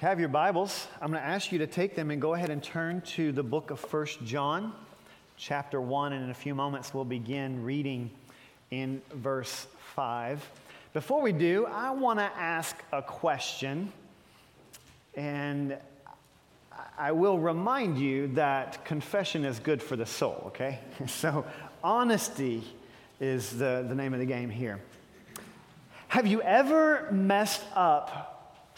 have 0.00 0.18
your 0.18 0.30
Bibles, 0.30 0.86
I'm 1.02 1.10
going 1.10 1.22
to 1.22 1.28
ask 1.28 1.52
you 1.52 1.58
to 1.58 1.66
take 1.66 1.94
them 1.94 2.10
and 2.10 2.22
go 2.22 2.32
ahead 2.32 2.48
and 2.48 2.62
turn 2.62 3.02
to 3.02 3.32
the 3.32 3.42
book 3.42 3.70
of 3.70 3.78
First 3.78 4.24
John, 4.24 4.72
chapter 5.36 5.78
1, 5.78 6.14
and 6.14 6.24
in 6.24 6.30
a 6.30 6.34
few 6.34 6.54
moments 6.54 6.94
we'll 6.94 7.04
begin 7.04 7.62
reading 7.62 8.10
in 8.70 9.02
verse 9.12 9.66
5. 9.94 10.50
Before 10.94 11.20
we 11.20 11.32
do, 11.32 11.66
I 11.66 11.90
want 11.90 12.18
to 12.18 12.24
ask 12.34 12.82
a 12.94 13.02
question, 13.02 13.92
and 15.16 15.76
I 16.96 17.12
will 17.12 17.38
remind 17.38 17.98
you 17.98 18.28
that 18.28 18.82
confession 18.86 19.44
is 19.44 19.58
good 19.58 19.82
for 19.82 19.96
the 19.96 20.06
soul, 20.06 20.44
okay? 20.46 20.78
So, 21.08 21.44
honesty 21.84 22.62
is 23.20 23.50
the, 23.50 23.84
the 23.86 23.94
name 23.94 24.14
of 24.14 24.20
the 24.20 24.24
game 24.24 24.48
here. 24.48 24.80
Have 26.08 26.26
you 26.26 26.40
ever 26.40 27.06
messed 27.12 27.64
up 27.74 28.29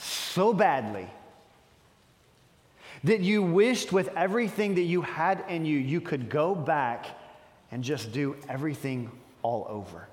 so 0.02 0.52
badly 0.52 1.08
that 3.04 3.20
you 3.20 3.42
wished 3.42 3.92
with 3.92 4.08
everything 4.16 4.74
that 4.76 4.82
you 4.82 5.02
had 5.02 5.44
in 5.48 5.64
you, 5.64 5.78
you 5.78 6.00
could 6.00 6.28
go 6.28 6.54
back 6.54 7.06
and 7.70 7.82
just 7.82 8.12
do 8.12 8.36
everything 8.48 9.10
all 9.42 9.66
over? 9.68 10.06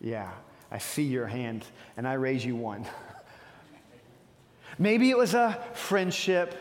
Yeah, 0.00 0.30
I 0.70 0.78
see 0.78 1.02
your 1.02 1.26
hand, 1.26 1.64
and 1.96 2.06
I 2.06 2.14
raise 2.14 2.44
you 2.44 2.54
one. 2.54 2.84
Maybe 4.78 5.10
it 5.10 5.16
was 5.16 5.34
a 5.34 5.58
friendship. 5.72 6.54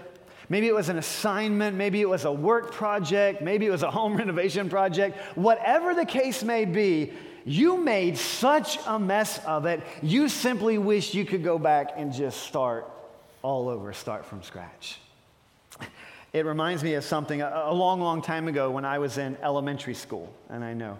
Maybe 0.47 0.67
it 0.67 0.75
was 0.75 0.89
an 0.89 0.97
assignment. 0.97 1.75
Maybe 1.75 2.01
it 2.01 2.09
was 2.09 2.25
a 2.25 2.31
work 2.31 2.71
project. 2.71 3.41
Maybe 3.41 3.65
it 3.65 3.71
was 3.71 3.83
a 3.83 3.91
home 3.91 4.15
renovation 4.17 4.69
project. 4.69 5.17
Whatever 5.35 5.93
the 5.93 6.05
case 6.05 6.43
may 6.43 6.65
be, 6.65 7.11
you 7.45 7.77
made 7.77 8.17
such 8.17 8.79
a 8.85 8.99
mess 8.99 9.39
of 9.45 9.65
it, 9.65 9.81
you 10.01 10.27
simply 10.27 10.77
wish 10.77 11.13
you 11.13 11.25
could 11.25 11.43
go 11.43 11.57
back 11.59 11.91
and 11.95 12.11
just 12.11 12.41
start 12.41 12.89
all 13.41 13.69
over, 13.69 13.93
start 13.93 14.25
from 14.25 14.43
scratch. 14.43 14.99
It 16.33 16.45
reminds 16.45 16.83
me 16.83 16.95
of 16.95 17.05
something 17.05 17.41
a, 17.41 17.71
long, 17.71 18.01
long 18.01 18.21
time 18.21 18.49
ago 18.49 18.69
when 18.69 18.83
I 18.83 18.99
was 18.99 19.17
in 19.17 19.37
elementary 19.41 19.93
school, 19.93 20.33
and 20.49 20.65
I 20.65 20.73
know 20.73 20.97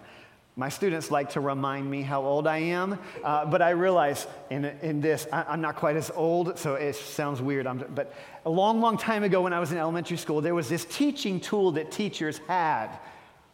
my 0.58 0.70
students 0.70 1.10
like 1.10 1.30
to 1.30 1.40
remind 1.40 1.88
me 1.90 2.00
how 2.00 2.22
old 2.22 2.46
I 2.46 2.56
am, 2.58 2.98
uh, 3.22 3.44
but 3.44 3.60
I 3.60 3.70
realize 3.70 4.26
in, 4.48 4.64
in 4.64 5.02
this, 5.02 5.26
I, 5.30 5.52
am 5.52 5.60
not 5.60 5.76
quite 5.76 5.96
as 5.96 6.10
old, 6.14 6.58
so 6.58 6.76
it 6.76 6.94
sounds 6.94 7.42
weird. 7.42 7.66
I'm, 7.66 7.84
but 7.94 8.14
a 8.46 8.50
long, 8.50 8.80
long 8.80 8.96
time 8.96 9.22
ago 9.22 9.42
when 9.42 9.52
I 9.52 9.60
was 9.60 9.70
in 9.70 9.76
elementary 9.76 10.16
school, 10.16 10.40
there 10.40 10.54
was 10.54 10.70
this 10.70 10.86
teaching 10.86 11.40
tool 11.40 11.72
that 11.72 11.90
teachers 11.90 12.38
had 12.48 12.88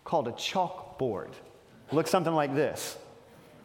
called 0.04 0.28
a 0.28 0.32
chalkboard. 0.32 1.32
It 1.92 1.94
looked 1.94 2.08
something 2.08 2.34
like 2.34 2.54
this. 2.54 2.96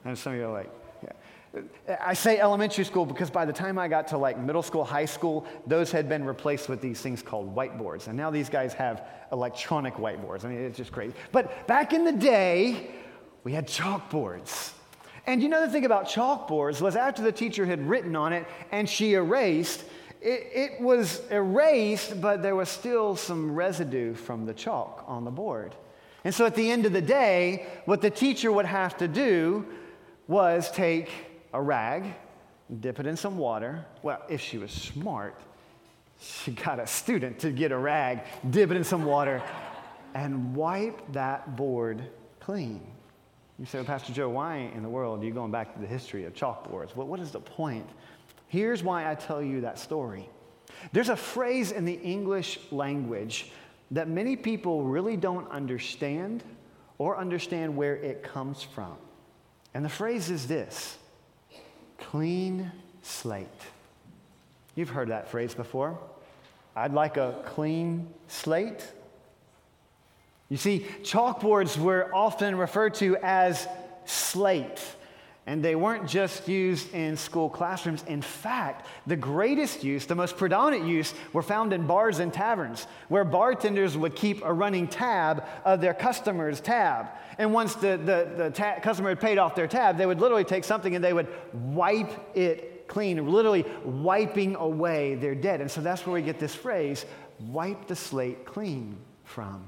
And 0.03 0.17
some 0.17 0.33
of 0.33 0.39
you 0.39 0.45
are 0.47 0.52
like, 0.52 0.70
yeah. 1.02 1.97
I 2.02 2.14
say 2.14 2.39
elementary 2.39 2.84
school 2.84 3.06
because 3.06 3.30
by 3.30 3.45
the 3.45 3.53
time 3.53 3.80
I 3.80 3.88
got 3.88 4.09
to 4.09 4.17
like 4.17 4.38
middle 4.38 4.61
school, 4.61 4.84
high 4.84 5.06
school, 5.06 5.47
those 5.66 5.94
had 5.94 6.09
been 6.09 6.25
replaced 6.25 6.67
with 6.67 6.81
these 6.81 7.00
things 7.00 7.22
called 7.22 7.56
whiteboards. 7.56 8.08
And 8.08 8.17
now 8.17 8.30
these 8.30 8.50
guys 8.50 8.73
have 8.73 9.08
electronic 9.31 9.94
whiteboards. 9.94 10.44
I 10.44 10.50
mean, 10.50 10.59
it's 10.59 10.75
just 10.75 10.92
crazy. 10.92 11.14
But 11.31 11.67
back 11.67 11.94
in 11.94 12.03
the 12.03 12.11
day, 12.11 12.92
we 13.45 13.53
had 13.53 13.66
chalkboards. 13.66 14.73
And 15.25 15.41
you 15.41 15.47
know 15.47 15.66
the 15.66 15.72
thing 15.72 15.86
about 15.86 16.06
chalkboards 16.09 16.81
was 16.81 16.97
after 16.97 17.22
the 17.22 17.31
teacher 17.31 17.66
had 17.66 17.88
written 17.88 18.14
on 18.17 18.34
it 18.34 18.45
and 18.73 18.89
she 18.89 19.14
erased, 19.14 19.86
it, 20.22 20.50
it, 20.53 20.81
was 20.81 21.22
erased, 21.31 22.19
but 22.19 22.41
there 22.41 22.56
was 22.56 22.67
still 22.67 23.16
some 23.16 23.56
residue 23.56 24.14
from 24.14 24.45
the 24.45 24.53
chalk 24.53 25.06
on 25.08 25.23
the 25.23 25.31
board. 25.31 25.75
And 26.23 26.33
so 26.33 26.45
at 26.45 26.55
the 26.55 26.69
end 26.69 26.85
of 26.85 26.93
the 26.93 27.01
day, 27.01 27.67
what 27.85 28.01
the 28.01 28.09
teacher 28.09 28.51
would 28.51 28.65
have 28.65 28.97
to 28.97 29.07
do 29.07 29.65
was 30.27 30.69
take 30.71 31.09
a 31.53 31.61
rag, 31.61 32.13
dip 32.79 32.99
it 32.99 33.05
in 33.05 33.15
some 33.15 33.37
water. 33.37 33.85
Well, 34.03 34.21
if 34.29 34.41
she 34.41 34.57
was 34.57 34.71
smart, 34.71 35.39
she 36.19 36.51
got 36.51 36.79
a 36.79 36.88
student 36.88 37.39
to 37.39 37.51
get 37.51 37.71
a 37.71 37.77
rag, 37.77 38.21
dip 38.49 38.71
it 38.71 38.77
in 38.77 38.83
some 38.83 39.05
water, 39.05 39.41
and 40.13 40.56
wipe 40.56 41.00
that 41.13 41.56
board 41.56 42.01
clean. 42.39 42.81
You 43.59 43.66
say, 43.66 43.79
well, 43.79 43.85
Pastor 43.85 44.13
Joe, 44.13 44.29
why 44.29 44.72
in 44.75 44.83
the 44.83 44.89
world 44.89 45.22
are 45.22 45.25
you 45.25 45.31
going 45.31 45.51
back 45.51 45.73
to 45.73 45.79
the 45.79 45.88
history 45.88 46.25
of 46.25 46.33
chalkboards? 46.33 46.95
Well, 46.95 47.07
what 47.07 47.19
is 47.19 47.31
the 47.31 47.39
point? 47.39 47.88
Here's 48.47 48.83
why 48.83 49.09
I 49.09 49.16
tell 49.16 49.41
you 49.41 49.61
that 49.61 49.79
story. 49.79 50.29
There's 50.91 51.09
a 51.09 51.16
phrase 51.16 51.72
in 51.72 51.85
the 51.85 51.94
English 51.94 52.59
language 52.72 53.51
that 53.92 54.08
many 54.08 54.36
people 54.36 54.84
really 54.84 55.18
don't 55.18 55.50
understand 55.50 56.44
or 56.98 57.18
understand 57.18 57.75
where 57.75 57.96
it 57.96 58.24
comes 58.24 58.64
from. 58.64 58.96
And 59.74 59.86
the 59.86 59.90
phrase 59.90 60.30
is 60.30 60.48
this 60.48 60.98
clean 61.98 62.72
slate. 63.02 63.48
You've 64.75 64.90
heard 64.90 65.09
that 65.09 65.30
phrase 65.30 65.56
before. 65.56 65.98
I'd 66.75 66.94
like 66.94 67.18
a 67.18 67.42
clean 67.46 68.08
slate. 68.28 68.86
You 70.50 70.58
see, 70.58 70.86
chalkboards 71.02 71.78
were 71.78 72.14
often 72.14 72.56
referred 72.58 72.94
to 72.96 73.18
as 73.18 73.68
slate. 74.06 74.80
And 75.47 75.63
they 75.63 75.75
weren't 75.75 76.08
just 76.08 76.50
used 76.50 76.94
in 76.94 77.16
school 77.16 77.50
classrooms. 77.50 78.03
In 78.06 78.22
fact, 78.22 78.85
the 79.08 79.16
greatest 79.16 79.81
use, 79.81 80.06
the 80.06 80.13
most 80.13 80.35
predominant 80.35 80.85
use, 80.85 81.13
were 81.31 81.41
found 81.41 81.72
in 81.72 81.88
bars 81.88 82.19
and 82.19 82.34
taverns, 82.34 82.85
where 83.08 83.24
bartenders 83.24 83.97
would 83.97 84.13
keep 84.13 84.44
a 84.44 84.52
running 84.52 84.90
tab 84.90 85.46
of 85.63 85.80
their 85.80 85.94
customer's 85.94 86.59
tab. 86.59 87.07
And 87.38 87.53
once 87.53 87.75
the, 87.75 87.96
the, 87.96 88.30
the 88.44 88.52
ta- 88.53 88.81
customer 88.81 89.09
had 89.09 89.22
paid 89.22 89.38
off 89.38 89.56
their 89.56 89.68
tab, 89.68 89.97
they 89.97 90.06
would 90.06 90.19
literally 90.19 90.44
take 90.44 90.66
something 90.66 90.96
and 90.96 91.03
they 91.03 91.13
would 91.13 91.30
wipe 91.53 92.36
it 92.36 92.90
clean, 92.90 93.25
literally 93.25 93.66
wiping 93.86 94.57
away 94.57 95.16
their 95.16 95.36
debt. 95.36 95.62
And 95.62 95.72
so 95.72 95.80
that's 95.80 96.06
where 96.06 96.13
we 96.13 96.24
get 96.24 96.40
this 96.40 96.56
phrase, 96.56 97.06
wipe 97.40 97.88
the 97.88 97.96
slate 97.96 98.46
clean 98.46 98.97
from. 99.24 99.66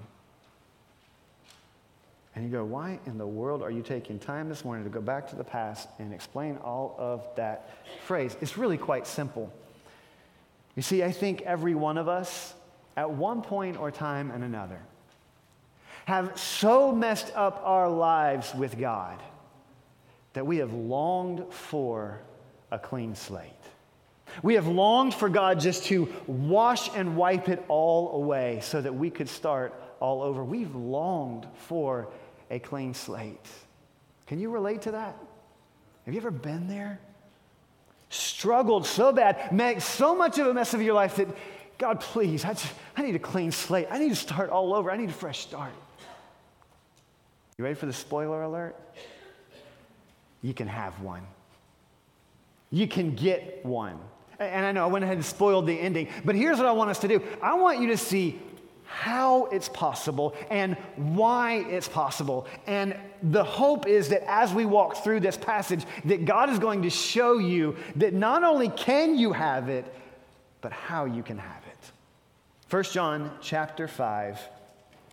And 2.39 2.47
you 2.50 2.57
go, 2.57 2.63
why 2.63 3.01
in 3.05 3.17
the 3.17 3.27
world 3.27 3.61
are 3.61 3.69
you 3.69 3.81
taking 3.81 4.17
time 4.17 4.47
this 4.47 4.63
morning 4.63 4.85
to 4.85 4.89
go 4.89 5.01
back 5.01 5.27
to 5.31 5.35
the 5.35 5.44
past 5.44 5.89
and 6.00 6.13
explain 6.13 6.55
all 6.63 6.95
of 6.97 7.27
that 7.35 7.69
phrase? 8.05 8.38
It's 8.39 8.57
really 8.57 8.77
quite 8.77 9.05
simple. 9.05 9.51
You 10.77 10.81
see, 10.81 11.03
I 11.03 11.11
think 11.11 11.41
every 11.41 11.75
one 11.75 11.97
of 11.97 12.07
us, 12.07 12.53
at 12.95 13.11
one 13.11 13.41
point 13.41 13.77
or 13.77 13.91
time 13.91 14.31
and 14.31 14.41
another, 14.45 14.79
have 16.05 16.39
so 16.39 16.95
messed 16.95 17.29
up 17.35 17.61
our 17.66 17.89
lives 17.89 18.56
with 18.56 18.79
God 18.79 19.21
that 20.31 20.47
we 20.47 20.59
have 20.59 20.71
longed 20.71 21.53
for 21.53 22.21
a 22.71 22.79
clean 22.79 23.16
slate. 23.16 23.51
We 24.44 24.53
have 24.53 24.67
longed 24.67 25.13
for 25.13 25.27
God 25.27 25.59
just 25.59 25.83
to 25.88 26.07
wash 26.25 26.89
and 26.95 27.17
wipe 27.17 27.50
it 27.50 27.66
all 27.67 28.16
away 28.16 28.61
so 28.63 28.79
that 28.79 28.95
we 28.95 29.09
could 29.09 29.27
start 29.27 29.73
all 30.00 30.21
over. 30.21 30.41
We've 30.41 30.73
longed 30.73 31.45
for 31.67 32.07
a 32.49 32.59
clean 32.59 32.93
slate. 32.93 33.47
Can 34.27 34.39
you 34.39 34.49
relate 34.49 34.83
to 34.83 34.91
that? 34.91 35.15
Have 36.05 36.13
you 36.13 36.19
ever 36.19 36.31
been 36.31 36.67
there? 36.67 36.99
Struggled 38.09 38.85
so 38.85 39.11
bad, 39.11 39.51
made 39.51 39.81
so 39.81 40.15
much 40.15 40.39
of 40.39 40.47
a 40.47 40.53
mess 40.53 40.73
of 40.73 40.81
your 40.81 40.93
life 40.93 41.17
that, 41.17 41.27
God, 41.77 41.99
please, 41.99 42.43
I, 42.43 42.49
just, 42.49 42.73
I 42.97 43.03
need 43.03 43.15
a 43.15 43.19
clean 43.19 43.51
slate. 43.51 43.88
I 43.89 43.99
need 43.99 44.09
to 44.09 44.15
start 44.15 44.49
all 44.49 44.73
over. 44.73 44.89
I 44.89 44.97
need 44.97 45.09
a 45.09 45.13
fresh 45.13 45.39
start. 45.39 45.73
You 47.57 47.63
ready 47.63 47.75
for 47.75 47.85
the 47.85 47.93
spoiler 47.93 48.41
alert? 48.41 48.75
You 50.41 50.53
can 50.53 50.67
have 50.67 50.99
one. 51.01 51.23
You 52.71 52.88
can 52.88 53.15
get 53.15 53.65
one. 53.65 53.99
And 54.39 54.65
I 54.65 54.71
know 54.71 54.83
I 54.83 54.88
went 54.88 55.03
ahead 55.03 55.17
and 55.17 55.25
spoiled 55.25 55.67
the 55.67 55.77
ending, 55.77 56.07
but 56.23 56.35
here's 56.35 56.57
what 56.57 56.67
I 56.67 56.71
want 56.71 56.89
us 56.89 56.99
to 56.99 57.07
do 57.07 57.21
I 57.41 57.55
want 57.55 57.81
you 57.81 57.88
to 57.88 57.97
see 57.97 58.39
how 58.89 59.45
it's 59.45 59.69
possible 59.69 60.35
and 60.50 60.75
why 60.95 61.57
it's 61.69 61.88
possible. 61.88 62.47
And 62.66 62.95
the 63.22 63.44
hope 63.44 63.88
is 63.88 64.09
that 64.09 64.23
as 64.29 64.51
we 64.51 64.66
walk 64.66 64.97
through 65.03 65.19
this 65.19 65.38
passage 65.38 65.85
that 66.05 66.25
God 66.25 66.50
is 66.50 66.57
going 66.57 66.81
to 66.81 66.89
show 66.89 67.38
you 67.38 67.77
that 67.97 68.13
not 68.13 68.44
only 68.44 68.69
can 68.69 69.15
you 69.18 69.31
have 69.31 69.69
it, 69.69 69.86
but 70.62 70.74
how 70.74 71.06
you 71.06 71.21
can 71.21 71.38
have 71.38 71.62
it. 71.68 71.91
1 72.69 72.83
John 72.83 73.31
chapter 73.41 73.88
5 73.88 74.39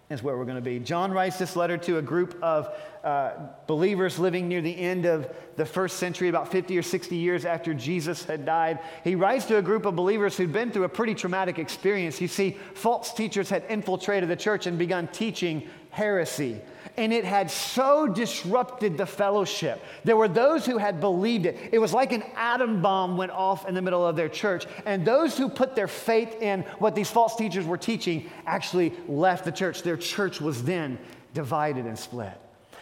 is 0.08 0.22
where 0.22 0.36
we're 0.36 0.44
going 0.44 0.56
to 0.56 0.60
be. 0.60 0.78
John 0.78 1.10
writes 1.10 1.38
this 1.38 1.56
letter 1.56 1.76
to 1.78 1.98
a 1.98 2.02
group 2.02 2.38
of 2.40 2.72
uh, 3.02 3.32
believers 3.66 4.18
living 4.18 4.48
near 4.48 4.60
the 4.60 4.76
end 4.76 5.04
of 5.04 5.28
the 5.56 5.66
first 5.66 5.98
century, 5.98 6.28
about 6.28 6.50
50 6.52 6.78
or 6.78 6.82
60 6.82 7.16
years 7.16 7.44
after 7.44 7.74
Jesus 7.74 8.24
had 8.24 8.44
died. 8.44 8.78
He 9.02 9.16
writes 9.16 9.46
to 9.46 9.58
a 9.58 9.62
group 9.62 9.84
of 9.84 9.96
believers 9.96 10.36
who'd 10.36 10.52
been 10.52 10.70
through 10.70 10.84
a 10.84 10.88
pretty 10.88 11.14
traumatic 11.14 11.58
experience. 11.58 12.20
You 12.20 12.28
see, 12.28 12.56
false 12.74 13.12
teachers 13.12 13.48
had 13.48 13.64
infiltrated 13.68 14.28
the 14.28 14.36
church 14.36 14.66
and 14.66 14.78
begun 14.78 15.08
teaching 15.08 15.68
heresy 15.90 16.60
and 16.96 17.12
it 17.12 17.24
had 17.24 17.50
so 17.50 18.06
disrupted 18.06 18.96
the 18.96 19.06
fellowship. 19.06 19.82
There 20.04 20.16
were 20.16 20.28
those 20.28 20.64
who 20.64 20.78
had 20.78 21.00
believed 21.00 21.46
it. 21.46 21.56
It 21.72 21.78
was 21.78 21.92
like 21.92 22.12
an 22.12 22.22
atom 22.36 22.80
bomb 22.82 23.16
went 23.16 23.32
off 23.32 23.68
in 23.68 23.74
the 23.74 23.82
middle 23.82 24.06
of 24.06 24.16
their 24.16 24.28
church. 24.28 24.66
And 24.84 25.04
those 25.04 25.36
who 25.36 25.48
put 25.48 25.74
their 25.74 25.88
faith 25.88 26.40
in 26.40 26.62
what 26.78 26.94
these 26.94 27.10
false 27.10 27.36
teachers 27.36 27.66
were 27.66 27.78
teaching 27.78 28.30
actually 28.46 28.94
left 29.08 29.44
the 29.44 29.52
church. 29.52 29.82
Their 29.82 29.96
church 29.96 30.40
was 30.40 30.62
then 30.62 30.98
divided 31.34 31.86
and 31.86 31.98
split. 31.98 32.32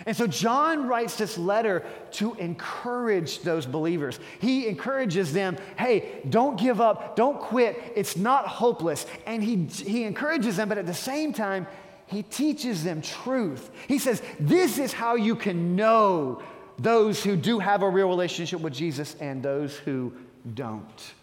And 0.07 0.17
so 0.17 0.27
John 0.27 0.89
writes 0.89 1.17
this 1.17 1.39
letter 1.39 1.85
to 2.13 2.35
encourage 2.35 3.41
those 3.43 3.65
believers. 3.65 4.19
He 4.41 4.67
encourages 4.67 5.33
them, 5.33 5.57
hey, 5.79 6.21
don't 6.29 6.59
give 6.59 6.81
up, 6.81 7.17
don't 7.17 7.41
quit. 7.41 7.93
It's 7.95 8.17
not 8.17 8.47
hopeless. 8.47 9.07
And 9.27 9.43
he, 9.43 9.67
he 9.67 10.05
encourages 10.05 10.57
them, 10.57 10.69
but 10.69 10.79
at 10.79 10.87
the 10.87 10.95
same 10.95 11.33
time, 11.33 11.67
he 12.07 12.23
teaches 12.23 12.85
them 12.85 13.03
truth. 13.03 13.71
He 13.89 13.99
says, 13.99 14.23
this 14.39 14.79
is 14.79 14.93
how 14.93 15.15
you 15.15 15.37
can 15.37 15.77
know 15.77 16.43
those 16.79 17.23
who 17.23 17.37
do 17.37 17.59
have 17.59 17.83
a 17.83 17.89
real 17.89 18.09
relationship 18.09 18.61
with 18.61 18.73
Jesus 18.73 19.17
and 19.21 19.43
those 19.43 19.77
who 19.77 20.13
don't. 20.55 21.15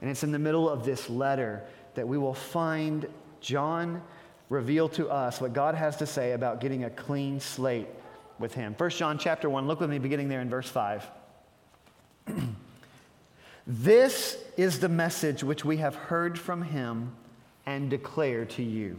And 0.00 0.10
it's 0.10 0.22
in 0.22 0.32
the 0.32 0.38
middle 0.38 0.68
of 0.68 0.84
this 0.84 1.10
letter 1.10 1.62
that 1.94 2.06
we 2.06 2.16
will 2.16 2.34
find 2.34 3.06
John 3.40 4.02
reveal 4.48 4.88
to 4.90 5.08
us 5.08 5.40
what 5.40 5.52
God 5.52 5.74
has 5.74 5.96
to 5.96 6.06
say 6.06 6.32
about 6.32 6.60
getting 6.60 6.84
a 6.84 6.90
clean 6.90 7.40
slate 7.40 7.88
with 8.38 8.54
him. 8.54 8.74
1 8.76 8.90
John 8.90 9.18
chapter 9.18 9.50
1, 9.50 9.66
look 9.66 9.80
with 9.80 9.90
me 9.90 9.98
beginning 9.98 10.28
there 10.28 10.40
in 10.40 10.48
verse 10.48 10.68
5. 10.68 11.06
this 13.66 14.38
is 14.56 14.80
the 14.80 14.88
message 14.88 15.42
which 15.42 15.64
we 15.64 15.78
have 15.78 15.94
heard 15.94 16.38
from 16.38 16.62
him 16.62 17.14
and 17.66 17.90
declare 17.90 18.44
to 18.44 18.62
you 18.62 18.98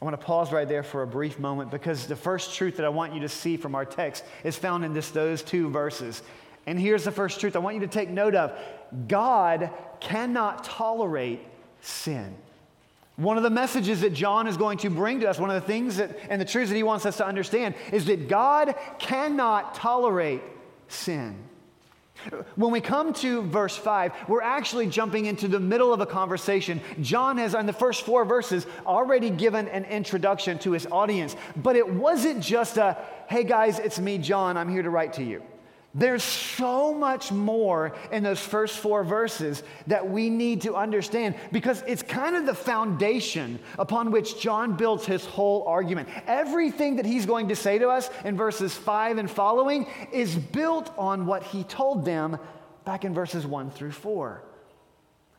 I 0.00 0.04
want 0.04 0.18
to 0.18 0.24
pause 0.24 0.50
right 0.50 0.66
there 0.66 0.82
for 0.82 1.02
a 1.02 1.06
brief 1.06 1.38
moment 1.38 1.70
because 1.70 2.06
the 2.06 2.16
first 2.16 2.54
truth 2.54 2.78
that 2.78 2.86
I 2.86 2.88
want 2.88 3.12
you 3.12 3.20
to 3.20 3.28
see 3.28 3.56
from 3.58 3.74
our 3.74 3.84
text 3.84 4.24
is 4.44 4.56
found 4.56 4.84
in 4.84 4.94
this, 4.94 5.10
those 5.10 5.42
two 5.42 5.68
verses. 5.68 6.22
And 6.66 6.80
here's 6.80 7.04
the 7.04 7.10
first 7.10 7.38
truth 7.40 7.54
I 7.54 7.58
want 7.58 7.74
you 7.74 7.80
to 7.80 7.86
take 7.86 8.08
note 8.08 8.34
of 8.34 8.56
God 9.08 9.70
cannot 10.00 10.64
tolerate 10.64 11.40
sin. 11.82 12.34
One 13.16 13.36
of 13.36 13.42
the 13.42 13.50
messages 13.50 14.00
that 14.00 14.14
John 14.14 14.46
is 14.46 14.56
going 14.56 14.78
to 14.78 14.88
bring 14.88 15.20
to 15.20 15.28
us, 15.28 15.38
one 15.38 15.50
of 15.50 15.60
the 15.60 15.66
things 15.66 15.98
that, 15.98 16.16
and 16.30 16.40
the 16.40 16.46
truths 16.46 16.70
that 16.70 16.76
he 16.76 16.82
wants 16.82 17.04
us 17.04 17.18
to 17.18 17.26
understand, 17.26 17.74
is 17.92 18.06
that 18.06 18.28
God 18.28 18.74
cannot 18.98 19.74
tolerate 19.74 20.40
sin. 20.88 21.36
When 22.56 22.70
we 22.70 22.80
come 22.80 23.12
to 23.14 23.42
verse 23.42 23.76
5, 23.76 24.12
we're 24.28 24.42
actually 24.42 24.86
jumping 24.86 25.26
into 25.26 25.48
the 25.48 25.60
middle 25.60 25.92
of 25.92 26.00
a 26.00 26.06
conversation. 26.06 26.80
John 27.00 27.38
has, 27.38 27.54
in 27.54 27.66
the 27.66 27.72
first 27.72 28.02
four 28.02 28.24
verses, 28.24 28.66
already 28.86 29.30
given 29.30 29.68
an 29.68 29.84
introduction 29.84 30.58
to 30.60 30.72
his 30.72 30.86
audience, 30.86 31.36
but 31.56 31.76
it 31.76 31.88
wasn't 31.88 32.42
just 32.42 32.76
a, 32.76 32.96
hey 33.28 33.44
guys, 33.44 33.78
it's 33.78 33.98
me, 33.98 34.18
John, 34.18 34.56
I'm 34.56 34.68
here 34.68 34.82
to 34.82 34.90
write 34.90 35.14
to 35.14 35.24
you. 35.24 35.42
There's 35.92 36.22
so 36.22 36.94
much 36.94 37.32
more 37.32 37.96
in 38.12 38.22
those 38.22 38.38
first 38.38 38.78
four 38.78 39.02
verses 39.02 39.64
that 39.88 40.08
we 40.08 40.30
need 40.30 40.60
to 40.62 40.76
understand 40.76 41.34
because 41.50 41.82
it's 41.84 42.02
kind 42.02 42.36
of 42.36 42.46
the 42.46 42.54
foundation 42.54 43.58
upon 43.76 44.12
which 44.12 44.40
John 44.40 44.76
builds 44.76 45.04
his 45.04 45.26
whole 45.26 45.64
argument. 45.64 46.08
Everything 46.28 46.96
that 46.96 47.06
he's 47.06 47.26
going 47.26 47.48
to 47.48 47.56
say 47.56 47.78
to 47.78 47.88
us 47.88 48.08
in 48.24 48.36
verses 48.36 48.72
five 48.72 49.18
and 49.18 49.28
following 49.28 49.86
is 50.12 50.36
built 50.36 50.94
on 50.96 51.26
what 51.26 51.42
he 51.42 51.64
told 51.64 52.04
them 52.04 52.38
back 52.84 53.04
in 53.04 53.12
verses 53.12 53.44
one 53.44 53.68
through 53.72 53.92
four. 53.92 54.44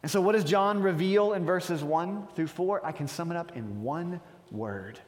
And 0.03 0.12
so, 0.12 0.19
what 0.19 0.33
does 0.33 0.44
John 0.44 0.81
reveal 0.81 1.31
in 1.33 1.45
verses 1.45 1.81
one 1.81 2.27
through 2.36 2.48
four? 2.48 2.86
I 2.86 2.92
can 2.92 3.07
sum 3.07 3.31
it 3.31 3.38
up 3.38 3.56
in 3.56 3.83
one 3.83 4.19
word 4.51 5.00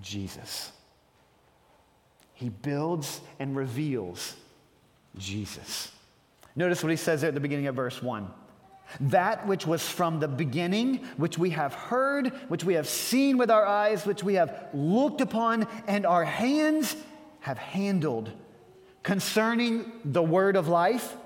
Jesus. 0.00 0.70
He 2.38 2.50
builds 2.50 3.20
and 3.40 3.56
reveals 3.56 4.36
Jesus. 5.16 5.90
Notice 6.54 6.84
what 6.84 6.90
he 6.90 6.96
says 6.96 7.20
there 7.20 7.28
at 7.28 7.34
the 7.34 7.40
beginning 7.40 7.66
of 7.66 7.74
verse 7.74 8.00
1. 8.00 8.28
That 9.00 9.48
which 9.48 9.66
was 9.66 9.82
from 9.82 10.20
the 10.20 10.28
beginning, 10.28 10.98
which 11.16 11.36
we 11.36 11.50
have 11.50 11.74
heard, 11.74 12.28
which 12.46 12.62
we 12.62 12.74
have 12.74 12.88
seen 12.88 13.38
with 13.38 13.50
our 13.50 13.66
eyes, 13.66 14.06
which 14.06 14.22
we 14.22 14.34
have 14.34 14.68
looked 14.72 15.20
upon, 15.20 15.66
and 15.88 16.06
our 16.06 16.24
hands 16.24 16.94
have 17.40 17.58
handled 17.58 18.30
concerning 19.02 19.90
the 20.04 20.22
word 20.22 20.54
of 20.54 20.68
life. 20.68 21.16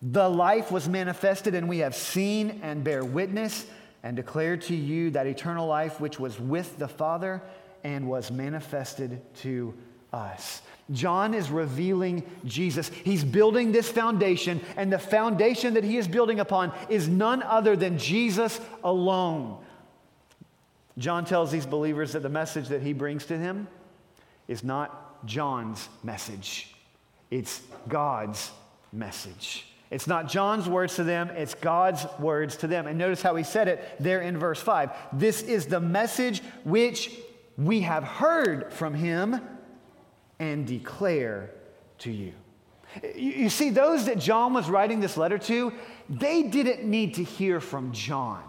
The 0.00 0.30
life 0.30 0.72
was 0.72 0.88
manifested, 0.88 1.54
and 1.54 1.68
we 1.68 1.80
have 1.80 1.94
seen 1.94 2.60
and 2.62 2.82
bear 2.82 3.04
witness 3.04 3.66
and 4.02 4.16
declare 4.16 4.56
to 4.56 4.74
you 4.74 5.10
that 5.10 5.26
eternal 5.26 5.66
life 5.66 6.00
which 6.00 6.18
was 6.18 6.40
with 6.40 6.78
the 6.78 6.88
Father 6.88 7.42
and 7.84 8.08
was 8.08 8.30
manifested 8.30 9.20
to 9.36 9.74
us. 10.16 10.62
John 10.92 11.34
is 11.34 11.50
revealing 11.50 12.22
Jesus. 12.44 12.88
He's 12.88 13.24
building 13.24 13.72
this 13.72 13.90
foundation, 13.90 14.60
and 14.76 14.92
the 14.92 14.98
foundation 14.98 15.74
that 15.74 15.84
he 15.84 15.96
is 15.96 16.06
building 16.06 16.38
upon 16.40 16.72
is 16.88 17.08
none 17.08 17.42
other 17.42 17.74
than 17.76 17.98
Jesus 17.98 18.60
alone. 18.84 19.58
John 20.96 21.24
tells 21.24 21.50
these 21.50 21.66
believers 21.66 22.12
that 22.12 22.22
the 22.22 22.28
message 22.28 22.68
that 22.68 22.82
he 22.82 22.92
brings 22.92 23.26
to 23.26 23.36
them 23.36 23.68
is 24.48 24.62
not 24.62 25.26
John's 25.26 25.88
message, 26.04 26.74
it's 27.30 27.60
God's 27.88 28.50
message. 28.92 29.66
It's 29.88 30.08
not 30.08 30.28
John's 30.28 30.68
words 30.68 30.96
to 30.96 31.04
them, 31.04 31.30
it's 31.30 31.54
God's 31.54 32.06
words 32.18 32.56
to 32.58 32.66
them. 32.66 32.88
And 32.88 32.98
notice 32.98 33.22
how 33.22 33.36
he 33.36 33.44
said 33.44 33.68
it 33.68 33.96
there 34.00 34.20
in 34.20 34.36
verse 34.36 34.60
5. 34.60 34.90
This 35.12 35.42
is 35.42 35.66
the 35.66 35.78
message 35.78 36.42
which 36.64 37.12
we 37.56 37.82
have 37.82 38.02
heard 38.02 38.72
from 38.72 38.94
him 38.94 39.40
and 40.38 40.66
declare 40.66 41.50
to 41.98 42.10
you. 42.10 42.32
You 43.14 43.50
see, 43.50 43.70
those 43.70 44.06
that 44.06 44.18
John 44.18 44.54
was 44.54 44.70
writing 44.70 45.00
this 45.00 45.16
letter 45.16 45.38
to, 45.38 45.72
they 46.08 46.44
didn't 46.44 46.84
need 46.88 47.14
to 47.14 47.24
hear 47.24 47.60
from 47.60 47.92
John. 47.92 48.42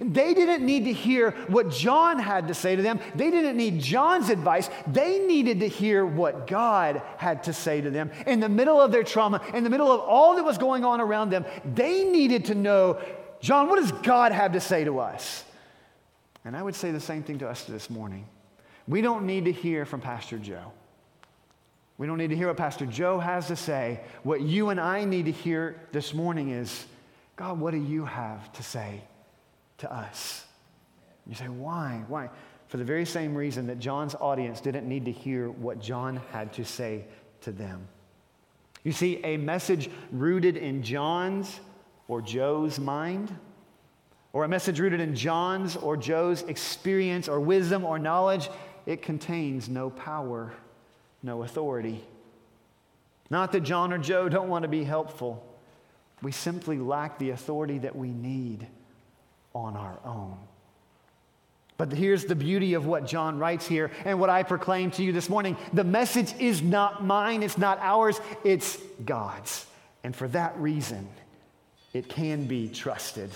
They 0.00 0.34
didn't 0.34 0.66
need 0.66 0.84
to 0.84 0.92
hear 0.92 1.30
what 1.48 1.70
John 1.70 2.18
had 2.18 2.48
to 2.48 2.54
say 2.54 2.76
to 2.76 2.82
them. 2.82 3.00
They 3.14 3.30
didn't 3.30 3.56
need 3.56 3.80
John's 3.80 4.28
advice. 4.28 4.68
They 4.86 5.20
needed 5.20 5.60
to 5.60 5.68
hear 5.68 6.04
what 6.04 6.46
God 6.46 7.00
had 7.16 7.44
to 7.44 7.52
say 7.52 7.80
to 7.80 7.90
them. 7.90 8.10
In 8.26 8.40
the 8.40 8.48
middle 8.48 8.80
of 8.80 8.92
their 8.92 9.02
trauma, 9.02 9.40
in 9.54 9.64
the 9.64 9.70
middle 9.70 9.90
of 9.90 10.00
all 10.00 10.36
that 10.36 10.44
was 10.44 10.58
going 10.58 10.84
on 10.84 11.00
around 11.00 11.30
them, 11.30 11.46
they 11.74 12.04
needed 12.04 12.46
to 12.46 12.54
know 12.54 13.00
John, 13.40 13.68
what 13.68 13.76
does 13.76 13.92
God 14.02 14.32
have 14.32 14.52
to 14.52 14.60
say 14.60 14.84
to 14.84 14.98
us? 14.98 15.44
And 16.44 16.56
I 16.56 16.62
would 16.62 16.74
say 16.74 16.90
the 16.90 17.00
same 17.00 17.22
thing 17.22 17.38
to 17.38 17.48
us 17.48 17.64
this 17.64 17.88
morning. 17.88 18.26
We 18.86 19.00
don't 19.00 19.26
need 19.26 19.44
to 19.44 19.52
hear 19.52 19.84
from 19.84 20.00
Pastor 20.00 20.38
Joe. 20.38 20.72
We 21.98 22.06
don't 22.06 22.16
need 22.16 22.28
to 22.28 22.36
hear 22.36 22.46
what 22.46 22.56
Pastor 22.56 22.86
Joe 22.86 23.18
has 23.18 23.48
to 23.48 23.56
say. 23.56 24.00
What 24.22 24.40
you 24.40 24.68
and 24.68 24.80
I 24.80 25.04
need 25.04 25.24
to 25.24 25.32
hear 25.32 25.80
this 25.90 26.14
morning 26.14 26.50
is 26.50 26.86
God, 27.34 27.58
what 27.58 27.72
do 27.72 27.78
you 27.78 28.04
have 28.04 28.52
to 28.54 28.62
say 28.62 29.02
to 29.78 29.92
us? 29.92 30.44
You 31.26 31.34
say, 31.34 31.48
why? 31.48 32.04
Why? 32.06 32.30
For 32.68 32.76
the 32.76 32.84
very 32.84 33.04
same 33.04 33.34
reason 33.34 33.66
that 33.66 33.80
John's 33.80 34.14
audience 34.14 34.60
didn't 34.60 34.88
need 34.88 35.06
to 35.06 35.12
hear 35.12 35.50
what 35.50 35.80
John 35.80 36.20
had 36.32 36.52
to 36.54 36.64
say 36.64 37.04
to 37.42 37.52
them. 37.52 37.88
You 38.84 38.92
see, 38.92 39.20
a 39.24 39.36
message 39.36 39.90
rooted 40.12 40.56
in 40.56 40.82
John's 40.82 41.58
or 42.06 42.22
Joe's 42.22 42.78
mind, 42.78 43.34
or 44.32 44.44
a 44.44 44.48
message 44.48 44.78
rooted 44.78 45.00
in 45.00 45.14
John's 45.14 45.76
or 45.76 45.96
Joe's 45.96 46.42
experience 46.42 47.28
or 47.28 47.40
wisdom 47.40 47.84
or 47.84 47.98
knowledge, 47.98 48.48
it 48.86 49.02
contains 49.02 49.68
no 49.68 49.90
power 49.90 50.52
no 51.22 51.42
authority. 51.42 52.04
Not 53.30 53.52
that 53.52 53.60
John 53.60 53.92
or 53.92 53.98
Joe 53.98 54.28
don't 54.28 54.48
want 54.48 54.62
to 54.62 54.68
be 54.68 54.84
helpful. 54.84 55.44
We 56.22 56.32
simply 56.32 56.78
lack 56.78 57.18
the 57.18 57.30
authority 57.30 57.78
that 57.78 57.94
we 57.94 58.08
need 58.08 58.66
on 59.54 59.76
our 59.76 59.98
own. 60.04 60.36
But 61.76 61.92
here's 61.92 62.24
the 62.24 62.34
beauty 62.34 62.74
of 62.74 62.86
what 62.86 63.06
John 63.06 63.38
writes 63.38 63.66
here 63.66 63.92
and 64.04 64.18
what 64.18 64.30
I 64.30 64.42
proclaim 64.42 64.90
to 64.92 65.04
you 65.04 65.12
this 65.12 65.28
morning. 65.28 65.56
The 65.72 65.84
message 65.84 66.34
is 66.40 66.60
not 66.60 67.04
mine, 67.04 67.42
it's 67.44 67.56
not 67.56 67.78
ours, 67.80 68.20
it's 68.42 68.78
God's. 69.04 69.64
And 70.02 70.14
for 70.14 70.26
that 70.28 70.58
reason, 70.58 71.08
it 71.92 72.08
can 72.08 72.46
be 72.46 72.68
trusted. 72.68 73.30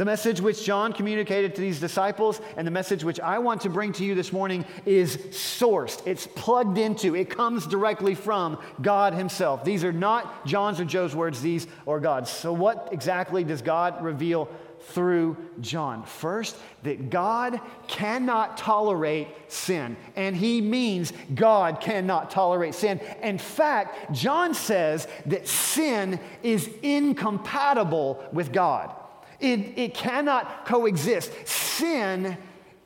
The 0.00 0.06
message 0.06 0.40
which 0.40 0.64
John 0.64 0.94
communicated 0.94 1.54
to 1.56 1.60
these 1.60 1.78
disciples 1.78 2.40
and 2.56 2.66
the 2.66 2.70
message 2.70 3.04
which 3.04 3.20
I 3.20 3.38
want 3.38 3.60
to 3.60 3.68
bring 3.68 3.92
to 3.92 4.02
you 4.02 4.14
this 4.14 4.32
morning 4.32 4.64
is 4.86 5.18
sourced. 5.18 6.00
It's 6.06 6.26
plugged 6.26 6.78
into, 6.78 7.14
it 7.14 7.28
comes 7.28 7.66
directly 7.66 8.14
from 8.14 8.56
God 8.80 9.12
Himself. 9.12 9.62
These 9.62 9.84
are 9.84 9.92
not 9.92 10.46
John's 10.46 10.80
or 10.80 10.86
Joe's 10.86 11.14
words, 11.14 11.42
these 11.42 11.66
are 11.86 12.00
God's. 12.00 12.30
So, 12.30 12.50
what 12.50 12.88
exactly 12.92 13.44
does 13.44 13.60
God 13.60 14.02
reveal 14.02 14.48
through 14.84 15.36
John? 15.60 16.04
First, 16.04 16.56
that 16.82 17.10
God 17.10 17.60
cannot 17.86 18.56
tolerate 18.56 19.28
sin. 19.48 19.98
And 20.16 20.34
He 20.34 20.62
means 20.62 21.12
God 21.34 21.78
cannot 21.78 22.30
tolerate 22.30 22.74
sin. 22.74 23.02
In 23.20 23.36
fact, 23.36 24.14
John 24.14 24.54
says 24.54 25.06
that 25.26 25.46
sin 25.46 26.18
is 26.42 26.70
incompatible 26.80 28.24
with 28.32 28.50
God. 28.50 28.94
It, 29.40 29.78
it 29.78 29.94
cannot 29.94 30.66
coexist. 30.66 31.32
Sin 31.46 32.36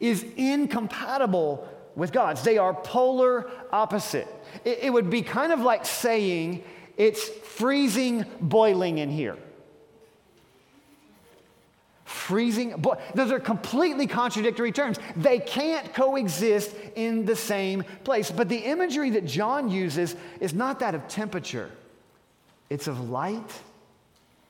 is 0.01 0.25
incompatible 0.37 1.69
with 1.97 2.13
God's, 2.13 2.43
they 2.43 2.59
are 2.59 2.75
polar 2.75 3.51
opposite. 3.73 4.29
It, 4.65 4.81
it 4.83 4.93
would 4.93 5.11
be 5.11 5.23
kind 5.23 5.53
of 5.53 5.61
like 5.61 5.87
saying 5.87 6.65
it's 6.97 7.29
freezing 7.29 8.25
boiling 8.41 8.99
in 8.99 9.11
here. 9.11 9.37
Freezing, 12.05 12.77
boy, 12.77 12.97
those 13.15 13.33
are 13.33 13.41
completely 13.41 14.07
contradictory 14.07 14.73
terms. 14.73 14.99
They 15.17 15.39
can't 15.39 15.93
coexist 15.95 16.75
in 16.95 17.25
the 17.25 17.37
same 17.37 17.85
place. 18.05 18.31
But 18.31 18.49
the 18.49 18.59
imagery 18.59 19.11
that 19.11 19.27
John 19.27 19.71
uses 19.71 20.15
is 20.41 20.53
not 20.55 20.81
that 20.81 20.95
of 20.95 21.07
temperature, 21.09 21.71
it's 22.71 22.87
of 22.87 23.11
light 23.11 23.53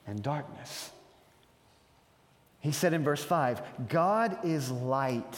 and 0.07 0.23
darkness. 0.23 0.91
He 2.65 2.73
said 2.73 2.95
in 2.95 3.05
verse 3.05 3.23
5 3.23 3.61
God 3.91 4.39
is 4.43 4.71
light, 4.71 5.37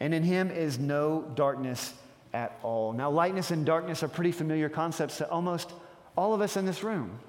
and 0.00 0.12
in 0.12 0.24
him 0.24 0.50
is 0.50 0.80
no 0.80 1.22
darkness 1.36 1.94
at 2.34 2.58
all. 2.64 2.92
Now, 2.92 3.08
lightness 3.08 3.52
and 3.52 3.64
darkness 3.64 4.02
are 4.02 4.08
pretty 4.08 4.32
familiar 4.32 4.68
concepts 4.68 5.18
to 5.18 5.30
almost 5.30 5.70
all 6.16 6.34
of 6.34 6.40
us 6.40 6.56
in 6.56 6.66
this 6.66 6.82
room 6.82 7.20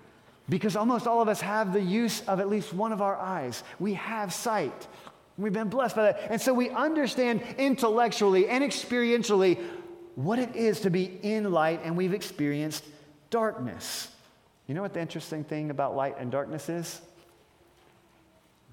because 0.50 0.76
almost 0.76 1.06
all 1.06 1.22
of 1.22 1.28
us 1.28 1.40
have 1.40 1.72
the 1.72 1.82
use 1.82 2.22
of 2.22 2.40
at 2.40 2.50
least 2.50 2.74
one 2.74 2.92
of 2.92 3.00
our 3.00 3.16
eyes. 3.16 3.64
We 3.80 3.94
have 3.94 4.34
sight. 4.34 4.88
We've 5.38 5.54
been 5.54 5.70
blessed 5.70 5.96
by 5.96 6.04
that. 6.04 6.32
And 6.32 6.42
so 6.42 6.52
we 6.52 6.72
understand 6.72 7.44
intellectually 7.60 8.48
and 8.50 8.64
experientially 8.64 9.64
what 10.16 10.40
it 10.40 10.56
is 10.56 10.80
to 10.80 10.90
be 10.90 11.20
in 11.22 11.52
light, 11.52 11.82
and 11.84 11.96
we've 11.96 12.16
experienced 12.16 12.84
darkness. 13.30 14.08
You 14.66 14.74
know 14.74 14.82
what 14.82 14.96
the 14.96 15.00
interesting 15.00 15.44
thing 15.44 15.70
about 15.70 15.96
light 15.96 16.16
and 16.18 16.32
darkness 16.32 16.70
is? 16.70 17.02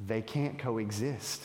They 0.07 0.23
can't 0.23 0.59
coexist. 0.59 1.43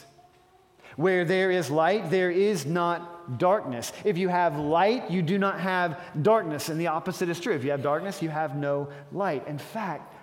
Where 0.95 1.23
there 1.23 1.51
is 1.51 1.69
light, 1.69 2.09
there 2.09 2.31
is 2.31 2.65
not 2.65 3.37
darkness. 3.39 3.93
If 4.03 4.17
you 4.17 4.27
have 4.27 4.57
light, 4.57 5.09
you 5.09 5.21
do 5.21 5.37
not 5.37 5.59
have 5.59 6.01
darkness. 6.21 6.69
And 6.69 6.79
the 6.79 6.87
opposite 6.87 7.29
is 7.29 7.39
true. 7.39 7.53
If 7.53 7.63
you 7.63 7.71
have 7.71 7.83
darkness, 7.83 8.21
you 8.21 8.29
have 8.29 8.55
no 8.55 8.89
light. 9.11 9.47
In 9.47 9.57
fact, 9.57 10.13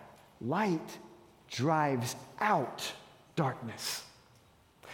light 0.40 0.98
drives 1.50 2.16
out 2.40 2.92
darkness. 3.36 4.02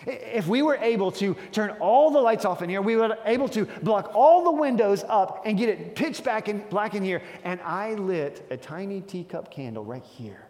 If 0.06 0.46
we 0.46 0.62
were 0.62 0.76
able 0.76 1.10
to 1.12 1.34
turn 1.52 1.70
all 1.80 2.10
the 2.10 2.20
lights 2.20 2.44
off 2.44 2.60
in 2.62 2.68
here, 2.68 2.82
we 2.82 2.96
were 2.96 3.16
able 3.24 3.48
to 3.50 3.64
block 3.82 4.12
all 4.14 4.44
the 4.44 4.52
windows 4.52 5.04
up 5.08 5.42
and 5.46 5.56
get 5.56 5.68
it 5.68 5.94
pitch 5.94 6.24
back 6.24 6.48
in 6.48 6.64
black 6.70 6.94
in 6.94 7.04
here, 7.04 7.22
and 7.44 7.60
I 7.60 7.94
lit 7.94 8.44
a 8.50 8.56
tiny 8.56 9.00
teacup 9.00 9.50
candle 9.50 9.84
right 9.84 10.04
here, 10.04 10.44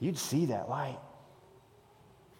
you'd 0.00 0.16
see 0.16 0.46
that 0.46 0.70
light 0.70 0.98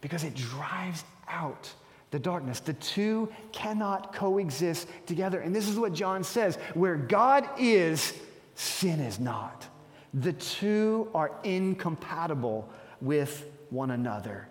because 0.00 0.25
it 0.25 0.35
drives 0.35 1.05
out 1.29 1.73
the 2.11 2.19
darkness. 2.19 2.61
The 2.61 2.75
two 2.75 3.33
cannot 3.53 4.15
coexist 4.15 4.88
together. 5.07 5.41
And 5.41 5.55
this 5.55 5.69
is 5.69 5.79
what 5.79 5.93
John 5.93 6.25
says 6.25 6.57
where 6.75 6.97
God 6.97 7.49
is, 7.59 8.15
sin 8.55 9.00
is 9.00 9.19
not. 9.19 9.67
The 10.15 10.33
two 10.33 11.11
are 11.15 11.33
incompatible 11.45 12.69
with 13.00 13.47
one 13.71 13.91
another. 13.91 14.49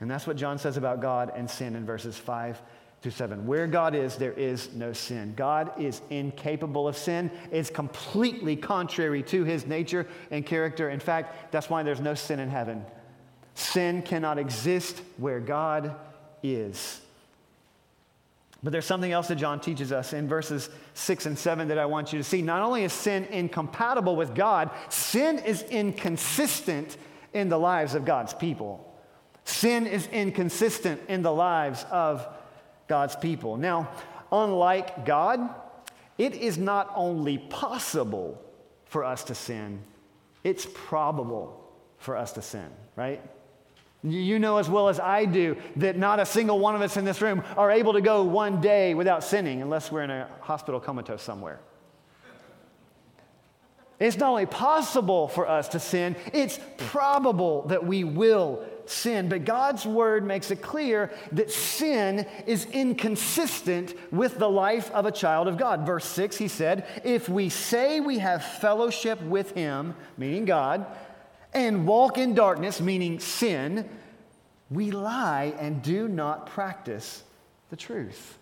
And 0.00 0.10
that's 0.10 0.26
what 0.26 0.36
John 0.36 0.58
says 0.58 0.76
about 0.76 1.00
God 1.00 1.32
and 1.34 1.48
sin 1.48 1.76
in 1.76 1.84
verses 1.84 2.16
5 2.16 2.60
through 3.02 3.12
7. 3.12 3.46
Where 3.46 3.66
God 3.66 3.94
is, 3.94 4.16
there 4.16 4.32
is 4.32 4.72
no 4.74 4.92
sin. 4.92 5.34
God 5.36 5.72
is 5.80 6.02
incapable 6.10 6.88
of 6.88 6.96
sin. 6.96 7.30
It's 7.52 7.70
completely 7.70 8.56
contrary 8.56 9.22
to 9.24 9.44
his 9.44 9.66
nature 9.66 10.06
and 10.30 10.44
character. 10.44 10.90
In 10.90 11.00
fact, 11.00 11.52
that's 11.52 11.70
why 11.70 11.82
there's 11.82 12.00
no 12.00 12.14
sin 12.14 12.40
in 12.40 12.48
heaven. 12.48 12.84
Sin 13.58 14.02
cannot 14.02 14.38
exist 14.38 15.02
where 15.16 15.40
God 15.40 15.96
is. 16.44 17.00
But 18.62 18.70
there's 18.70 18.86
something 18.86 19.10
else 19.10 19.26
that 19.28 19.34
John 19.34 19.58
teaches 19.58 19.90
us 19.90 20.12
in 20.12 20.28
verses 20.28 20.70
6 20.94 21.26
and 21.26 21.36
7 21.36 21.66
that 21.66 21.76
I 21.76 21.84
want 21.84 22.12
you 22.12 22.20
to 22.20 22.24
see. 22.24 22.40
Not 22.40 22.62
only 22.62 22.84
is 22.84 22.92
sin 22.92 23.24
incompatible 23.24 24.14
with 24.14 24.32
God, 24.32 24.70
sin 24.90 25.40
is 25.40 25.62
inconsistent 25.62 26.96
in 27.32 27.48
the 27.48 27.58
lives 27.58 27.96
of 27.96 28.04
God's 28.04 28.32
people. 28.32 28.96
Sin 29.42 29.88
is 29.88 30.06
inconsistent 30.06 31.00
in 31.08 31.22
the 31.22 31.32
lives 31.32 31.84
of 31.90 32.24
God's 32.86 33.16
people. 33.16 33.56
Now, 33.56 33.90
unlike 34.30 35.04
God, 35.04 35.52
it 36.16 36.34
is 36.34 36.58
not 36.58 36.92
only 36.94 37.38
possible 37.38 38.40
for 38.84 39.02
us 39.02 39.24
to 39.24 39.34
sin, 39.34 39.82
it's 40.44 40.64
probable 40.72 41.60
for 41.98 42.16
us 42.16 42.34
to 42.34 42.42
sin, 42.42 42.68
right? 42.94 43.20
You 44.04 44.38
know 44.38 44.58
as 44.58 44.68
well 44.68 44.88
as 44.88 45.00
I 45.00 45.24
do 45.24 45.56
that 45.76 45.96
not 45.96 46.20
a 46.20 46.26
single 46.26 46.60
one 46.60 46.76
of 46.76 46.82
us 46.82 46.96
in 46.96 47.04
this 47.04 47.20
room 47.20 47.42
are 47.56 47.70
able 47.70 47.94
to 47.94 48.00
go 48.00 48.22
one 48.22 48.60
day 48.60 48.94
without 48.94 49.24
sinning 49.24 49.60
unless 49.60 49.90
we're 49.90 50.02
in 50.02 50.10
a 50.10 50.28
hospital 50.40 50.78
comatose 50.78 51.22
somewhere. 51.22 51.58
It's 53.98 54.16
not 54.16 54.30
only 54.30 54.46
possible 54.46 55.26
for 55.26 55.48
us 55.48 55.68
to 55.70 55.80
sin, 55.80 56.14
it's 56.32 56.60
probable 56.76 57.62
that 57.62 57.84
we 57.84 58.04
will 58.04 58.64
sin. 58.86 59.28
But 59.28 59.44
God's 59.44 59.84
word 59.84 60.24
makes 60.24 60.52
it 60.52 60.62
clear 60.62 61.10
that 61.32 61.50
sin 61.50 62.24
is 62.46 62.66
inconsistent 62.66 63.94
with 64.12 64.38
the 64.38 64.48
life 64.48 64.90
of 64.92 65.06
a 65.06 65.10
child 65.10 65.48
of 65.48 65.58
God. 65.58 65.84
Verse 65.84 66.04
6, 66.04 66.36
he 66.36 66.46
said, 66.46 66.86
If 67.04 67.28
we 67.28 67.48
say 67.48 67.98
we 67.98 68.18
have 68.18 68.44
fellowship 68.44 69.20
with 69.22 69.50
him, 69.52 69.96
meaning 70.16 70.44
God, 70.44 70.86
and 71.52 71.86
walk 71.86 72.18
in 72.18 72.34
darkness, 72.34 72.80
meaning 72.80 73.20
sin, 73.20 73.88
we 74.70 74.90
lie 74.90 75.54
and 75.58 75.82
do 75.82 76.08
not 76.08 76.46
practice 76.46 77.22
the 77.70 77.76
truth. 77.76 78.38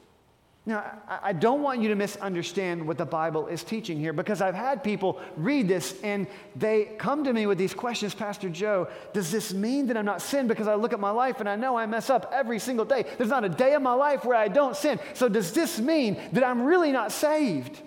Now, 0.69 0.85
I 1.23 1.33
don't 1.33 1.63
want 1.63 1.81
you 1.81 1.91
to 1.91 1.95
misunderstand 1.95 2.85
what 2.85 2.99
the 2.99 3.07
Bible 3.07 3.47
is 3.47 3.63
teaching 3.63 4.01
here 4.01 4.13
because 4.13 4.41
I've 4.41 4.57
had 4.57 4.83
people 4.83 5.21
read 5.37 5.69
this 5.69 5.95
and 6.03 6.27
they 6.57 6.87
come 6.99 7.23
to 7.23 7.33
me 7.33 7.47
with 7.47 7.57
these 7.57 7.73
questions 7.73 8.17
Pastor 8.17 8.49
Joe, 8.49 8.89
does 9.13 9.31
this 9.31 9.55
mean 9.55 9.87
that 9.87 9.97
I'm 9.97 10.05
not 10.05 10.21
sin 10.21 10.49
because 10.49 10.67
I 10.67 10.75
look 10.75 10.93
at 10.93 10.99
my 10.99 11.11
life 11.11 11.39
and 11.39 11.49
I 11.49 11.55
know 11.55 11.77
I 11.77 11.87
mess 11.87 12.11
up 12.11 12.33
every 12.35 12.59
single 12.59 12.85
day? 12.85 13.05
There's 13.17 13.31
not 13.31 13.45
a 13.45 13.49
day 13.49 13.75
of 13.75 13.83
my 13.83 13.93
life 13.93 14.25
where 14.25 14.37
I 14.37 14.49
don't 14.49 14.75
sin. 14.75 14.99
So, 15.15 15.29
does 15.29 15.53
this 15.53 15.79
mean 15.79 16.21
that 16.33 16.43
I'm 16.43 16.65
really 16.65 16.91
not 16.91 17.13
saved? 17.13 17.81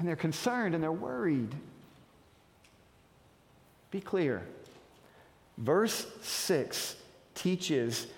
And 0.00 0.08
they're 0.08 0.16
concerned 0.16 0.74
and 0.74 0.82
they're 0.82 0.90
worried. 0.90 1.54
Be 3.92 4.00
clear. 4.00 4.42
Verse 5.58 6.06
6 6.22 6.96
teaches 7.34 8.08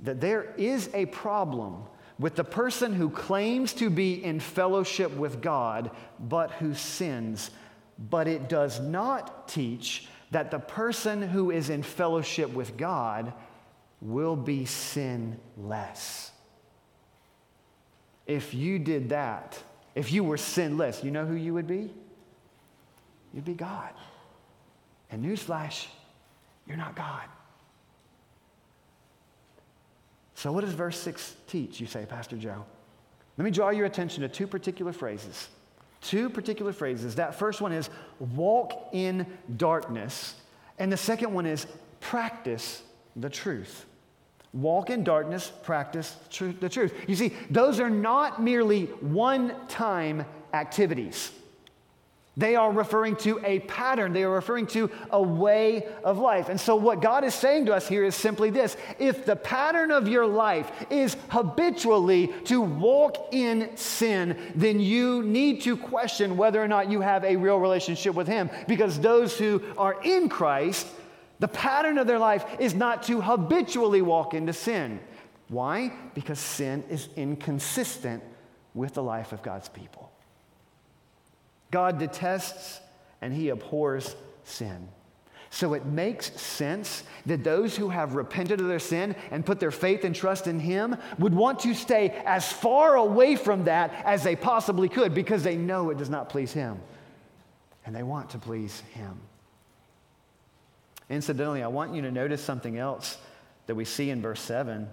that 0.00 0.20
there 0.20 0.54
is 0.56 0.88
a 0.94 1.06
problem 1.06 1.82
with 2.18 2.36
the 2.36 2.44
person 2.44 2.94
who 2.94 3.10
claims 3.10 3.72
to 3.74 3.90
be 3.90 4.24
in 4.24 4.38
fellowship 4.38 5.10
with 5.16 5.42
God, 5.42 5.90
but 6.20 6.52
who 6.52 6.72
sins. 6.72 7.50
But 7.98 8.28
it 8.28 8.48
does 8.48 8.78
not 8.80 9.48
teach 9.48 10.06
that 10.30 10.52
the 10.52 10.60
person 10.60 11.20
who 11.20 11.50
is 11.50 11.68
in 11.68 11.82
fellowship 11.82 12.50
with 12.52 12.76
God 12.76 13.32
will 14.00 14.36
be 14.36 14.66
sinless. 14.66 16.30
If 18.26 18.54
you 18.54 18.78
did 18.78 19.08
that, 19.08 19.58
if 19.96 20.12
you 20.12 20.22
were 20.22 20.36
sinless, 20.36 21.02
you 21.02 21.10
know 21.10 21.26
who 21.26 21.34
you 21.34 21.54
would 21.54 21.66
be? 21.66 21.92
You'd 23.32 23.44
be 23.44 23.54
God. 23.54 23.90
And 25.14 25.24
newsflash, 25.24 25.86
you're 26.66 26.76
not 26.76 26.96
God. 26.96 27.22
So, 30.34 30.50
what 30.50 30.64
does 30.64 30.74
verse 30.74 30.98
6 30.98 31.36
teach, 31.46 31.80
you 31.80 31.86
say, 31.86 32.04
Pastor 32.04 32.36
Joe? 32.36 32.64
Let 33.38 33.44
me 33.44 33.52
draw 33.52 33.70
your 33.70 33.86
attention 33.86 34.22
to 34.22 34.28
two 34.28 34.48
particular 34.48 34.92
phrases. 34.92 35.48
Two 36.00 36.28
particular 36.28 36.72
phrases. 36.72 37.14
That 37.14 37.36
first 37.36 37.60
one 37.60 37.70
is 37.70 37.90
walk 38.18 38.88
in 38.90 39.24
darkness, 39.56 40.34
and 40.80 40.92
the 40.92 40.96
second 40.96 41.32
one 41.32 41.46
is 41.46 41.68
practice 42.00 42.82
the 43.14 43.30
truth. 43.30 43.86
Walk 44.52 44.90
in 44.90 45.04
darkness, 45.04 45.52
practice 45.62 46.16
the 46.60 46.68
truth. 46.68 46.92
You 47.06 47.14
see, 47.14 47.34
those 47.50 47.78
are 47.78 47.88
not 47.88 48.42
merely 48.42 48.86
one 48.86 49.54
time 49.68 50.26
activities. 50.52 51.30
They 52.36 52.56
are 52.56 52.72
referring 52.72 53.14
to 53.16 53.40
a 53.44 53.60
pattern. 53.60 54.12
They 54.12 54.24
are 54.24 54.30
referring 54.30 54.66
to 54.68 54.90
a 55.10 55.22
way 55.22 55.86
of 56.02 56.18
life. 56.18 56.48
And 56.48 56.60
so, 56.60 56.74
what 56.74 57.00
God 57.00 57.22
is 57.22 57.32
saying 57.32 57.66
to 57.66 57.74
us 57.74 57.86
here 57.86 58.04
is 58.04 58.16
simply 58.16 58.50
this 58.50 58.76
if 58.98 59.24
the 59.24 59.36
pattern 59.36 59.92
of 59.92 60.08
your 60.08 60.26
life 60.26 60.70
is 60.90 61.16
habitually 61.28 62.28
to 62.46 62.60
walk 62.60 63.32
in 63.32 63.76
sin, 63.76 64.36
then 64.56 64.80
you 64.80 65.22
need 65.22 65.62
to 65.62 65.76
question 65.76 66.36
whether 66.36 66.60
or 66.60 66.66
not 66.66 66.90
you 66.90 67.00
have 67.00 67.24
a 67.24 67.36
real 67.36 67.58
relationship 67.58 68.16
with 68.16 68.26
Him. 68.26 68.50
Because 68.66 68.98
those 68.98 69.38
who 69.38 69.62
are 69.78 70.02
in 70.02 70.28
Christ, 70.28 70.88
the 71.38 71.48
pattern 71.48 71.98
of 71.98 72.08
their 72.08 72.18
life 72.18 72.44
is 72.58 72.74
not 72.74 73.04
to 73.04 73.20
habitually 73.20 74.02
walk 74.02 74.34
into 74.34 74.52
sin. 74.52 74.98
Why? 75.48 75.92
Because 76.14 76.40
sin 76.40 76.82
is 76.90 77.08
inconsistent 77.14 78.24
with 78.74 78.94
the 78.94 79.02
life 79.04 79.32
of 79.32 79.40
God's 79.42 79.68
people. 79.68 80.10
God 81.74 81.98
detests 81.98 82.80
and 83.20 83.34
he 83.34 83.48
abhors 83.48 84.14
sin. 84.44 84.88
So 85.50 85.74
it 85.74 85.84
makes 85.84 86.40
sense 86.40 87.02
that 87.26 87.42
those 87.42 87.76
who 87.76 87.88
have 87.88 88.14
repented 88.14 88.60
of 88.60 88.68
their 88.68 88.78
sin 88.78 89.16
and 89.32 89.44
put 89.44 89.58
their 89.58 89.72
faith 89.72 90.04
and 90.04 90.14
trust 90.14 90.46
in 90.46 90.60
Him 90.60 90.96
would 91.18 91.34
want 91.34 91.58
to 91.60 91.74
stay 91.74 92.10
as 92.24 92.52
far 92.52 92.94
away 92.94 93.34
from 93.34 93.64
that 93.64 93.92
as 94.04 94.22
they 94.22 94.36
possibly 94.36 94.88
could 94.88 95.14
because 95.14 95.42
they 95.42 95.56
know 95.56 95.90
it 95.90 95.98
does 95.98 96.10
not 96.10 96.28
please 96.28 96.52
Him. 96.52 96.78
And 97.84 97.94
they 97.94 98.04
want 98.04 98.30
to 98.30 98.38
please 98.38 98.80
Him. 98.92 99.18
Incidentally, 101.10 101.62
I 101.64 101.68
want 101.68 101.92
you 101.92 102.02
to 102.02 102.12
notice 102.12 102.42
something 102.42 102.78
else 102.78 103.18
that 103.66 103.74
we 103.74 103.84
see 103.84 104.10
in 104.10 104.22
verse 104.22 104.40
7. 104.40 104.88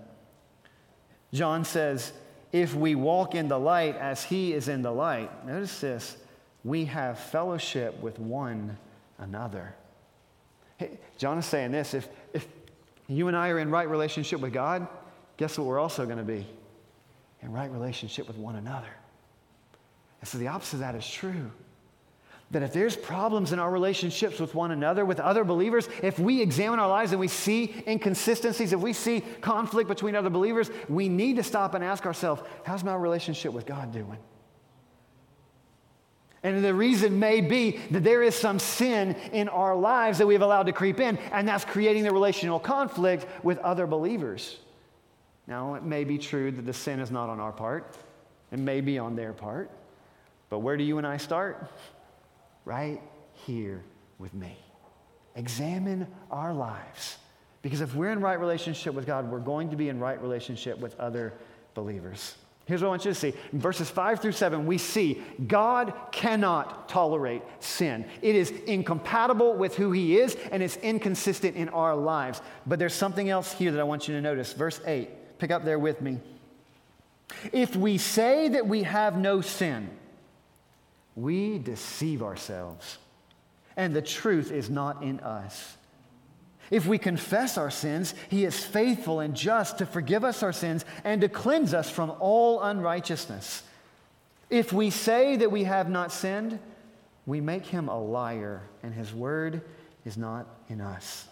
John 1.32 1.64
says, 1.64 2.12
If 2.52 2.74
we 2.74 2.96
walk 2.96 3.36
in 3.36 3.50
the 3.50 3.60
light 3.60 3.96
as 3.98 4.24
He 4.24 4.54
is 4.54 4.68
in 4.68 4.82
the 4.82 4.92
light, 4.92 5.46
notice 5.46 5.80
this 5.80 6.18
we 6.64 6.86
have 6.86 7.20
fellowship 7.20 8.00
with 8.02 8.20
one 8.20 8.78
another. 9.18 9.74
Hey, 10.78 11.00
John 11.18 11.38
is 11.38 11.46
saying 11.46 11.72
this 11.72 11.94
if, 11.94 12.08
if 12.34 12.48
you 13.08 13.28
and 13.28 13.36
I 13.36 13.50
are 13.50 13.60
in 13.60 13.70
right 13.70 13.90
relationship 13.90 14.40
with 14.40 14.54
God, 14.54 14.88
guess 15.38 15.58
what 15.58 15.68
we're 15.68 15.80
also 15.80 16.06
going 16.06 16.18
to 16.18 16.24
be? 16.24 16.46
In 17.42 17.52
right 17.52 17.72
relationship 17.72 18.28
with 18.28 18.38
one 18.38 18.56
another. 18.56 18.90
And 20.20 20.28
so 20.28 20.38
the 20.38 20.48
opposite 20.48 20.76
of 20.76 20.80
that 20.82 20.96
is 20.96 21.08
true. 21.08 21.52
That 22.52 22.64
if 22.64 22.74
there's 22.74 22.98
problems 22.98 23.54
in 23.54 23.60
our 23.60 23.72
relationships 23.72 24.40
with 24.40 24.54
one 24.54 24.72
another, 24.72 25.06
with 25.06 25.20
other 25.20 25.44
believers, 25.44 25.88
if 26.04 26.20
we 26.20 26.42
examine 26.42 26.80
our 26.80 26.90
lives 26.90 27.12
and 27.12 27.20
we 27.20 27.30
see 27.30 27.84
inconsistencies, 27.88 28.74
if 28.74 28.80
we 28.80 28.94
see 28.94 29.22
conflict 29.40 29.88
between 29.88 30.16
other 30.16 30.30
believers, 30.30 30.70
we 30.90 31.08
need 31.08 31.38
to 31.38 31.44
stop 31.44 31.74
and 31.74 31.84
ask 31.84 32.06
ourselves, 32.06 32.42
how's 32.66 32.84
my 32.84 32.94
relationship 32.94 33.54
with 33.54 33.66
God 33.66 33.94
doing? 33.94 34.18
And 36.44 36.64
the 36.64 36.74
reason 36.74 37.20
may 37.20 37.42
be 37.42 37.80
that 37.92 38.04
there 38.04 38.24
is 38.24 38.36
some 38.36 38.58
sin 38.58 39.16
in 39.32 39.48
our 39.48 39.76
lives 39.76 40.18
that 40.18 40.26
we've 40.26 40.42
allowed 40.42 40.66
to 40.68 40.72
creep 40.72 41.00
in, 41.00 41.18
and 41.32 41.48
that's 41.48 41.66
creating 41.66 42.04
the 42.04 42.12
relational 42.12 42.60
conflict 42.60 43.28
with 43.44 43.60
other 43.60 43.86
believers. 43.86 44.58
Now, 45.46 45.76
it 45.76 45.84
may 45.84 46.04
be 46.04 46.18
true 46.18 46.52
that 46.52 46.66
the 46.66 46.74
sin 46.74 47.00
is 47.00 47.12
not 47.12 47.30
on 47.30 47.40
our 47.40 47.52
part, 47.52 47.96
it 48.52 48.60
may 48.60 48.82
be 48.82 48.98
on 48.98 49.16
their 49.16 49.34
part, 49.34 49.70
but 50.50 50.60
where 50.60 50.78
do 50.78 50.84
you 50.84 50.98
and 50.98 51.06
I 51.06 51.18
start? 51.18 51.70
Right 52.66 53.02
here 53.46 53.84
with 54.18 54.34
me. 54.34 54.58
Examine 55.36 56.08
our 56.32 56.54
lives. 56.54 57.18
Because 57.62 57.82
if 57.82 57.96
we're 57.96 58.12
in 58.12 58.20
right 58.20 58.40
relationship 58.40 58.94
with 58.94 59.06
God, 59.06 59.32
we're 59.32 59.40
going 59.40 59.70
to 59.70 59.76
be 59.76 59.90
in 59.90 60.00
right 60.00 60.20
relationship 60.22 60.80
with 60.80 61.00
other 61.00 61.34
believers. 61.74 62.36
Here's 62.72 62.82
what 62.82 62.88
I 62.88 62.92
want 62.92 63.04
you 63.04 63.12
to 63.12 63.16
see. 63.16 63.34
In 63.52 63.60
verses 63.60 63.90
5 63.90 64.22
through 64.22 64.32
7, 64.32 64.66
we 64.66 64.78
see 64.78 65.22
God 65.46 65.94
cannot 66.14 66.88
tolerate 66.88 67.42
sin. 67.60 68.06
It 68.22 68.34
is 68.34 68.52
incompatible 68.66 69.56
with 69.56 69.76
who 69.76 69.92
He 69.92 70.18
is, 70.18 70.38
and 70.54 70.64
it's 70.64 70.78
inconsistent 70.78 71.58
in 71.58 71.68
our 71.68 71.94
lives. 71.94 72.42
But 72.66 72.80
there's 72.80 72.94
something 72.94 73.30
else 73.30 73.52
here 73.52 73.74
that 73.74 73.82
I 73.82 73.84
want 73.84 74.08
you 74.08 74.16
to 74.16 74.22
notice. 74.22 74.54
Verse 74.54 74.80
8, 74.86 75.38
pick 75.38 75.52
up 75.52 75.66
there 75.66 75.80
with 75.80 76.02
me. 76.02 76.20
If 77.52 77.76
we 77.76 77.98
say 77.98 78.48
that 78.48 78.66
we 78.66 78.84
have 78.84 79.18
no 79.18 79.42
sin, 79.42 79.90
we 81.18 81.60
deceive 81.60 82.24
ourselves, 82.24 83.00
and 83.76 83.94
the 83.94 84.02
truth 84.02 84.50
is 84.50 84.70
not 84.70 85.04
in 85.04 85.20
us. 85.20 85.76
If 86.72 86.88
we 86.88 86.98
confess 86.98 87.58
our 87.58 87.70
sins, 87.70 88.16
he 88.30 88.46
is 88.46 88.64
faithful 88.64 89.20
and 89.20 89.36
just 89.36 89.78
to 89.80 89.86
forgive 89.86 90.24
us 90.24 90.42
our 90.42 90.54
sins 90.54 90.86
and 91.04 91.20
to 91.22 91.28
cleanse 91.28 91.74
us 91.74 91.90
from 91.90 92.14
all 92.20 92.62
unrighteousness. 92.62 93.64
If 94.50 94.72
we 94.72 94.90
say 94.90 95.36
that 95.36 95.52
we 95.52 95.66
have 95.66 95.90
not 95.90 96.14
sinned, 96.14 96.60
we 97.26 97.42
make 97.42 97.66
him 97.66 97.90
a 97.90 98.02
liar, 98.02 98.62
and 98.84 98.94
his 98.94 99.14
word 99.14 99.62
is 100.06 100.18
not 100.18 100.48
in 100.70 100.82
us. 100.82 101.28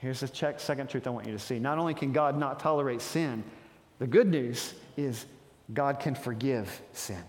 Here's 0.00 0.20
the 0.20 0.28
check, 0.28 0.58
second 0.58 0.88
truth 0.88 1.06
I 1.06 1.10
want 1.10 1.26
you 1.26 1.32
to 1.32 1.38
see. 1.38 1.58
Not 1.58 1.78
only 1.78 1.94
can 1.94 2.12
God 2.12 2.38
not 2.38 2.58
tolerate 2.58 3.02
sin, 3.02 3.44
the 3.98 4.06
good 4.06 4.28
news 4.28 4.74
is 4.96 5.26
God 5.72 6.00
can 6.00 6.14
forgive 6.14 6.82
sin. 6.92 7.22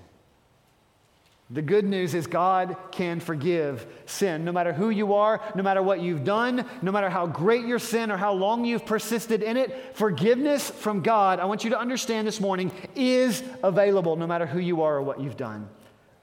The 1.53 1.61
good 1.61 1.85
news 1.85 2.15
is 2.15 2.25
God 2.25 2.75
can 2.91 3.19
forgive 3.19 3.85
sin. 4.07 4.43
No 4.43 4.51
matter 4.51 4.73
who 4.73 4.89
you 4.89 5.13
are, 5.13 5.39
no 5.53 5.61
matter 5.61 5.83
what 5.83 6.01
you've 6.01 6.23
done, 6.23 6.65
no 6.81 6.91
matter 6.91 7.11
how 7.11 7.27
great 7.27 7.67
your 7.67 7.77
sin 7.77 8.11
or 8.11 8.17
how 8.17 8.33
long 8.33 8.65
you've 8.65 8.87
persisted 8.87 9.43
in 9.43 9.55
it, 9.55 9.95
forgiveness 9.95 10.71
from 10.71 11.03
God, 11.03 11.39
I 11.39 11.45
want 11.45 11.63
you 11.63 11.69
to 11.69 11.79
understand 11.79 12.25
this 12.25 12.41
morning, 12.41 12.71
is 12.95 13.43
available 13.61 14.15
no 14.15 14.25
matter 14.25 14.47
who 14.47 14.57
you 14.57 14.81
are 14.81 14.95
or 14.97 15.03
what 15.03 15.21
you've 15.21 15.37
done. 15.37 15.69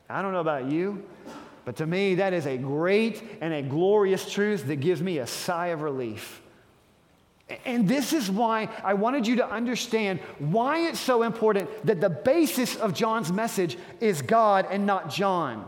I 0.08 0.20
don't 0.20 0.32
know 0.32 0.40
about 0.40 0.64
you, 0.64 1.04
but 1.64 1.76
to 1.76 1.86
me, 1.86 2.16
that 2.16 2.32
is 2.32 2.46
a 2.46 2.56
great 2.58 3.22
and 3.40 3.54
a 3.54 3.62
glorious 3.62 4.28
truth 4.28 4.66
that 4.66 4.80
gives 4.80 5.00
me 5.00 5.18
a 5.18 5.28
sigh 5.28 5.68
of 5.68 5.82
relief. 5.82 6.42
And 7.64 7.88
this 7.88 8.12
is 8.12 8.30
why 8.30 8.68
I 8.84 8.94
wanted 8.94 9.26
you 9.26 9.36
to 9.36 9.50
understand 9.50 10.20
why 10.38 10.88
it's 10.88 11.00
so 11.00 11.22
important 11.22 11.68
that 11.86 12.00
the 12.00 12.10
basis 12.10 12.76
of 12.76 12.94
John's 12.94 13.32
message 13.32 13.76
is 14.00 14.22
God 14.22 14.66
and 14.70 14.86
not 14.86 15.10
John. 15.10 15.66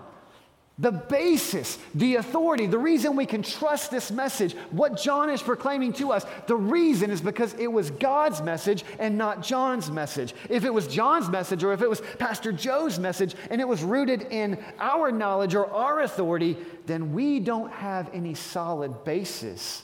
The 0.78 0.90
basis, 0.90 1.78
the 1.94 2.16
authority, 2.16 2.66
the 2.66 2.78
reason 2.78 3.14
we 3.14 3.26
can 3.26 3.42
trust 3.42 3.90
this 3.90 4.10
message, 4.10 4.54
what 4.70 4.96
John 4.96 5.28
is 5.28 5.42
proclaiming 5.42 5.92
to 5.94 6.12
us, 6.12 6.24
the 6.46 6.56
reason 6.56 7.10
is 7.10 7.20
because 7.20 7.54
it 7.54 7.66
was 7.66 7.90
God's 7.90 8.40
message 8.40 8.82
and 8.98 9.18
not 9.18 9.42
John's 9.42 9.90
message. 9.90 10.34
If 10.48 10.64
it 10.64 10.72
was 10.72 10.88
John's 10.88 11.28
message 11.28 11.62
or 11.62 11.74
if 11.74 11.82
it 11.82 11.90
was 11.90 12.00
Pastor 12.18 12.52
Joe's 12.52 12.98
message 12.98 13.34
and 13.50 13.60
it 13.60 13.68
was 13.68 13.82
rooted 13.84 14.22
in 14.30 14.58
our 14.78 15.12
knowledge 15.12 15.54
or 15.54 15.70
our 15.70 16.00
authority, 16.00 16.56
then 16.86 17.12
we 17.12 17.38
don't 17.38 17.70
have 17.70 18.08
any 18.14 18.34
solid 18.34 19.04
basis 19.04 19.82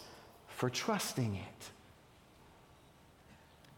for 0.49 0.71
trusting 0.71 1.37
it. 1.37 1.71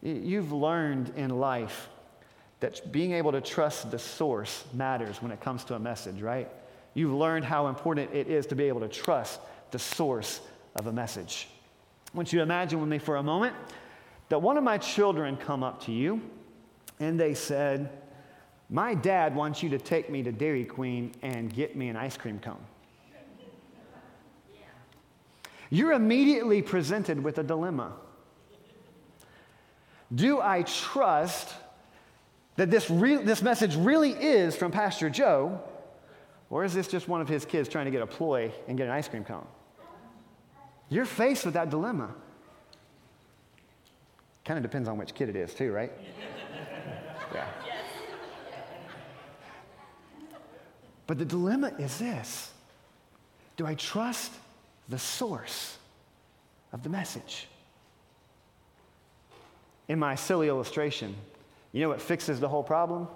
You've 0.01 0.51
learned 0.51 1.13
in 1.15 1.29
life 1.29 1.89
that 2.59 2.91
being 2.91 3.13
able 3.13 3.31
to 3.31 3.41
trust 3.41 3.91
the 3.91 3.99
source 3.99 4.63
matters 4.73 5.21
when 5.21 5.31
it 5.31 5.41
comes 5.41 5.63
to 5.65 5.75
a 5.75 5.79
message, 5.79 6.21
right? 6.21 6.49
You've 6.93 7.13
learned 7.13 7.45
how 7.45 7.67
important 7.67 8.13
it 8.13 8.27
is 8.27 8.45
to 8.47 8.55
be 8.55 8.65
able 8.65 8.81
to 8.81 8.87
trust 8.87 9.39
the 9.71 9.79
source 9.79 10.41
of 10.75 10.87
a 10.87 10.91
message. 10.91 11.47
I 12.13 12.17
want 12.17 12.33
you 12.33 12.39
to 12.39 12.43
imagine 12.43 12.79
with 12.79 12.89
me 12.89 12.97
for 12.97 13.17
a 13.17 13.23
moment 13.23 13.55
that 14.29 14.41
one 14.41 14.57
of 14.57 14.63
my 14.63 14.77
children 14.77 15.37
come 15.37 15.63
up 15.63 15.83
to 15.85 15.91
you 15.91 16.21
and 16.99 17.19
they 17.19 17.33
said, 17.33 17.89
My 18.69 18.93
dad 18.93 19.35
wants 19.35 19.63
you 19.63 19.69
to 19.69 19.77
take 19.77 20.09
me 20.09 20.23
to 20.23 20.31
Dairy 20.31 20.65
Queen 20.65 21.13
and 21.21 21.53
get 21.53 21.75
me 21.75 21.89
an 21.89 21.95
ice 21.95 22.17
cream 22.17 22.39
cone. 22.39 22.63
You're 25.69 25.93
immediately 25.93 26.61
presented 26.61 27.23
with 27.23 27.37
a 27.37 27.43
dilemma. 27.43 27.93
Do 30.13 30.41
I 30.41 30.63
trust 30.63 31.53
that 32.57 32.69
this, 32.69 32.89
re- 32.89 33.23
this 33.23 33.41
message 33.41 33.75
really 33.75 34.11
is 34.11 34.55
from 34.55 34.71
Pastor 34.71 35.09
Joe, 35.09 35.61
or 36.49 36.65
is 36.65 36.73
this 36.73 36.87
just 36.87 37.07
one 37.07 37.21
of 37.21 37.29
his 37.29 37.45
kids 37.45 37.69
trying 37.69 37.85
to 37.85 37.91
get 37.91 38.01
a 38.01 38.07
ploy 38.07 38.51
and 38.67 38.77
get 38.77 38.87
an 38.87 38.91
ice 38.91 39.07
cream 39.07 39.23
cone? 39.23 39.47
You're 40.89 41.05
faced 41.05 41.45
with 41.45 41.53
that 41.53 41.69
dilemma. 41.69 42.13
Kind 44.43 44.57
of 44.57 44.63
depends 44.63 44.89
on 44.89 44.97
which 44.97 45.13
kid 45.13 45.29
it 45.29 45.35
is, 45.37 45.53
too, 45.53 45.71
right? 45.71 45.91
yeah. 47.33 47.47
But 51.07 51.17
the 51.17 51.25
dilemma 51.25 51.73
is 51.77 51.97
this 51.97 52.51
Do 53.55 53.65
I 53.65 53.75
trust 53.75 54.33
the 54.89 54.99
source 54.99 55.77
of 56.73 56.83
the 56.83 56.89
message? 56.89 57.47
In 59.87 59.99
my 59.99 60.15
silly 60.15 60.47
illustration, 60.47 61.15
you 61.71 61.81
know 61.81 61.89
what 61.89 62.01
fixes 62.01 62.39
the 62.39 62.47
whole 62.47 62.63
problem? 62.63 63.07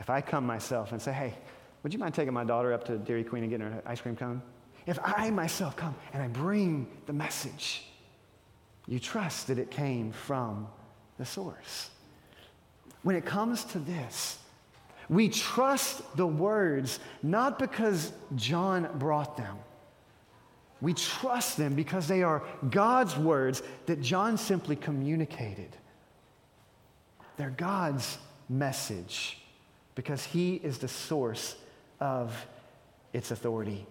If 0.00 0.10
I 0.10 0.20
come 0.20 0.46
myself 0.46 0.92
and 0.92 1.00
say, 1.00 1.12
hey, 1.12 1.34
would 1.82 1.92
you 1.92 1.98
mind 1.98 2.14
taking 2.14 2.32
my 2.32 2.44
daughter 2.44 2.72
up 2.72 2.84
to 2.84 2.98
Dairy 2.98 3.24
Queen 3.24 3.42
and 3.42 3.50
getting 3.50 3.66
her 3.66 3.72
an 3.72 3.82
ice 3.86 4.00
cream 4.00 4.16
cone? 4.16 4.42
If 4.86 4.98
I 5.02 5.30
myself 5.30 5.76
come 5.76 5.94
and 6.12 6.22
I 6.22 6.28
bring 6.28 6.86
the 7.06 7.12
message, 7.12 7.86
you 8.86 8.98
trust 8.98 9.46
that 9.46 9.58
it 9.58 9.70
came 9.70 10.12
from 10.12 10.66
the 11.18 11.24
source. 11.24 11.90
When 13.02 13.16
it 13.16 13.24
comes 13.24 13.64
to 13.64 13.78
this, 13.78 14.38
We 15.08 15.28
trust 15.28 16.16
the 16.16 16.26
words 16.26 16.98
not 17.22 17.58
because 17.58 18.12
John 18.36 18.88
brought 18.98 19.36
them. 19.36 19.56
We 20.84 20.92
trust 20.92 21.56
them 21.56 21.74
because 21.74 22.06
they 22.06 22.22
are 22.22 22.42
God's 22.68 23.16
words 23.16 23.62
that 23.86 24.02
John 24.02 24.36
simply 24.36 24.76
communicated. 24.76 25.74
They're 27.38 27.48
God's 27.48 28.18
message 28.50 29.38
because 29.94 30.26
he 30.26 30.56
is 30.56 30.76
the 30.76 30.88
source 30.88 31.56
of 32.00 32.36
its 33.14 33.30
authority. 33.30 33.86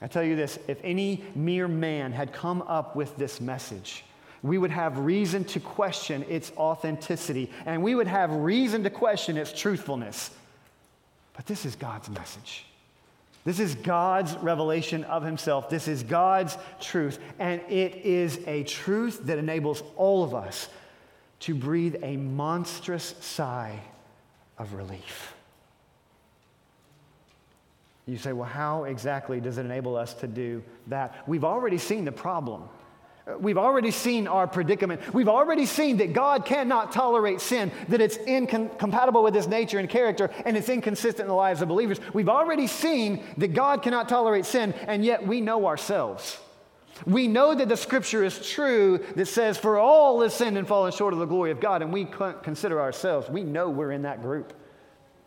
I 0.00 0.06
tell 0.06 0.22
you 0.22 0.34
this 0.34 0.58
if 0.66 0.80
any 0.82 1.22
mere 1.34 1.68
man 1.68 2.10
had 2.10 2.32
come 2.32 2.62
up 2.62 2.96
with 2.96 3.14
this 3.18 3.38
message, 3.38 4.02
we 4.42 4.56
would 4.56 4.70
have 4.70 4.96
reason 4.96 5.44
to 5.44 5.60
question 5.60 6.24
its 6.26 6.52
authenticity 6.56 7.50
and 7.66 7.82
we 7.82 7.94
would 7.94 8.06
have 8.06 8.32
reason 8.32 8.82
to 8.84 8.88
question 8.88 9.36
its 9.36 9.52
truthfulness. 9.52 10.30
But 11.34 11.44
this 11.44 11.66
is 11.66 11.76
God's 11.76 12.08
message. 12.08 12.64
This 13.44 13.58
is 13.58 13.74
God's 13.74 14.34
revelation 14.36 15.04
of 15.04 15.22
Himself. 15.22 15.70
This 15.70 15.88
is 15.88 16.02
God's 16.02 16.58
truth. 16.80 17.18
And 17.38 17.60
it 17.68 17.96
is 17.96 18.38
a 18.46 18.64
truth 18.64 19.24
that 19.24 19.38
enables 19.38 19.82
all 19.96 20.22
of 20.22 20.34
us 20.34 20.68
to 21.40 21.54
breathe 21.54 21.96
a 22.02 22.16
monstrous 22.16 23.14
sigh 23.20 23.80
of 24.58 24.74
relief. 24.74 25.34
You 28.06 28.18
say, 28.18 28.32
well, 28.32 28.48
how 28.48 28.84
exactly 28.84 29.40
does 29.40 29.56
it 29.56 29.64
enable 29.64 29.96
us 29.96 30.14
to 30.14 30.26
do 30.26 30.62
that? 30.88 31.26
We've 31.28 31.44
already 31.44 31.78
seen 31.78 32.04
the 32.04 32.12
problem. 32.12 32.68
We've 33.38 33.58
already 33.58 33.90
seen 33.90 34.26
our 34.26 34.46
predicament. 34.46 35.14
We've 35.14 35.28
already 35.28 35.66
seen 35.66 35.98
that 35.98 36.12
God 36.12 36.44
cannot 36.44 36.90
tolerate 36.90 37.40
sin, 37.40 37.70
that 37.88 38.00
it's 38.00 38.16
incompatible 38.16 39.22
with 39.22 39.34
his 39.34 39.46
nature 39.46 39.78
and 39.78 39.88
character, 39.88 40.30
and 40.44 40.56
it's 40.56 40.68
inconsistent 40.68 41.20
in 41.20 41.28
the 41.28 41.34
lives 41.34 41.62
of 41.62 41.68
believers. 41.68 42.00
We've 42.12 42.28
already 42.28 42.66
seen 42.66 43.22
that 43.36 43.52
God 43.52 43.82
cannot 43.82 44.08
tolerate 44.08 44.46
sin, 44.46 44.72
and 44.86 45.04
yet 45.04 45.26
we 45.26 45.40
know 45.40 45.66
ourselves. 45.66 46.38
We 47.06 47.28
know 47.28 47.54
that 47.54 47.68
the 47.68 47.76
scripture 47.76 48.24
is 48.24 48.50
true 48.50 49.04
that 49.16 49.26
says, 49.26 49.56
For 49.56 49.78
all 49.78 50.20
has 50.22 50.34
sinned 50.34 50.58
and 50.58 50.66
fallen 50.66 50.92
short 50.92 51.12
of 51.12 51.18
the 51.18 51.26
glory 51.26 51.50
of 51.50 51.60
God, 51.60 51.82
and 51.82 51.92
we 51.92 52.06
consider 52.42 52.80
ourselves, 52.80 53.28
we 53.28 53.42
know 53.42 53.70
we're 53.70 53.92
in 53.92 54.02
that 54.02 54.22
group. 54.22 54.52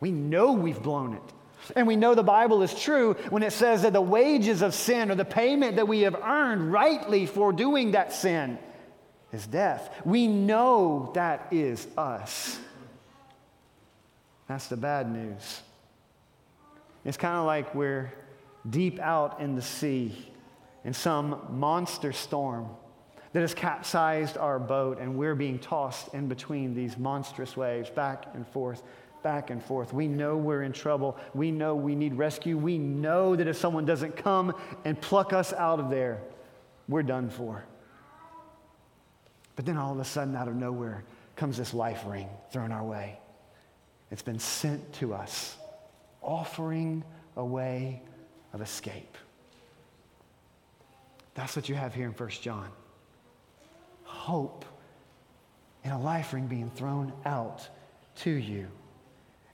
We 0.00 0.10
know 0.10 0.52
we've 0.52 0.82
blown 0.82 1.14
it. 1.14 1.32
And 1.76 1.86
we 1.86 1.96
know 1.96 2.14
the 2.14 2.22
Bible 2.22 2.62
is 2.62 2.74
true 2.74 3.14
when 3.30 3.42
it 3.42 3.52
says 3.52 3.82
that 3.82 3.92
the 3.92 4.00
wages 4.00 4.62
of 4.62 4.74
sin 4.74 5.10
or 5.10 5.14
the 5.14 5.24
payment 5.24 5.76
that 5.76 5.88
we 5.88 6.00
have 6.00 6.14
earned 6.14 6.72
rightly 6.72 7.26
for 7.26 7.52
doing 7.52 7.92
that 7.92 8.12
sin 8.12 8.58
is 9.32 9.46
death. 9.46 9.90
We 10.04 10.26
know 10.26 11.10
that 11.14 11.48
is 11.50 11.86
us. 11.96 12.58
That's 14.46 14.66
the 14.68 14.76
bad 14.76 15.10
news. 15.10 15.62
It's 17.04 17.16
kind 17.16 17.36
of 17.36 17.46
like 17.46 17.74
we're 17.74 18.12
deep 18.68 18.98
out 19.00 19.40
in 19.40 19.56
the 19.56 19.62
sea 19.62 20.30
in 20.84 20.92
some 20.92 21.40
monster 21.50 22.12
storm 22.12 22.68
that 23.32 23.40
has 23.40 23.54
capsized 23.54 24.38
our 24.38 24.58
boat 24.58 24.98
and 25.00 25.16
we're 25.16 25.34
being 25.34 25.58
tossed 25.58 26.14
in 26.14 26.28
between 26.28 26.74
these 26.74 26.96
monstrous 26.96 27.56
waves 27.56 27.90
back 27.90 28.26
and 28.34 28.46
forth 28.46 28.82
back 29.24 29.50
and 29.50 29.60
forth. 29.60 29.92
We 29.92 30.06
know 30.06 30.36
we're 30.36 30.62
in 30.62 30.72
trouble. 30.72 31.18
We 31.34 31.50
know 31.50 31.74
we 31.74 31.96
need 31.96 32.14
rescue. 32.14 32.56
We 32.56 32.78
know 32.78 33.34
that 33.34 33.48
if 33.48 33.56
someone 33.56 33.84
doesn't 33.84 34.16
come 34.16 34.54
and 34.84 35.00
pluck 35.00 35.32
us 35.32 35.52
out 35.52 35.80
of 35.80 35.90
there, 35.90 36.20
we're 36.88 37.02
done 37.02 37.30
for. 37.30 37.64
But 39.56 39.66
then 39.66 39.76
all 39.76 39.92
of 39.92 39.98
a 39.98 40.04
sudden, 40.04 40.36
out 40.36 40.46
of 40.46 40.54
nowhere, 40.54 41.02
comes 41.34 41.56
this 41.56 41.74
life 41.74 42.04
ring 42.06 42.28
thrown 42.52 42.70
our 42.70 42.84
way. 42.84 43.18
It's 44.12 44.22
been 44.22 44.38
sent 44.38 44.92
to 44.94 45.14
us, 45.14 45.56
offering 46.22 47.02
a 47.36 47.44
way 47.44 48.02
of 48.52 48.60
escape. 48.60 49.16
That's 51.34 51.56
what 51.56 51.68
you 51.68 51.74
have 51.74 51.94
here 51.94 52.06
in 52.06 52.12
1 52.12 52.28
John. 52.28 52.68
Hope 54.04 54.64
in 55.82 55.90
a 55.90 56.00
life 56.00 56.32
ring 56.32 56.46
being 56.46 56.70
thrown 56.70 57.12
out 57.24 57.66
to 58.16 58.30
you. 58.30 58.68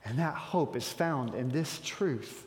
And 0.05 0.19
that 0.19 0.35
hope 0.35 0.77
is 0.77 0.89
found 0.89 1.35
in 1.35 1.51
this 1.51 1.81
truth, 1.85 2.47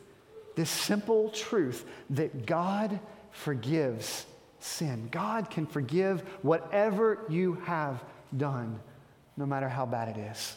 this 0.56 0.70
simple 0.70 1.30
truth 1.30 1.84
that 2.10 2.46
God 2.46 2.98
forgives 3.30 4.26
sin. 4.58 5.08
God 5.10 5.50
can 5.50 5.66
forgive 5.66 6.20
whatever 6.42 7.24
you 7.28 7.54
have 7.64 8.02
done, 8.36 8.78
no 9.36 9.46
matter 9.46 9.68
how 9.68 9.86
bad 9.86 10.16
it 10.16 10.20
is. 10.20 10.56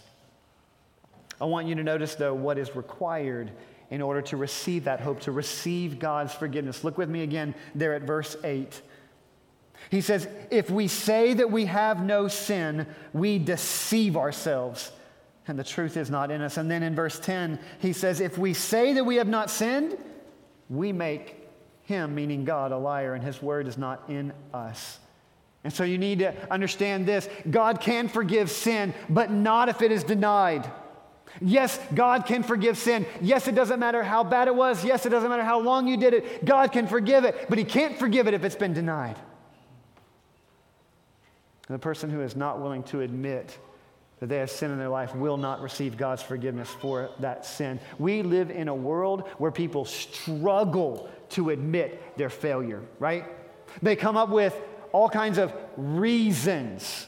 I 1.39 1.45
want 1.45 1.67
you 1.67 1.75
to 1.75 1.83
notice, 1.83 2.15
though, 2.15 2.33
what 2.33 2.57
is 2.57 2.75
required 2.75 3.51
in 3.89 4.01
order 4.01 4.21
to 4.21 4.37
receive 4.37 4.85
that 4.85 4.99
hope, 4.99 5.21
to 5.21 5.31
receive 5.31 5.99
God's 5.99 6.33
forgiveness. 6.33 6.83
Look 6.83 6.97
with 6.97 7.09
me 7.09 7.21
again 7.21 7.53
there 7.75 7.93
at 7.93 8.03
verse 8.03 8.35
8. 8.43 8.81
He 9.89 10.01
says, 10.01 10.27
If 10.49 10.69
we 10.69 10.87
say 10.87 11.35
that 11.35 11.51
we 11.51 11.65
have 11.65 12.03
no 12.03 12.27
sin, 12.27 12.87
we 13.13 13.37
deceive 13.39 14.17
ourselves 14.17 14.91
and 15.47 15.57
the 15.57 15.63
truth 15.63 15.95
is 15.97 16.09
not 16.09 16.31
in 16.31 16.41
us. 16.41 16.57
And 16.57 16.69
then 16.69 16.83
in 16.83 16.95
verse 16.95 17.19
10, 17.19 17.59
he 17.79 17.93
says, 17.93 18.19
If 18.19 18.37
we 18.37 18.53
say 18.53 18.93
that 18.93 19.03
we 19.03 19.15
have 19.15 19.27
not 19.27 19.49
sinned, 19.49 19.97
we 20.69 20.91
make 20.91 21.35
him, 21.83 22.15
meaning 22.15 22.43
God, 22.43 22.71
a 22.71 22.77
liar, 22.77 23.13
and 23.13 23.23
his 23.23 23.41
word 23.41 23.67
is 23.67 23.77
not 23.77 24.03
in 24.09 24.33
us. 24.53 24.99
And 25.63 25.73
so 25.73 25.83
you 25.83 25.97
need 25.97 26.19
to 26.19 26.33
understand 26.51 27.05
this 27.05 27.29
God 27.49 27.81
can 27.81 28.09
forgive 28.09 28.51
sin, 28.51 28.93
but 29.09 29.31
not 29.31 29.69
if 29.69 29.81
it 29.81 29.91
is 29.91 30.03
denied. 30.03 30.69
Yes, 31.41 31.79
God 31.93 32.25
can 32.25 32.43
forgive 32.43 32.77
sin. 32.77 33.05
Yes, 33.21 33.47
it 33.47 33.55
doesn't 33.55 33.79
matter 33.79 34.01
how 34.01 34.23
bad 34.23 34.47
it 34.47 34.55
was. 34.55 34.83
Yes, 34.83 35.05
it 35.05 35.09
doesn't 35.09 35.29
matter 35.29 35.43
how 35.43 35.59
long 35.59 35.87
you 35.87 35.97
did 35.97 36.13
it. 36.13 36.45
God 36.45 36.71
can 36.71 36.87
forgive 36.87 37.25
it, 37.25 37.47
but 37.49 37.57
He 37.57 37.63
can't 37.63 37.97
forgive 37.97 38.27
it 38.27 38.33
if 38.33 38.43
it's 38.43 38.55
been 38.55 38.73
denied. 38.73 39.17
the 41.67 41.77
person 41.77 42.09
who 42.09 42.21
is 42.21 42.35
not 42.35 42.61
willing 42.61 42.81
to 42.83 43.01
admit 43.01 43.57
that 44.19 44.27
they 44.27 44.37
have 44.37 44.49
sin 44.49 44.71
in 44.71 44.77
their 44.77 44.89
life 44.89 45.13
will 45.15 45.37
not 45.37 45.61
receive 45.61 45.95
God's 45.95 46.23
forgiveness 46.23 46.69
for 46.69 47.11
that 47.19 47.45
sin. 47.45 47.79
We 47.99 48.23
live 48.23 48.49
in 48.49 48.67
a 48.67 48.75
world 48.75 49.27
where 49.37 49.51
people 49.51 49.85
struggle 49.85 51.09
to 51.29 51.51
admit 51.51 52.17
their 52.17 52.29
failure, 52.29 52.81
right? 52.99 53.25
They 53.81 53.95
come 53.95 54.17
up 54.17 54.29
with 54.29 54.59
all 54.91 55.09
kinds 55.09 55.37
of 55.37 55.53
reasons. 55.75 57.05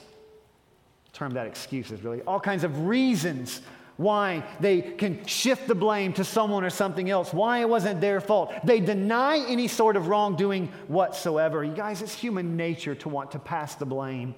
Term 1.14 1.34
that 1.34 1.48
excuses, 1.48 2.04
really. 2.04 2.22
All 2.22 2.40
kinds 2.40 2.64
of 2.64 2.86
reasons 2.86 3.62
why 3.98 4.46
they 4.62 4.82
can 4.82 5.26
shift 5.26 5.68
the 5.68 5.76
blame 5.76 6.14
to 6.14 6.24
someone 6.24 6.64
or 6.64 6.70
something 6.70 7.10
else, 7.10 7.34
why 7.34 7.60
it 7.60 7.68
wasn't 7.68 8.00
their 8.00 8.22
fault. 8.22 8.54
They 8.64 8.80
deny 8.80 9.44
any 9.46 9.68
sort 9.68 9.98
of 9.98 10.08
wrongdoing 10.08 10.72
whatsoever. 10.88 11.66
You 11.66 11.74
guys, 11.74 12.02
it's 12.02 12.14
human 12.14 12.56
nature 12.56 12.96
to 12.96 13.10
want 13.10 13.32
to 13.32 13.40
pass 13.40 13.76
the 13.76 13.86
blame. 13.86 14.36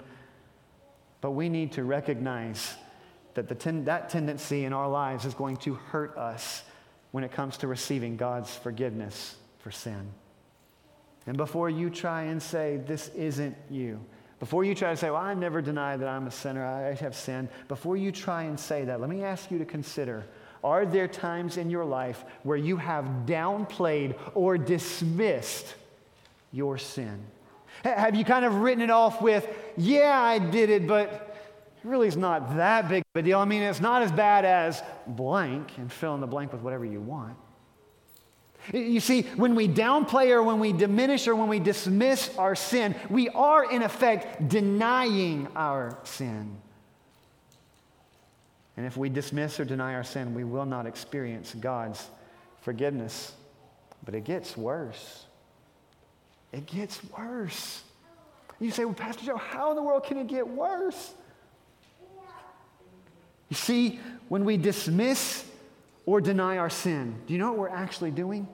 But 1.22 1.30
we 1.30 1.48
need 1.48 1.72
to 1.72 1.84
recognize 1.84 2.74
that 3.32 3.48
the 3.48 3.54
ten- 3.54 3.86
that 3.86 4.10
tendency 4.10 4.66
in 4.66 4.74
our 4.74 4.90
lives 4.90 5.24
is 5.24 5.32
going 5.32 5.56
to 5.58 5.74
hurt 5.74 6.18
us 6.18 6.62
when 7.12 7.24
it 7.24 7.32
comes 7.32 7.56
to 7.58 7.66
receiving 7.66 8.18
God's 8.18 8.54
forgiveness 8.54 9.36
for 9.60 9.70
sin. 9.70 10.12
And 11.26 11.36
before 11.36 11.70
you 11.70 11.88
try 11.88 12.24
and 12.24 12.42
say, 12.42 12.78
this 12.84 13.08
isn't 13.10 13.56
you, 13.70 14.04
before 14.40 14.64
you 14.64 14.74
try 14.74 14.90
to 14.90 14.96
say, 14.96 15.08
well, 15.08 15.22
I 15.22 15.34
never 15.34 15.62
deny 15.62 15.96
that 15.96 16.08
I'm 16.08 16.26
a 16.26 16.30
sinner, 16.30 16.66
I 16.66 16.94
have 16.94 17.14
sinned, 17.14 17.48
before 17.68 17.96
you 17.96 18.10
try 18.10 18.42
and 18.42 18.58
say 18.58 18.84
that, 18.86 19.00
let 19.00 19.08
me 19.08 19.22
ask 19.22 19.50
you 19.50 19.58
to 19.58 19.64
consider 19.64 20.26
are 20.64 20.86
there 20.86 21.08
times 21.08 21.56
in 21.56 21.70
your 21.70 21.84
life 21.84 22.24
where 22.44 22.56
you 22.56 22.76
have 22.76 23.04
downplayed 23.26 24.16
or 24.34 24.56
dismissed 24.56 25.74
your 26.52 26.78
sin? 26.78 27.18
Have 27.84 28.14
you 28.14 28.24
kind 28.24 28.44
of 28.44 28.56
written 28.56 28.82
it 28.82 28.90
off 28.90 29.20
with, 29.20 29.46
yeah, 29.76 30.20
I 30.20 30.38
did 30.38 30.70
it, 30.70 30.86
but 30.86 31.08
it 31.08 31.88
really 31.88 32.06
is 32.06 32.16
not 32.16 32.56
that 32.56 32.88
big 32.88 33.02
of 33.14 33.18
a 33.18 33.22
deal. 33.22 33.38
I 33.38 33.44
mean, 33.44 33.62
it's 33.62 33.80
not 33.80 34.02
as 34.02 34.12
bad 34.12 34.44
as 34.44 34.82
blank, 35.06 35.76
and 35.78 35.90
fill 35.92 36.14
in 36.14 36.20
the 36.20 36.26
blank 36.26 36.52
with 36.52 36.62
whatever 36.62 36.84
you 36.84 37.00
want. 37.00 37.36
You 38.72 39.00
see, 39.00 39.22
when 39.34 39.56
we 39.56 39.66
downplay 39.66 40.30
or 40.30 40.42
when 40.44 40.60
we 40.60 40.72
diminish 40.72 41.26
or 41.26 41.34
when 41.34 41.48
we 41.48 41.58
dismiss 41.58 42.36
our 42.38 42.54
sin, 42.54 42.94
we 43.10 43.28
are 43.30 43.68
in 43.68 43.82
effect 43.82 44.48
denying 44.48 45.48
our 45.56 45.98
sin. 46.04 46.56
And 48.76 48.86
if 48.86 48.96
we 48.96 49.08
dismiss 49.08 49.58
or 49.58 49.64
deny 49.64 49.94
our 49.94 50.04
sin, 50.04 50.34
we 50.34 50.44
will 50.44 50.64
not 50.64 50.86
experience 50.86 51.54
God's 51.54 52.08
forgiveness. 52.60 53.32
But 54.04 54.14
it 54.14 54.24
gets 54.24 54.56
worse. 54.56 55.26
It 56.52 56.66
gets 56.66 57.00
worse. 57.16 57.82
You 58.60 58.70
say, 58.70 58.84
well, 58.84 58.94
Pastor 58.94 59.24
Joe, 59.24 59.36
how 59.36 59.70
in 59.70 59.76
the 59.76 59.82
world 59.82 60.04
can 60.04 60.18
it 60.18 60.28
get 60.28 60.46
worse? 60.46 61.14
You 63.48 63.56
see, 63.56 64.00
when 64.28 64.44
we 64.44 64.56
dismiss 64.56 65.44
or 66.06 66.20
deny 66.20 66.58
our 66.58 66.70
sin, 66.70 67.16
do 67.26 67.32
you 67.32 67.38
know 67.38 67.50
what 67.50 67.58
we're 67.58 67.68
actually 67.68 68.10
doing? 68.10 68.46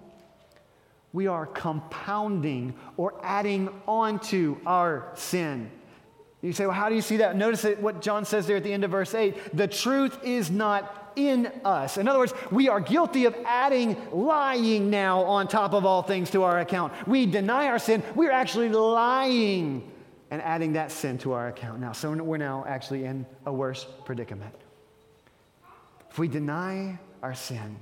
We 1.12 1.26
are 1.26 1.46
compounding 1.46 2.74
or 2.96 3.14
adding 3.22 3.68
on 3.86 4.18
to 4.20 4.58
our 4.66 5.10
sin. 5.14 5.70
You 6.42 6.52
say, 6.52 6.66
well, 6.66 6.74
how 6.74 6.88
do 6.88 6.94
you 6.94 7.02
see 7.02 7.18
that? 7.18 7.36
Notice 7.36 7.64
what 7.80 8.00
John 8.00 8.24
says 8.24 8.46
there 8.46 8.56
at 8.56 8.64
the 8.64 8.72
end 8.72 8.84
of 8.84 8.92
verse 8.92 9.14
8 9.14 9.56
the 9.56 9.66
truth 9.66 10.18
is 10.22 10.50
not 10.50 11.07
in 11.18 11.46
us. 11.64 11.98
In 11.98 12.06
other 12.06 12.18
words, 12.18 12.32
we 12.50 12.68
are 12.68 12.80
guilty 12.80 13.24
of 13.24 13.34
adding 13.44 13.96
lying 14.12 14.90
now 14.90 15.22
on 15.22 15.48
top 15.48 15.74
of 15.74 15.84
all 15.84 16.02
things 16.02 16.30
to 16.30 16.44
our 16.44 16.60
account. 16.60 16.92
We 17.06 17.26
deny 17.26 17.66
our 17.66 17.78
sin, 17.78 18.02
we're 18.14 18.30
actually 18.30 18.68
lying 18.68 19.90
and 20.30 20.42
adding 20.42 20.74
that 20.74 20.92
sin 20.92 21.18
to 21.18 21.32
our 21.32 21.48
account 21.48 21.80
now. 21.80 21.92
So 21.92 22.12
we're 22.12 22.36
now 22.36 22.64
actually 22.66 23.04
in 23.04 23.26
a 23.46 23.52
worse 23.52 23.86
predicament. 24.04 24.54
If 26.10 26.18
we 26.18 26.28
deny 26.28 26.98
our 27.22 27.34
sin, 27.34 27.76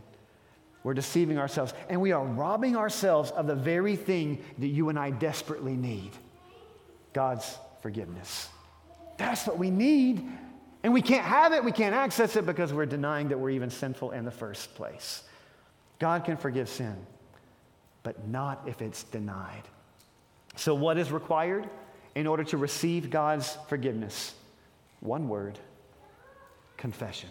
we're 0.83 0.95
deceiving 0.95 1.39
ourselves 1.39 1.75
and 1.89 2.01
we 2.01 2.13
are 2.13 2.25
robbing 2.25 2.77
ourselves 2.77 3.33
of 3.33 3.47
the 3.47 3.57
very 3.57 3.97
thing 3.97 4.45
that 4.59 4.69
you 4.69 4.89
and 4.89 4.99
I 4.99 5.11
desperately 5.11 5.75
need 5.75 6.13
God's 7.13 7.59
forgiveness. 7.83 8.49
That's 9.19 9.47
what 9.47 9.59
we 9.59 9.71
need. 9.71 10.29
And 10.87 10.95
we 10.95 11.03
can't 11.03 11.25
have 11.25 11.53
it, 11.53 11.65
we 11.65 11.73
can't 11.73 11.97
access 11.97 12.37
it 12.37 12.47
because 12.47 12.73
we're 12.73 12.87
denying 12.87 13.31
that 13.31 13.41
we're 13.41 13.51
even 13.51 13.71
sinful 13.71 14.13
in 14.13 14.25
the 14.25 14.31
first 14.31 14.73
place. 14.77 15.25
God 15.99 16.25
can 16.25 16.37
forgive 16.37 16.69
sin, 16.69 16.95
but 18.05 18.29
not 18.29 18.63
if 18.69 18.81
it's 18.81 19.03
denied. 19.03 19.65
So, 20.55 20.77
what 20.77 20.97
is 20.97 21.11
required 21.11 21.69
in 22.15 22.29
order 22.29 22.45
to 22.45 22.57
receive 22.57 23.11
God's 23.11 23.59
forgiveness? 23.69 24.37
One 25.01 25.29
word 25.29 25.59
confession. 26.77 27.31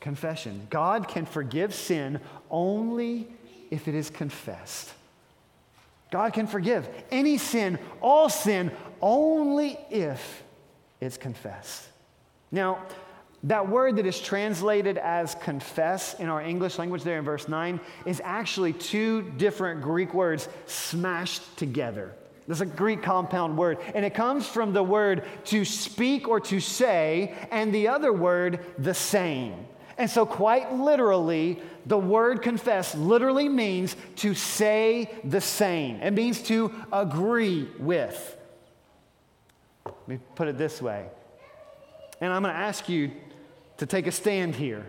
Confession. 0.00 0.66
God 0.68 1.08
can 1.08 1.24
forgive 1.24 1.72
sin 1.72 2.20
only 2.50 3.28
if 3.70 3.88
it 3.88 3.94
is 3.94 4.10
confessed. 4.10 4.92
God 6.10 6.34
can 6.34 6.46
forgive 6.46 6.86
any 7.10 7.38
sin, 7.38 7.78
all 8.02 8.28
sin, 8.28 8.72
only 9.00 9.78
if 9.88 10.42
it's 11.00 11.16
confessed. 11.16 11.86
Now, 12.52 12.84
that 13.44 13.68
word 13.68 13.96
that 13.96 14.06
is 14.06 14.20
translated 14.20 14.98
as 14.98 15.34
confess 15.36 16.14
in 16.14 16.28
our 16.28 16.42
English 16.42 16.78
language 16.78 17.02
there 17.04 17.18
in 17.18 17.24
verse 17.24 17.48
9 17.48 17.80
is 18.04 18.20
actually 18.22 18.74
two 18.74 19.22
different 19.38 19.80
Greek 19.80 20.12
words 20.12 20.48
smashed 20.66 21.56
together. 21.56 22.12
This 22.46 22.58
is 22.58 22.62
a 22.62 22.66
Greek 22.66 23.02
compound 23.02 23.56
word, 23.56 23.78
and 23.94 24.04
it 24.04 24.12
comes 24.12 24.46
from 24.46 24.72
the 24.72 24.82
word 24.82 25.24
to 25.46 25.64
speak 25.64 26.28
or 26.28 26.40
to 26.40 26.60
say, 26.60 27.34
and 27.50 27.72
the 27.72 27.88
other 27.88 28.12
word, 28.12 28.60
the 28.76 28.94
same. 28.94 29.54
And 29.96 30.10
so, 30.10 30.26
quite 30.26 30.72
literally, 30.72 31.60
the 31.86 31.98
word 31.98 32.42
confess 32.42 32.94
literally 32.94 33.48
means 33.48 33.94
to 34.16 34.34
say 34.34 35.10
the 35.24 35.40
same. 35.40 35.96
It 35.96 36.12
means 36.12 36.42
to 36.44 36.72
agree 36.92 37.68
with. 37.78 38.36
Let 39.86 40.08
me 40.08 40.18
put 40.34 40.48
it 40.48 40.58
this 40.58 40.82
way. 40.82 41.06
And 42.20 42.32
I'm 42.32 42.42
going 42.42 42.54
to 42.54 42.60
ask 42.60 42.88
you 42.88 43.10
to 43.78 43.86
take 43.86 44.06
a 44.06 44.12
stand 44.12 44.54
here 44.54 44.84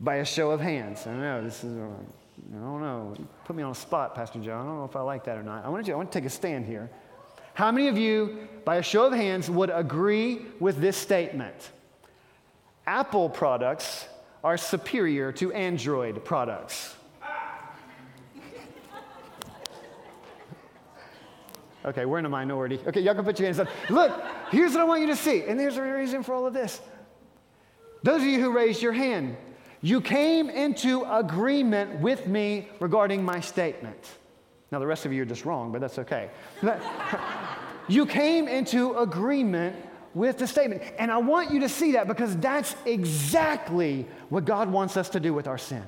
by 0.00 0.16
a 0.16 0.24
show 0.24 0.50
of 0.50 0.60
hands. 0.60 1.06
I 1.06 1.14
know 1.14 1.42
this 1.42 1.62
is, 1.62 1.76
I 1.76 2.56
don't 2.56 2.80
know. 2.80 3.16
Put 3.44 3.56
me 3.56 3.62
on 3.62 3.72
a 3.72 3.74
spot, 3.74 4.14
Pastor 4.14 4.40
Joe. 4.40 4.54
I 4.54 4.64
don't 4.64 4.78
know 4.78 4.84
if 4.84 4.96
I 4.96 5.00
like 5.00 5.24
that 5.24 5.38
or 5.38 5.42
not. 5.42 5.64
I 5.64 5.68
want, 5.68 5.86
you, 5.86 5.94
I 5.94 5.96
want 5.96 6.10
to 6.10 6.18
take 6.18 6.26
a 6.26 6.30
stand 6.30 6.66
here. 6.66 6.90
How 7.54 7.72
many 7.72 7.88
of 7.88 7.98
you, 7.98 8.48
by 8.64 8.76
a 8.76 8.82
show 8.82 9.06
of 9.06 9.12
hands, 9.12 9.50
would 9.50 9.70
agree 9.70 10.46
with 10.60 10.80
this 10.80 10.96
statement? 10.96 11.70
Apple 12.86 13.28
products 13.28 14.06
are 14.44 14.56
superior 14.56 15.32
to 15.32 15.52
Android 15.52 16.24
products. 16.24 16.94
Okay, 21.88 22.04
we're 22.04 22.18
in 22.18 22.26
a 22.26 22.28
minority. 22.28 22.78
Okay, 22.86 23.00
y'all 23.00 23.14
can 23.14 23.24
put 23.24 23.38
your 23.38 23.46
hands 23.46 23.58
up. 23.58 23.68
Look, 23.88 24.12
here's 24.50 24.72
what 24.72 24.82
I 24.82 24.84
want 24.84 25.00
you 25.00 25.06
to 25.06 25.16
see. 25.16 25.44
And 25.44 25.58
there's 25.58 25.78
a 25.78 25.82
reason 25.82 26.22
for 26.22 26.34
all 26.34 26.46
of 26.46 26.52
this. 26.52 26.80
Those 28.02 28.20
of 28.20 28.28
you 28.28 28.40
who 28.40 28.52
raised 28.52 28.82
your 28.82 28.92
hand, 28.92 29.36
you 29.80 30.00
came 30.00 30.50
into 30.50 31.04
agreement 31.04 32.00
with 32.00 32.26
me 32.26 32.68
regarding 32.78 33.24
my 33.24 33.40
statement. 33.40 33.98
Now, 34.70 34.80
the 34.80 34.86
rest 34.86 35.06
of 35.06 35.12
you 35.12 35.22
are 35.22 35.26
just 35.26 35.46
wrong, 35.46 35.72
but 35.72 35.80
that's 35.80 35.98
okay. 35.98 36.28
you 37.88 38.04
came 38.04 38.48
into 38.48 38.94
agreement 38.98 39.74
with 40.14 40.36
the 40.36 40.46
statement. 40.46 40.82
And 40.98 41.10
I 41.10 41.18
want 41.18 41.52
you 41.52 41.60
to 41.60 41.68
see 41.68 41.92
that 41.92 42.06
because 42.06 42.36
that's 42.36 42.76
exactly 42.84 44.06
what 44.28 44.44
God 44.44 44.70
wants 44.70 44.96
us 44.96 45.08
to 45.10 45.20
do 45.20 45.32
with 45.32 45.46
our 45.46 45.58
sin. 45.58 45.84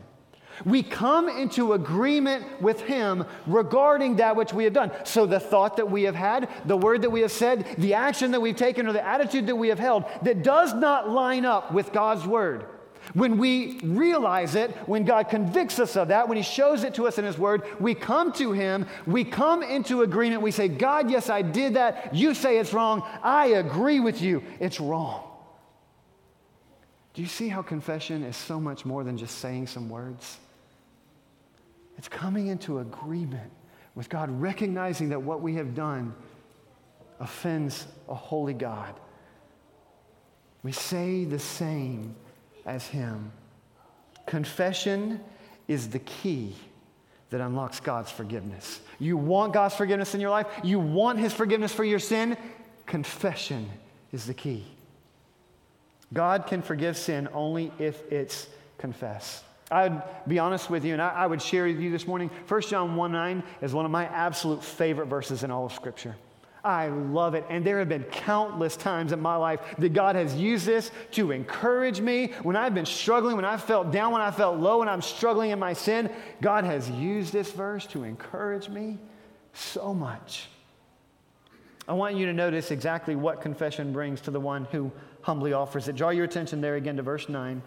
We 0.64 0.83
come 0.83 1.29
into 1.29 1.73
agreement 1.73 2.61
with 2.61 2.81
Him 2.83 3.25
regarding 3.46 4.16
that 4.16 4.37
which 4.37 4.53
we 4.53 4.64
have 4.64 4.73
done. 4.73 4.92
So, 5.05 5.27
the 5.27 5.40
thought 5.40 5.77
that 5.77 5.90
we 5.90 6.05
have 6.05 6.14
had, 6.14 6.49
the 6.66 6.77
word 6.77 7.03
that 7.03 7.11
we 7.11 7.20
have 7.23 7.33
said, 7.33 7.66
the 7.79 7.94
action 7.94 8.31
that 8.33 8.40
we've 8.40 8.57
taken, 8.57 8.87
or 8.87 8.92
the 8.92 9.07
attitude 9.07 9.46
that 9.46 9.57
we 9.57 9.68
have 9.68 9.79
held 9.79 10.05
that 10.23 10.42
does 10.42 10.75
not 10.75 11.09
line 11.11 11.44
up 11.44 11.73
with 11.73 11.92
God's 11.92 12.27
word. 12.27 12.66
When 13.14 13.38
we 13.38 13.81
realize 13.83 14.55
it, 14.55 14.70
when 14.87 15.05
God 15.05 15.29
convicts 15.29 15.79
us 15.79 15.96
of 15.96 16.09
that, 16.09 16.29
when 16.29 16.37
He 16.37 16.44
shows 16.44 16.85
it 16.85 16.94
to 16.94 17.09
us 17.09 17.18
in 17.18 17.25
His 17.25 17.38
Word, 17.38 17.62
we 17.81 17.94
come 17.94 18.33
to 18.35 18.53
Him, 18.53 18.87
we 19.07 19.25
come 19.25 19.62
into 19.62 20.03
agreement. 20.03 20.42
We 20.42 20.51
say, 20.51 20.68
God, 20.68 21.11
yes, 21.11 21.29
I 21.29 21.42
did 21.42 21.75
that. 21.75 22.14
You 22.14 22.35
say 22.35 22.59
it's 22.59 22.73
wrong. 22.73 23.03
I 23.23 23.46
agree 23.46 24.01
with 24.01 24.23
you. 24.23 24.42
It's 24.61 24.81
wrong. 24.81 25.25
Do 27.14 27.23
you 27.23 27.29
see 27.29 27.49
how 27.49 27.62
confession 27.62 28.23
is 28.23 28.37
so 28.37 28.61
much 28.61 28.85
more 28.85 29.03
than 29.03 29.16
just 29.16 29.38
saying 29.38 29.66
some 29.66 29.88
words? 29.88 30.38
It's 32.00 32.08
coming 32.08 32.46
into 32.46 32.78
agreement 32.78 33.52
with 33.94 34.08
God, 34.08 34.30
recognizing 34.40 35.10
that 35.10 35.20
what 35.20 35.42
we 35.42 35.56
have 35.56 35.74
done 35.74 36.14
offends 37.20 37.86
a 38.08 38.14
holy 38.14 38.54
God. 38.54 38.98
We 40.62 40.72
say 40.72 41.26
the 41.26 41.38
same 41.38 42.16
as 42.64 42.86
Him. 42.86 43.30
Confession 44.24 45.20
is 45.68 45.90
the 45.90 45.98
key 45.98 46.54
that 47.28 47.42
unlocks 47.42 47.80
God's 47.80 48.10
forgiveness. 48.10 48.80
You 48.98 49.18
want 49.18 49.52
God's 49.52 49.74
forgiveness 49.74 50.14
in 50.14 50.22
your 50.22 50.30
life, 50.30 50.46
you 50.64 50.78
want 50.78 51.18
His 51.18 51.34
forgiveness 51.34 51.74
for 51.74 51.84
your 51.84 51.98
sin. 51.98 52.34
Confession 52.86 53.68
is 54.10 54.24
the 54.24 54.32
key. 54.32 54.64
God 56.14 56.46
can 56.46 56.62
forgive 56.62 56.96
sin 56.96 57.28
only 57.34 57.70
if 57.78 58.10
it's 58.10 58.48
confessed. 58.78 59.44
I'd 59.70 60.02
be 60.26 60.38
honest 60.38 60.68
with 60.68 60.85
you, 60.85 60.94
and 60.94 61.02
I, 61.02 61.11
I, 61.11 61.26
would 61.26 61.40
share 61.40 61.66
with 61.66 61.78
you 61.78 61.90
this 61.90 62.06
morning. 62.06 62.28
1 62.48 62.62
John 62.62 62.96
1 62.96 63.12
9 63.12 63.42
is 63.62 63.72
one 63.72 63.85
of 63.85 63.90
my 63.90 64.06
absolute 64.06 64.64
favorite 64.64 65.06
verses 65.06 65.44
in 65.44 65.50
all 65.50 65.66
of 65.66 65.72
Scripture. 65.72 66.16
I 66.64 66.88
love 66.88 67.35
it. 67.35 67.44
And 67.48 67.64
there 67.64 67.78
have 67.78 67.88
been 67.88 68.04
countless 68.04 68.76
times 68.76 69.12
in 69.12 69.20
my 69.20 69.37
life 69.37 69.61
that 69.78 69.92
God 69.92 70.16
has 70.16 70.35
used 70.35 70.66
this 70.66 70.90
to 71.12 71.30
encourage 71.30 72.00
me. 72.00 72.33
When 72.42 72.56
I've 72.56 72.74
been 72.74 72.87
struggling, 72.87 73.37
when 73.37 73.44
I 73.44 73.56
felt 73.56 73.92
down, 73.92 74.12
when 74.12 74.22
I 74.22 74.30
felt 74.30 74.59
low, 74.59 74.80
when 74.80 74.88
I'm 74.88 75.02
struggling 75.02 75.50
in 75.50 75.59
my 75.59 75.72
sin, 75.72 76.11
God 76.42 76.64
has 76.64 76.90
used 76.90 77.33
this 77.33 77.50
verse 77.50 77.87
to 77.87 78.04
encourage 78.04 78.68
me 78.68 78.98
so 79.52 79.94
much. 79.94 80.48
I 81.88 81.94
want 81.94 82.16
you 82.16 82.26
to 82.26 82.33
notice 82.33 82.70
exactly 82.70 83.16
what 83.16 83.40
confession 83.40 83.92
brings 83.92 84.20
to 84.22 84.30
the 84.30 84.40
one 84.40 84.66
who 84.66 84.92
humbly 85.22 85.52
offers 85.52 85.88
it. 85.88 85.96
Draw 85.96 86.11
your 86.11 86.24
attention 86.24 86.61
there 86.61 86.76
again 86.76 86.96
to 86.96 87.02
verse 87.02 87.28
9. 87.28 87.62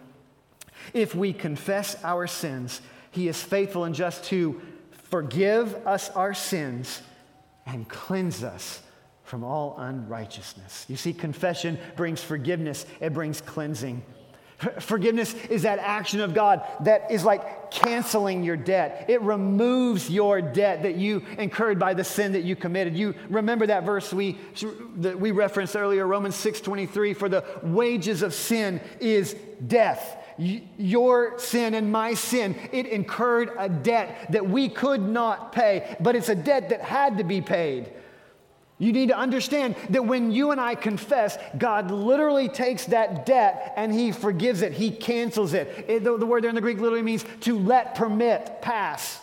If 0.94 1.16
we 1.16 1.34
confess 1.34 2.02
our 2.04 2.28
sins, 2.28 2.82
he 3.12 3.28
is 3.28 3.42
faithful 3.42 3.84
and 3.84 3.94
just 3.94 4.24
to 4.26 4.62
forgive 4.92 5.76
us 5.86 6.10
our 6.10 6.34
sins 6.34 7.02
and 7.66 7.88
cleanse 7.88 8.44
us 8.44 8.82
from 9.24 9.44
all 9.44 9.76
unrighteousness. 9.78 10.86
You 10.90 10.96
see, 10.96 11.14
confession 11.14 11.78
brings 11.96 12.24
forgiveness, 12.24 12.86
it 13.00 13.14
brings 13.14 13.40
cleansing. 13.40 14.04
Forgiveness 14.80 15.34
is 15.50 15.64
that 15.64 15.80
action 15.80 16.22
of 16.22 16.34
God 16.34 16.62
that 16.82 17.12
is 17.12 17.26
like 17.26 17.70
canceling 17.70 18.44
your 18.44 18.56
debt. 18.56 19.06
It 19.10 19.22
removes 19.22 20.10
your 20.10 20.42
debt 20.42 20.84
that 20.84 20.96
you 20.96 21.24
incurred 21.38 21.80
by 21.80 21.94
the 21.94 22.04
sin 22.04 22.32
that 22.34 22.44
you 22.44 22.56
committed. 22.56 22.96
You 22.96 23.14
remember 23.30 23.68
that 23.68 23.84
verse 23.84 24.14
we, 24.14 24.38
that 24.98 25.20
we 25.20 25.32
referenced 25.32 25.76
earlier, 25.76 26.08
Romans 26.08 26.36
6:23, 26.36 27.16
for 27.16 27.28
the 27.28 27.44
wages 27.62 28.22
of 28.22 28.34
sin 28.34 28.80
is 29.00 29.36
death 29.68 30.23
your 30.38 31.38
sin 31.40 31.74
and 31.74 31.92
my 31.92 32.14
sin, 32.14 32.56
it 32.72 32.88
incurred 32.88 33.52
a 33.58 33.70
debt 33.70 34.32
that 34.32 34.48
we 34.48 34.70
could 34.70 35.02
not 35.02 35.52
pay, 35.52 35.96
but 36.00 36.16
it's 36.16 36.30
a 36.30 36.36
debt 36.36 36.70
that 36.70 36.82
had 36.82 37.18
to 37.18 37.24
be 37.24 37.42
paid. 37.42 37.92
You 38.80 38.92
need 38.92 39.10
to 39.10 39.18
understand 39.18 39.76
that 39.92 40.06
when 40.06 40.32
you 40.32 40.52
and 40.52 40.60
I 40.60 40.76
confess, 40.76 41.38
God 41.58 41.92
literally 41.92 42.50
takes 42.50 42.86
that 42.86 43.26
debt 43.26 43.74
and 43.78 43.94
He 43.94 44.12
forgives 44.12 44.62
it, 44.62 44.74
He 44.74 44.92
cancels 44.92 45.54
it. 45.54 45.86
it 45.88 46.04
the, 46.04 46.18
the 46.18 46.26
word 46.26 46.44
there 46.44 46.50
in 46.50 46.56
the 46.56 46.62
Greek 46.62 46.80
literally 46.80 47.04
means 47.04 47.24
to 47.42 47.58
let, 47.58 47.96
permit, 47.96 48.62
pass. 48.62 49.22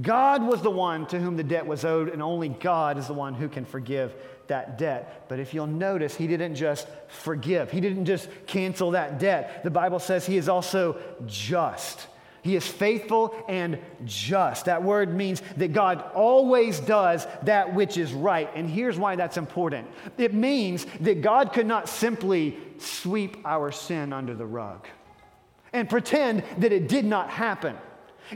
God 0.00 0.42
was 0.42 0.62
the 0.62 0.70
one 0.70 1.06
to 1.08 1.20
whom 1.20 1.36
the 1.36 1.44
debt 1.44 1.66
was 1.66 1.84
owed, 1.84 2.08
and 2.08 2.22
only 2.22 2.48
God 2.48 2.96
is 2.96 3.06
the 3.06 3.12
one 3.12 3.34
who 3.34 3.48
can 3.48 3.66
forgive 3.66 4.14
that 4.52 4.76
debt. 4.76 5.24
But 5.28 5.40
if 5.40 5.54
you'll 5.54 5.66
notice, 5.66 6.14
he 6.14 6.26
didn't 6.26 6.56
just 6.56 6.86
forgive, 7.08 7.70
he 7.70 7.80
didn't 7.80 8.04
just 8.04 8.28
cancel 8.46 8.90
that 8.90 9.18
debt. 9.18 9.64
The 9.64 9.70
Bible 9.70 9.98
says 9.98 10.26
he 10.26 10.36
is 10.36 10.48
also 10.48 10.98
just. 11.26 12.06
He 12.42 12.54
is 12.54 12.66
faithful 12.66 13.34
and 13.48 13.78
just. 14.04 14.66
That 14.66 14.82
word 14.82 15.14
means 15.14 15.42
that 15.56 15.72
God 15.72 16.04
always 16.14 16.80
does 16.80 17.26
that 17.44 17.72
which 17.72 17.96
is 17.96 18.12
right. 18.12 18.50
And 18.54 18.68
here's 18.68 18.98
why 18.98 19.16
that's 19.16 19.38
important 19.38 19.88
it 20.18 20.34
means 20.34 20.84
that 21.00 21.22
God 21.22 21.54
could 21.54 21.66
not 21.66 21.88
simply 21.88 22.58
sweep 22.78 23.38
our 23.46 23.72
sin 23.72 24.12
under 24.12 24.34
the 24.34 24.46
rug 24.46 24.86
and 25.72 25.88
pretend 25.88 26.44
that 26.58 26.72
it 26.72 26.88
did 26.88 27.06
not 27.06 27.30
happen. 27.30 27.76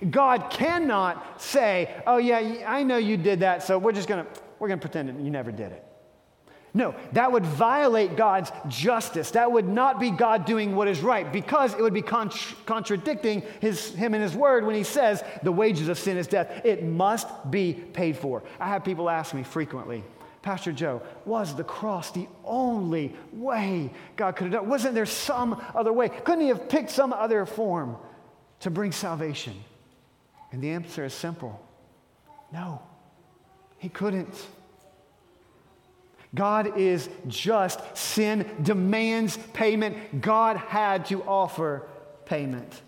God 0.09 0.51
cannot 0.51 1.43
say, 1.43 2.03
Oh, 2.07 2.17
yeah, 2.17 2.65
I 2.67 2.85
know 2.85 2.97
you 2.97 3.19
did 3.19 3.41
that, 3.41 3.63
so 3.63 3.77
we're 3.79 3.93
just 3.93 4.09
going 4.09 4.25
to. 4.25 4.31
We're 4.59 4.69
going 4.69 4.81
to 4.81 4.89
pretend 4.89 5.25
you 5.25 5.31
never 5.31 5.53
did 5.53 5.73
it. 5.73 5.86
No, 6.77 6.95
that 7.13 7.33
would 7.33 7.47
violate 7.47 8.17
God's 8.17 8.53
justice. 8.69 9.31
That 9.31 9.51
would 9.51 9.67
not 9.67 9.99
be 9.99 10.11
God 10.11 10.45
doing 10.45 10.77
what 10.77 10.89
is 10.89 11.01
right 11.01 11.33
because 11.33 11.73
it 11.73 11.81
would 11.81 11.95
be 11.95 12.03
contra- 12.03 12.55
contradicting 12.67 13.43
his, 13.61 13.95
him 13.95 14.13
and 14.13 14.23
his 14.23 14.37
word 14.37 14.67
when 14.67 14.75
he 14.75 14.83
says 14.83 15.25
the 15.43 15.51
wages 15.51 15.89
of 15.89 15.99
sin 15.99 16.19
is 16.19 16.27
death. 16.27 16.67
It 16.67 16.85
must 16.85 17.51
be 17.51 17.73
paid 17.73 18.19
for. 18.19 18.43
I 18.61 18.69
have 18.69 18.85
people 18.85 19.09
ask 19.09 19.33
me 19.33 19.43
frequently, 19.43 20.05
Pastor 20.43 20.71
Joe, 20.71 21.01
was 21.25 21.57
the 21.57 21.65
cross 21.65 22.11
the 22.11 22.29
only 22.45 23.17
way 23.33 23.91
God 24.17 24.37
could 24.37 24.53
have 24.53 24.61
done? 24.61 24.69
Wasn't 24.69 24.95
there 24.95 25.07
some 25.07 25.59
other 25.75 25.95
way? 25.95 26.11
Couldn't 26.11 26.43
he 26.43 26.49
have 26.49 26.69
picked 26.69 26.91
some 26.91 27.15
other 27.15 27.47
form 27.47 27.97
to 28.61 28.71
bring 28.71 28.93
salvation? 28.93 29.55
And 30.53 30.63
the 30.63 30.73
answer 30.73 31.07
is 31.07 31.15
simple 31.15 31.59
no, 32.53 32.83
he 33.79 33.89
couldn't. 33.89 34.47
God 36.37 36.79
is 36.79 37.09
just. 37.27 37.81
Sin 37.97 38.49
demands 38.63 39.37
payment. 39.53 40.21
God 40.21 40.57
had 40.57 41.07
to 41.07 41.25
offer 41.25 41.89
payment. 42.27 42.83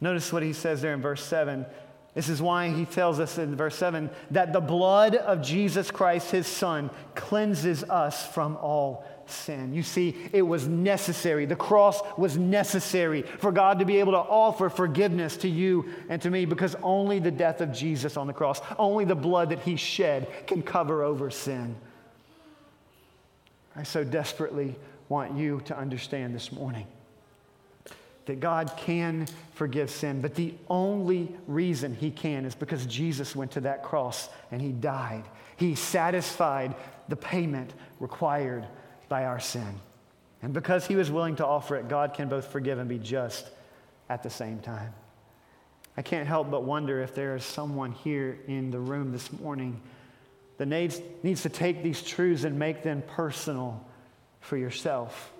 Notice 0.00 0.32
what 0.32 0.42
he 0.42 0.52
says 0.52 0.80
there 0.82 0.94
in 0.94 1.02
verse 1.02 1.22
7. 1.22 1.66
This 2.14 2.28
is 2.28 2.42
why 2.42 2.70
he 2.70 2.84
tells 2.84 3.20
us 3.20 3.38
in 3.38 3.54
verse 3.54 3.76
7 3.76 4.10
that 4.32 4.52
the 4.52 4.60
blood 4.60 5.14
of 5.14 5.42
Jesus 5.42 5.90
Christ, 5.90 6.32
his 6.32 6.46
son, 6.46 6.90
cleanses 7.14 7.84
us 7.84 8.26
from 8.26 8.56
all 8.56 9.04
sin. 9.26 9.74
You 9.74 9.82
see, 9.82 10.16
it 10.32 10.42
was 10.42 10.66
necessary. 10.66 11.46
The 11.46 11.54
cross 11.54 12.00
was 12.16 12.36
necessary 12.36 13.22
for 13.22 13.52
God 13.52 13.78
to 13.78 13.84
be 13.84 13.98
able 14.00 14.12
to 14.12 14.18
offer 14.18 14.68
forgiveness 14.68 15.36
to 15.38 15.48
you 15.48 15.90
and 16.08 16.20
to 16.22 16.30
me 16.30 16.44
because 16.44 16.74
only 16.82 17.18
the 17.18 17.30
death 17.30 17.60
of 17.60 17.72
Jesus 17.72 18.16
on 18.16 18.26
the 18.26 18.32
cross, 18.32 18.60
only 18.78 19.04
the 19.04 19.14
blood 19.14 19.50
that 19.50 19.60
he 19.60 19.76
shed 19.76 20.28
can 20.46 20.62
cover 20.62 21.02
over 21.02 21.30
sin. 21.30 21.76
I 23.78 23.84
so 23.84 24.02
desperately 24.02 24.74
want 25.08 25.36
you 25.38 25.60
to 25.66 25.78
understand 25.78 26.34
this 26.34 26.50
morning 26.50 26.84
that 28.26 28.40
God 28.40 28.72
can 28.76 29.28
forgive 29.54 29.88
sin, 29.88 30.20
but 30.20 30.34
the 30.34 30.52
only 30.68 31.32
reason 31.46 31.94
He 31.94 32.10
can 32.10 32.44
is 32.44 32.56
because 32.56 32.84
Jesus 32.86 33.36
went 33.36 33.52
to 33.52 33.60
that 33.60 33.84
cross 33.84 34.28
and 34.50 34.60
He 34.60 34.72
died. 34.72 35.22
He 35.56 35.76
satisfied 35.76 36.74
the 37.08 37.14
payment 37.14 37.72
required 38.00 38.66
by 39.08 39.26
our 39.26 39.38
sin. 39.38 39.80
And 40.42 40.52
because 40.52 40.84
He 40.84 40.96
was 40.96 41.08
willing 41.08 41.36
to 41.36 41.46
offer 41.46 41.76
it, 41.76 41.88
God 41.88 42.14
can 42.14 42.28
both 42.28 42.48
forgive 42.48 42.80
and 42.80 42.88
be 42.88 42.98
just 42.98 43.48
at 44.08 44.24
the 44.24 44.30
same 44.30 44.58
time. 44.58 44.92
I 45.96 46.02
can't 46.02 46.26
help 46.26 46.50
but 46.50 46.64
wonder 46.64 47.00
if 47.00 47.14
there 47.14 47.36
is 47.36 47.44
someone 47.44 47.92
here 47.92 48.40
in 48.48 48.72
the 48.72 48.80
room 48.80 49.12
this 49.12 49.32
morning 49.32 49.80
that 50.58 50.66
needs, 50.66 51.00
needs 51.22 51.42
to 51.42 51.48
take 51.48 51.82
these 51.82 52.02
truths 52.02 52.44
and 52.44 52.58
make 52.58 52.82
them 52.82 53.02
personal 53.06 53.84
for 54.40 54.56
yourself. 54.56 55.32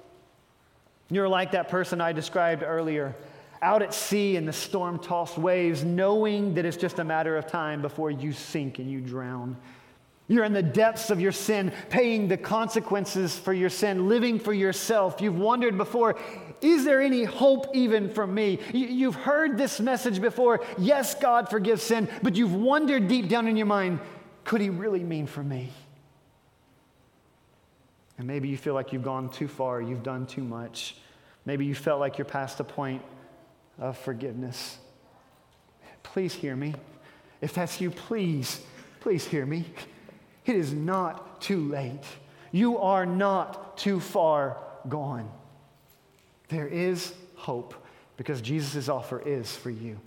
You're 1.11 1.29
like 1.29 1.53
that 1.53 1.69
person 1.69 2.01
I 2.01 2.13
described 2.13 2.63
earlier, 2.63 3.15
out 3.61 3.83
at 3.83 3.93
sea 3.95 4.37
in 4.37 4.47
the 4.47 4.53
storm 4.53 4.99
tossed 4.99 5.39
waves, 5.39 5.85
knowing 5.85 6.55
that 6.55 6.65
it's 6.65 6.77
just 6.77 6.99
a 6.99 7.05
matter 7.05 7.37
of 7.37 7.47
time 7.47 7.83
before 7.83 8.11
you 8.11 8.33
sink 8.33 8.79
and 8.79 8.91
you 8.91 9.01
drown. 9.01 9.57
You're 10.29 10.45
in 10.45 10.53
the 10.53 10.63
depths 10.63 11.09
of 11.09 11.21
your 11.21 11.33
sin, 11.33 11.73
paying 11.89 12.29
the 12.29 12.37
consequences 12.37 13.37
for 13.37 13.55
your 13.55 13.71
sin, 13.71 14.09
living 14.11 14.39
for 14.39 14.53
yourself. 14.53 15.23
You've 15.23 15.39
wondered 15.39 15.79
before, 15.79 16.17
is 16.61 16.85
there 16.85 17.01
any 17.01 17.25
hope 17.25 17.75
even 17.75 18.11
for 18.11 18.27
me? 18.27 18.59
You've 18.75 19.15
heard 19.15 19.57
this 19.57 19.81
message 19.81 20.21
before. 20.21 20.61
Yes, 20.77 21.15
God 21.15 21.49
forgives 21.49 21.83
sin, 21.83 22.09
but 22.23 22.37
you've 22.37 22.55
wondered 22.55 23.09
deep 23.09 23.29
down 23.29 23.49
in 23.49 23.57
your 23.57 23.67
mind, 23.67 24.01
could 24.49 24.63
he 24.63 24.71
really 24.71 25.05
mean 25.05 25.27
for 25.27 25.43
me? 25.43 25.69
And 28.17 28.27
maybe 28.27 28.49
you 28.49 28.57
feel 28.57 28.73
like 28.73 28.95
you've 28.95 29.05
gone 29.05 29.29
too 29.29 29.47
far, 29.47 29.83
you've 29.83 30.03
done 30.03 30.27
too 30.27 30.43
much. 30.43 30.97
Maybe 31.45 31.67
you 31.67 31.75
felt 31.75 32.01
like 32.01 32.17
you're 32.17 32.25
past 32.25 32.57
the 32.57 32.65
point 32.65 33.03
of 33.79 33.99
forgiveness. 33.99 34.79
Please 36.03 36.33
hear 36.33 36.57
me. 36.57 36.75
If 37.43 37.53
that's 37.53 37.79
you, 37.79 37.91
please, 37.91 38.63
please 39.01 39.27
hear 39.27 39.45
me. 39.45 39.67
It 40.47 40.57
is 40.57 40.73
not 40.73 41.43
too 41.43 41.69
late. 41.69 42.05
You 42.51 42.79
are 42.79 43.05
not 43.05 43.77
too 43.77 44.01
far 44.01 44.57
gone. 44.89 45.31
There 46.49 46.67
is 46.67 47.13
hope 47.35 47.75
because 48.17 48.41
Jesus' 48.41 48.89
offer 48.89 49.21
is 49.21 49.55
for 49.55 49.69
you. 49.69 50.01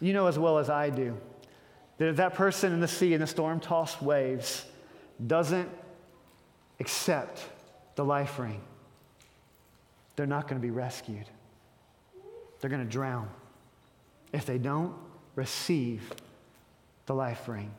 You 0.00 0.12
know 0.12 0.28
as 0.28 0.38
well 0.38 0.58
as 0.58 0.70
I 0.70 0.88
do 0.90 1.18
that 1.98 2.08
if 2.08 2.16
that 2.16 2.34
person 2.34 2.72
in 2.72 2.80
the 2.80 2.88
sea 2.88 3.14
in 3.14 3.20
the 3.20 3.26
storm 3.26 3.60
tossed 3.60 4.02
waves 4.02 4.64
doesn't 5.24 5.68
accept 6.80 7.44
the 7.94 8.04
life 8.04 8.38
ring, 8.38 8.60
they're 10.16 10.26
not 10.26 10.48
going 10.48 10.60
to 10.60 10.66
be 10.66 10.70
rescued. 10.70 11.26
They're 12.60 12.70
going 12.70 12.84
to 12.84 12.90
drown 12.90 13.28
if 14.32 14.46
they 14.46 14.58
don't 14.58 14.94
receive 15.34 16.12
the 17.06 17.14
life 17.14 17.48
ring. 17.48 17.72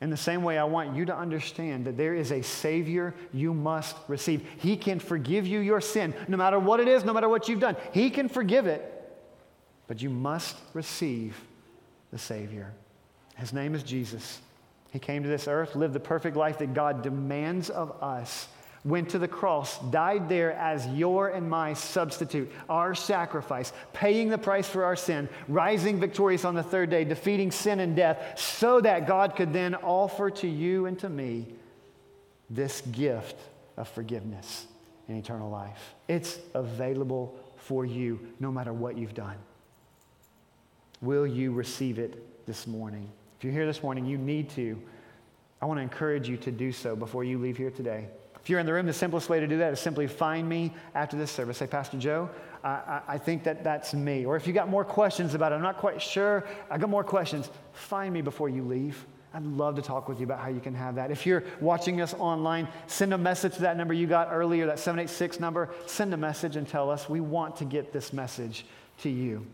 In 0.00 0.10
the 0.10 0.16
same 0.16 0.44
way, 0.44 0.58
I 0.58 0.64
want 0.64 0.94
you 0.94 1.04
to 1.06 1.16
understand 1.16 1.84
that 1.86 1.96
there 1.96 2.14
is 2.14 2.30
a 2.30 2.40
Savior 2.42 3.14
you 3.32 3.52
must 3.52 3.96
receive. 4.06 4.46
He 4.58 4.76
can 4.76 5.00
forgive 5.00 5.44
you 5.46 5.58
your 5.58 5.80
sin, 5.80 6.14
no 6.28 6.36
matter 6.36 6.58
what 6.58 6.78
it 6.78 6.86
is, 6.86 7.04
no 7.04 7.12
matter 7.12 7.28
what 7.28 7.48
you've 7.48 7.58
done. 7.58 7.76
He 7.92 8.10
can 8.10 8.28
forgive 8.28 8.66
it, 8.66 8.94
but 9.88 10.00
you 10.00 10.08
must 10.08 10.56
receive 10.72 11.36
the 12.10 12.18
Savior. 12.18 12.72
His 13.36 13.52
name 13.52 13.74
is 13.74 13.82
Jesus. 13.82 14.40
He 14.90 14.98
came 14.98 15.22
to 15.22 15.28
this 15.28 15.48
earth, 15.48 15.76
lived 15.76 15.94
the 15.94 16.00
perfect 16.00 16.36
life 16.36 16.58
that 16.58 16.74
God 16.74 17.02
demands 17.02 17.70
of 17.70 18.02
us, 18.02 18.48
went 18.84 19.10
to 19.10 19.18
the 19.18 19.28
cross, 19.28 19.78
died 19.90 20.28
there 20.28 20.52
as 20.52 20.86
your 20.88 21.28
and 21.28 21.48
my 21.48 21.74
substitute, 21.74 22.50
our 22.68 22.94
sacrifice, 22.94 23.72
paying 23.92 24.30
the 24.30 24.38
price 24.38 24.68
for 24.68 24.84
our 24.84 24.96
sin, 24.96 25.28
rising 25.46 26.00
victorious 26.00 26.44
on 26.44 26.54
the 26.54 26.62
third 26.62 26.88
day, 26.88 27.04
defeating 27.04 27.50
sin 27.50 27.80
and 27.80 27.94
death, 27.94 28.38
so 28.38 28.80
that 28.80 29.06
God 29.06 29.36
could 29.36 29.52
then 29.52 29.74
offer 29.74 30.30
to 30.30 30.48
you 30.48 30.86
and 30.86 30.98
to 31.00 31.08
me 31.08 31.46
this 32.48 32.80
gift 32.80 33.36
of 33.76 33.88
forgiveness 33.88 34.66
and 35.06 35.18
eternal 35.18 35.50
life. 35.50 35.94
It's 36.06 36.38
available 36.54 37.38
for 37.56 37.84
you 37.84 38.20
no 38.40 38.50
matter 38.50 38.72
what 38.72 38.96
you've 38.96 39.14
done. 39.14 39.36
Will 41.00 41.26
you 41.26 41.52
receive 41.52 41.98
it 41.98 42.46
this 42.46 42.66
morning? 42.66 43.10
If 43.38 43.44
you're 43.44 43.52
here 43.52 43.66
this 43.66 43.82
morning, 43.82 44.04
you 44.04 44.18
need 44.18 44.50
to. 44.50 44.80
I 45.62 45.66
want 45.66 45.78
to 45.78 45.82
encourage 45.82 46.28
you 46.28 46.36
to 46.38 46.50
do 46.50 46.72
so 46.72 46.96
before 46.96 47.24
you 47.24 47.38
leave 47.38 47.56
here 47.56 47.70
today. 47.70 48.08
If 48.40 48.50
you're 48.50 48.60
in 48.60 48.66
the 48.66 48.72
room, 48.72 48.86
the 48.86 48.92
simplest 48.92 49.28
way 49.28 49.40
to 49.40 49.46
do 49.46 49.58
that 49.58 49.72
is 49.72 49.80
simply 49.80 50.06
find 50.06 50.48
me 50.48 50.72
after 50.94 51.16
this 51.16 51.30
service. 51.30 51.58
Say, 51.58 51.66
Pastor 51.66 51.98
Joe, 51.98 52.30
I, 52.64 52.68
I, 52.68 53.02
I 53.08 53.18
think 53.18 53.44
that 53.44 53.62
that's 53.62 53.94
me. 53.94 54.24
Or 54.24 54.36
if 54.36 54.46
you 54.46 54.52
got 54.52 54.68
more 54.68 54.84
questions 54.84 55.34
about 55.34 55.52
it, 55.52 55.56
I'm 55.56 55.62
not 55.62 55.76
quite 55.76 56.00
sure, 56.00 56.44
I 56.70 56.78
got 56.78 56.88
more 56.88 57.04
questions, 57.04 57.50
find 57.72 58.14
me 58.14 58.22
before 58.22 58.48
you 58.48 58.62
leave. 58.62 59.04
I'd 59.34 59.44
love 59.44 59.76
to 59.76 59.82
talk 59.82 60.08
with 60.08 60.18
you 60.18 60.24
about 60.24 60.40
how 60.40 60.48
you 60.48 60.60
can 60.60 60.74
have 60.74 60.94
that. 60.94 61.10
If 61.10 61.26
you're 61.26 61.44
watching 61.60 62.00
us 62.00 62.14
online, 62.14 62.66
send 62.86 63.12
a 63.12 63.18
message 63.18 63.54
to 63.56 63.60
that 63.62 63.76
number 63.76 63.92
you 63.92 64.06
got 64.06 64.32
earlier, 64.32 64.66
that 64.66 64.78
786 64.78 65.38
number. 65.38 65.68
Send 65.86 66.14
a 66.14 66.16
message 66.16 66.56
and 66.56 66.66
tell 66.66 66.90
us 66.90 67.08
we 67.08 67.20
want 67.20 67.56
to 67.56 67.64
get 67.64 67.92
this 67.92 68.12
message 68.12 68.64
to 69.02 69.10
you. 69.10 69.46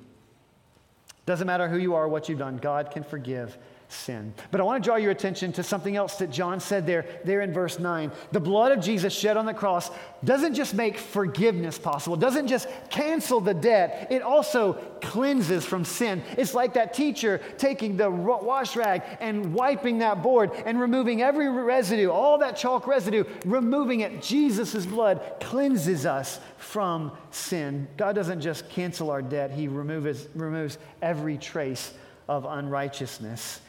Doesn't 1.27 1.47
matter 1.47 1.69
who 1.69 1.79
you 1.79 1.95
are, 1.95 2.07
what 2.09 2.29
you've 2.29 2.39
done, 2.39 2.59
God 2.59 2.91
can 2.91 3.03
forgive 3.03 3.57
sin. 3.95 4.35
But 4.51 4.61
I 4.61 4.65
want 4.65 4.83
to 4.83 4.87
draw 4.87 4.97
your 4.97 5.11
attention 5.11 5.53
to 5.53 5.63
something 5.63 5.97
else 5.97 6.17
that 6.17 6.31
John 6.31 6.61
said 6.61 6.87
there, 6.87 7.07
there 7.25 7.41
in 7.41 7.53
verse 7.53 7.79
9. 7.79 8.11
The 8.33 8.41
blood 8.41 8.73
of 8.73 8.85
Jesus 8.85 9.13
shed 9.13 9.37
on 9.37 9.47
the 9.47 9.55
cross 9.55 9.91
doesn't 10.25 10.55
just 10.55 10.75
make 10.75 10.99
forgiveness 10.99 11.79
possible, 11.79 12.17
doesn't 12.17 12.49
just 12.49 12.69
cancel 12.91 13.41
the 13.41 13.55
debt, 13.55 14.09
it 14.11 14.23
also 14.23 14.75
cleanses 15.01 15.65
from 15.65 15.85
sin. 15.85 16.23
It's 16.37 16.55
like 16.55 16.75
that 16.75 16.95
teacher 16.95 17.41
taking 17.59 17.97
the 17.97 18.11
wash 18.11 18.77
rag 18.77 19.03
and 19.21 19.55
wiping 19.55 19.99
that 19.99 20.23
board 20.23 20.51
and 20.67 20.81
removing 20.81 21.23
every 21.23 21.49
residue, 21.49 22.11
all 22.11 22.39
that 22.39 22.57
chalk 22.57 22.87
residue, 22.87 23.25
removing 23.45 24.01
it. 24.01 24.23
Jesus' 24.23 24.87
blood 24.87 25.21
cleanses 25.41 26.07
us 26.07 26.41
from 26.57 27.13
sin. 27.31 27.87
God 27.97 28.15
doesn't 28.15 28.41
just 28.41 28.69
cancel 28.69 29.11
our 29.11 29.23
debt, 29.23 29.51
He 29.51 29.69
removes, 29.69 30.27
removes 30.35 30.79
every 31.03 31.39
trace 31.39 31.93
of 32.29 32.45
unrighteousness. 32.45 33.61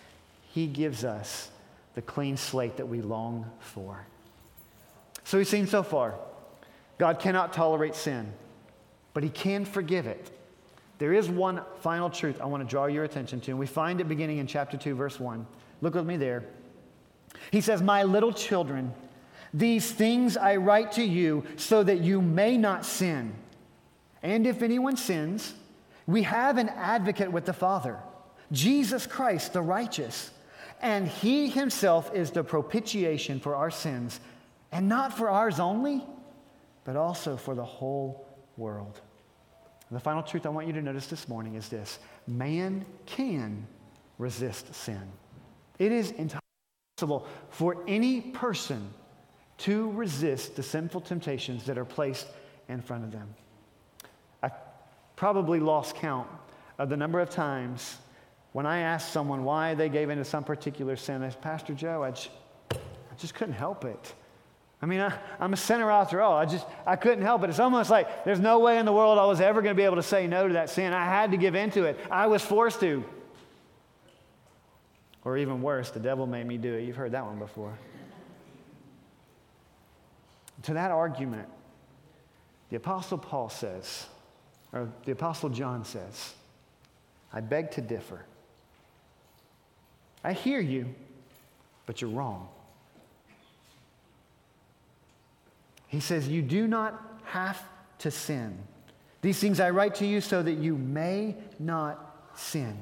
He 0.56 0.68
gives 0.68 1.04
us 1.04 1.52
the 1.96 2.02
clean 2.02 2.38
slate 2.38 2.78
that 2.78 2.88
we 2.88 3.02
long 3.02 3.52
for. 3.60 4.08
So 5.26 5.38
we've 5.38 5.46
seen 5.46 5.68
so 5.68 5.84
far 5.84 6.16
God 6.98 7.20
cannot 7.20 7.52
tolerate 7.52 7.94
sin, 7.94 8.32
but 9.14 9.22
He 9.22 9.30
can 9.30 9.66
forgive 9.66 10.08
it. 10.08 10.32
There 10.98 11.12
is 11.12 11.28
one 11.28 11.60
final 11.82 12.10
truth 12.10 12.40
I 12.40 12.46
want 12.46 12.64
to 12.64 12.70
draw 12.70 12.86
your 12.86 13.04
attention 13.04 13.42
to, 13.42 13.52
and 13.52 13.60
we 13.60 13.66
find 13.66 14.00
it 14.00 14.06
beginning 14.06 14.38
in 14.38 14.48
chapter 14.48 14.78
2, 14.78 14.96
verse 14.96 15.20
1. 15.20 15.46
Look 15.82 15.94
with 15.94 16.06
me 16.06 16.16
there. 16.16 16.46
He 17.52 17.60
says, 17.60 17.82
My 17.82 18.04
little 18.04 18.32
children, 18.32 18.94
these 19.54 19.92
things 19.92 20.38
I 20.38 20.56
write 20.56 20.94
to 20.94 21.04
you 21.04 21.44
so 21.58 21.84
that 21.84 22.00
you 22.00 22.22
may 22.22 22.58
not 22.58 22.86
sin. 22.86 23.34
And 24.24 24.48
if 24.48 24.62
anyone 24.62 24.96
sins, 24.96 25.54
we 26.08 26.22
have 26.22 26.58
an 26.58 26.70
advocate 26.70 27.34
with 27.34 27.44
the 27.44 27.52
Father, 27.52 28.00
Jesus 28.54 29.06
Christ, 29.06 29.52
the 29.52 29.62
righteous. 29.62 30.32
And 30.82 31.08
he 31.08 31.50
himself 31.50 32.14
is 32.14 32.32
the 32.32 32.44
propitiation 32.44 33.40
for 33.40 33.56
our 33.56 33.72
sins, 33.72 34.20
and 34.72 34.88
not 34.90 35.18
for 35.18 35.30
ours 35.30 35.60
only, 35.60 36.04
but 36.84 36.96
also 36.96 37.38
for 37.38 37.56
the 37.56 37.66
whole 37.66 38.28
world. 38.58 39.02
The 39.92 40.00
final 40.00 40.24
truth 40.24 40.46
I 40.46 40.50
want 40.50 40.68
you 40.68 40.74
to 40.74 40.82
notice 40.82 41.08
this 41.08 41.28
morning 41.28 41.56
is 41.56 41.70
this 41.70 42.00
man 42.28 42.86
can 43.06 43.68
resist 44.18 44.74
sin. 44.74 45.02
It 45.80 45.92
is 45.92 46.12
entirely 46.12 46.42
possible 46.98 47.28
for 47.50 47.84
any 47.88 48.22
person 48.22 48.94
to 49.58 49.92
resist 49.92 50.56
the 50.56 50.64
sinful 50.64 51.02
temptations 51.02 51.66
that 51.66 51.78
are 51.78 51.86
placed 51.86 52.28
in 52.68 52.82
front 52.82 53.04
of 53.04 53.12
them. 53.12 53.34
I 54.44 54.52
probably 55.16 55.60
lost 55.60 55.96
count 55.96 56.28
of 56.78 56.90
the 56.90 56.98
number 56.98 57.20
of 57.20 57.30
times 57.30 57.98
when 58.56 58.66
I 58.66 58.80
asked 58.80 59.12
someone 59.12 59.44
why 59.44 59.74
they 59.74 59.90
gave 59.90 60.10
into 60.10 60.24
some 60.24 60.46
particular 60.46 60.96
sin. 60.96 61.22
I 61.22 61.28
said, 61.28 61.42
Pastor 61.42 61.74
Joe, 61.74 62.04
I 62.04 62.12
just, 62.12 62.30
I 62.72 63.16
just 63.18 63.36
couldn't 63.36 63.56
help 63.56 63.84
it. 63.84 64.14
I 64.82 64.86
mean, 64.86 65.02
I, 65.02 65.14
am 65.42 65.52
a 65.52 65.58
sinner 65.58 65.92
after 65.92 66.22
all. 66.22 66.38
I 66.38 66.46
just, 66.46 66.66
I 66.88 66.96
couldn't 66.96 67.26
help 67.26 67.44
it. 67.44 67.50
It's 67.50 67.60
almost 67.60 67.90
like 67.90 68.24
there's 68.24 68.40
no 68.40 68.60
way 68.60 68.78
in 68.78 68.86
the 68.86 68.94
world 68.94 69.20
I 69.20 69.26
was 69.26 69.42
ever 69.42 69.62
going 69.62 69.76
to 69.76 69.78
be 69.78 69.84
able 69.84 69.98
to 69.98 70.04
say 70.04 70.26
no 70.26 70.48
to 70.48 70.54
that 70.54 70.70
sin. 70.70 70.94
I 70.94 71.04
had 71.04 71.32
to 71.32 71.38
give 71.38 71.54
into 71.54 71.84
it. 71.84 72.00
I 72.10 72.28
was 72.28 72.44
forced 72.44 72.80
to. 72.80 73.04
Or 75.26 75.36
even 75.36 75.62
worse, 75.62 75.92
the 75.92 76.00
devil 76.00 76.26
made 76.26 76.48
me 76.48 76.58
do 76.58 76.76
it. 76.76 76.86
You've 76.86 76.96
heard 76.96 77.12
that 77.12 77.26
one 77.26 77.40
before. 77.40 77.78
To 80.64 80.76
that 80.76 80.92
argument, 80.92 81.50
the 82.70 82.78
Apostle 82.78 83.18
Paul 83.18 83.50
says, 83.50 84.06
or 84.72 84.90
the 85.04 85.12
Apostle 85.12 85.50
John 85.50 85.84
says, 85.84 86.36
I 87.34 87.42
beg 87.42 87.72
to 87.72 87.82
differ. 87.82 88.24
I 90.26 90.34
hear 90.34 90.60
you, 90.60 90.88
but 91.86 92.02
you're 92.02 92.10
wrong. 92.10 92.48
He 95.86 96.00
says, 96.00 96.28
You 96.28 96.42
do 96.42 96.66
not 96.66 97.00
have 97.26 97.62
to 98.00 98.10
sin. 98.10 98.58
These 99.22 99.40
things 99.40 99.60
I 99.60 99.70
write 99.70 99.96
to 99.96 100.08
you 100.08 100.22
so 100.22 100.42
that 100.42 100.54
you 100.54 100.78
may 100.78 101.36
not 101.60 102.32
sin. 102.36 102.76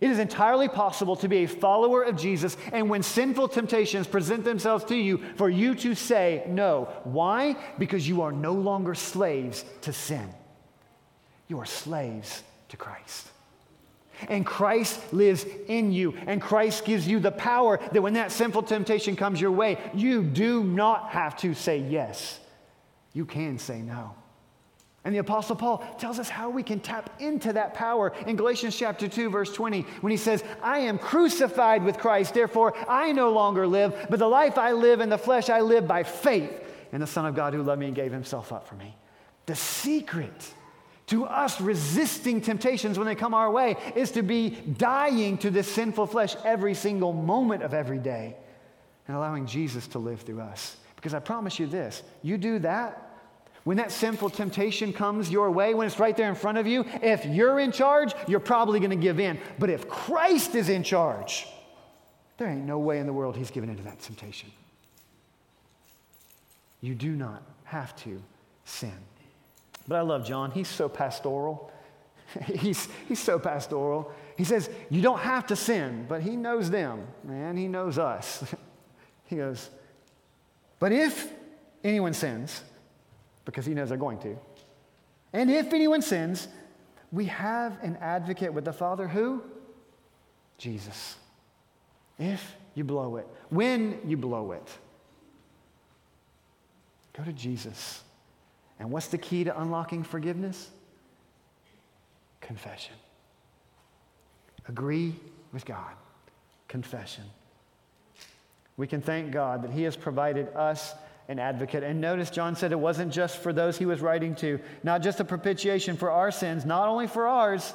It 0.00 0.10
is 0.10 0.20
entirely 0.20 0.68
possible 0.68 1.16
to 1.16 1.28
be 1.28 1.38
a 1.38 1.46
follower 1.46 2.04
of 2.04 2.16
Jesus, 2.16 2.56
and 2.72 2.88
when 2.88 3.02
sinful 3.02 3.48
temptations 3.48 4.06
present 4.06 4.44
themselves 4.44 4.84
to 4.86 4.96
you, 4.96 5.20
for 5.34 5.50
you 5.50 5.74
to 5.74 5.96
say 5.96 6.44
no. 6.46 6.88
Why? 7.02 7.56
Because 7.80 8.06
you 8.08 8.22
are 8.22 8.32
no 8.32 8.52
longer 8.52 8.94
slaves 8.94 9.64
to 9.82 9.92
sin. 9.92 10.28
You 11.48 11.58
are 11.58 11.66
slaves 11.66 12.44
to 12.68 12.76
Christ. 12.76 13.26
And 14.28 14.44
Christ 14.44 15.12
lives 15.12 15.46
in 15.68 15.92
you, 15.92 16.14
and 16.26 16.40
Christ 16.40 16.84
gives 16.84 17.06
you 17.06 17.20
the 17.20 17.32
power 17.32 17.80
that 17.92 18.02
when 18.02 18.14
that 18.14 18.32
sinful 18.32 18.64
temptation 18.64 19.16
comes 19.16 19.40
your 19.40 19.52
way, 19.52 19.78
you 19.94 20.22
do 20.22 20.62
not 20.64 21.10
have 21.10 21.36
to 21.38 21.54
say 21.54 21.78
yes. 21.78 22.40
You 23.12 23.24
can 23.24 23.58
say 23.58 23.82
no. 23.82 24.14
And 25.02 25.14
the 25.14 25.18
Apostle 25.20 25.56
Paul 25.56 25.78
tells 25.98 26.18
us 26.18 26.28
how 26.28 26.50
we 26.50 26.62
can 26.62 26.78
tap 26.78 27.20
into 27.20 27.54
that 27.54 27.72
power 27.72 28.12
in 28.26 28.36
Galatians 28.36 28.76
chapter 28.76 29.08
2, 29.08 29.30
verse 29.30 29.52
20, 29.52 29.82
when 30.02 30.10
he 30.10 30.18
says, 30.18 30.44
I 30.62 30.80
am 30.80 30.98
crucified 30.98 31.82
with 31.82 31.96
Christ, 31.98 32.34
therefore 32.34 32.74
I 32.86 33.12
no 33.12 33.30
longer 33.30 33.66
live, 33.66 34.06
but 34.10 34.18
the 34.18 34.28
life 34.28 34.58
I 34.58 34.72
live 34.72 35.00
in 35.00 35.08
the 35.08 35.16
flesh 35.16 35.48
I 35.48 35.60
live 35.60 35.88
by 35.88 36.02
faith 36.02 36.52
in 36.92 37.00
the 37.00 37.06
Son 37.06 37.24
of 37.24 37.34
God 37.34 37.54
who 37.54 37.62
loved 37.62 37.80
me 37.80 37.86
and 37.86 37.96
gave 37.96 38.12
himself 38.12 38.52
up 38.52 38.68
for 38.68 38.74
me. 38.74 38.94
The 39.46 39.56
secret 39.56 40.54
to 41.10 41.24
us 41.24 41.60
resisting 41.60 42.40
temptations 42.40 42.96
when 42.96 43.06
they 43.06 43.16
come 43.16 43.34
our 43.34 43.50
way 43.50 43.76
is 43.96 44.12
to 44.12 44.22
be 44.22 44.50
dying 44.50 45.36
to 45.38 45.50
this 45.50 45.70
sinful 45.70 46.06
flesh 46.06 46.36
every 46.44 46.72
single 46.72 47.12
moment 47.12 47.64
of 47.64 47.74
every 47.74 47.98
day 47.98 48.36
and 49.08 49.16
allowing 49.16 49.44
Jesus 49.44 49.88
to 49.88 49.98
live 49.98 50.20
through 50.20 50.40
us. 50.40 50.76
Because 50.94 51.12
I 51.12 51.18
promise 51.18 51.58
you 51.58 51.66
this 51.66 52.04
you 52.22 52.38
do 52.38 52.60
that, 52.60 53.10
when 53.64 53.76
that 53.78 53.90
sinful 53.90 54.30
temptation 54.30 54.92
comes 54.92 55.30
your 55.30 55.50
way, 55.50 55.74
when 55.74 55.88
it's 55.88 55.98
right 55.98 56.16
there 56.16 56.28
in 56.28 56.36
front 56.36 56.58
of 56.58 56.66
you, 56.68 56.84
if 57.02 57.26
you're 57.26 57.58
in 57.58 57.72
charge, 57.72 58.14
you're 58.28 58.38
probably 58.38 58.78
going 58.78 58.90
to 58.90 58.96
give 58.96 59.18
in. 59.18 59.38
But 59.58 59.68
if 59.68 59.88
Christ 59.88 60.54
is 60.54 60.68
in 60.68 60.84
charge, 60.84 61.46
there 62.38 62.48
ain't 62.48 62.64
no 62.64 62.78
way 62.78 63.00
in 63.00 63.06
the 63.06 63.12
world 63.12 63.36
he's 63.36 63.50
giving 63.50 63.68
into 63.68 63.82
that 63.82 63.98
temptation. 63.98 64.50
You 66.80 66.94
do 66.94 67.10
not 67.10 67.42
have 67.64 67.96
to 68.04 68.22
sin. 68.64 68.96
But 69.90 69.96
I 69.96 70.02
love 70.02 70.24
John. 70.24 70.52
He's 70.52 70.68
so 70.68 70.88
pastoral. 70.88 71.68
he's, 72.54 72.86
he's 73.08 73.18
so 73.18 73.40
pastoral. 73.40 74.12
He 74.36 74.44
says, 74.44 74.70
You 74.88 75.02
don't 75.02 75.18
have 75.18 75.48
to 75.48 75.56
sin, 75.56 76.06
but 76.08 76.22
he 76.22 76.36
knows 76.36 76.70
them, 76.70 77.08
man. 77.24 77.56
He 77.56 77.66
knows 77.66 77.98
us. 77.98 78.44
he 79.26 79.34
goes, 79.34 79.68
But 80.78 80.92
if 80.92 81.32
anyone 81.82 82.14
sins, 82.14 82.62
because 83.44 83.66
he 83.66 83.74
knows 83.74 83.88
they're 83.88 83.98
going 83.98 84.20
to. 84.20 84.38
And 85.32 85.50
if 85.50 85.72
anyone 85.72 86.02
sins, 86.02 86.46
we 87.10 87.24
have 87.24 87.76
an 87.82 87.98
advocate 88.00 88.54
with 88.54 88.64
the 88.64 88.72
Father 88.72 89.08
who? 89.08 89.42
Jesus. 90.56 91.16
If 92.16 92.54
you 92.76 92.84
blow 92.84 93.16
it, 93.16 93.26
when 93.48 93.98
you 94.06 94.16
blow 94.16 94.52
it, 94.52 94.70
go 97.12 97.24
to 97.24 97.32
Jesus. 97.32 98.04
And 98.80 98.90
what's 98.90 99.08
the 99.08 99.18
key 99.18 99.44
to 99.44 99.60
unlocking 99.60 100.02
forgiveness? 100.02 100.70
Confession. 102.40 102.94
Agree 104.68 105.14
with 105.52 105.66
God. 105.66 105.92
Confession. 106.66 107.24
We 108.78 108.86
can 108.86 109.02
thank 109.02 109.32
God 109.32 109.62
that 109.62 109.70
He 109.70 109.82
has 109.82 109.96
provided 109.96 110.48
us 110.56 110.94
an 111.28 111.38
advocate. 111.38 111.84
And 111.84 112.00
notice 112.00 112.30
John 112.30 112.56
said 112.56 112.72
it 112.72 112.80
wasn't 112.80 113.12
just 113.12 113.36
for 113.38 113.52
those 113.52 113.78
he 113.78 113.86
was 113.86 114.00
writing 114.00 114.34
to, 114.36 114.58
not 114.82 115.02
just 115.02 115.20
a 115.20 115.24
propitiation 115.24 115.96
for 115.96 116.10
our 116.10 116.32
sins, 116.32 116.64
not 116.64 116.88
only 116.88 117.06
for 117.06 117.28
ours, 117.28 117.72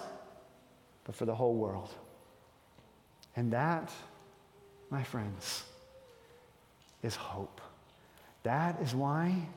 but 1.06 1.16
for 1.16 1.26
the 1.26 1.36
whole 1.36 1.54
world. 1.54 1.90
And 3.36 3.54
that, 3.54 3.92
my 4.90 5.04
friends, 5.04 5.64
is 7.02 7.16
hope. 7.16 7.62
That 8.44 8.82
is 8.82 8.94
why 8.94 9.48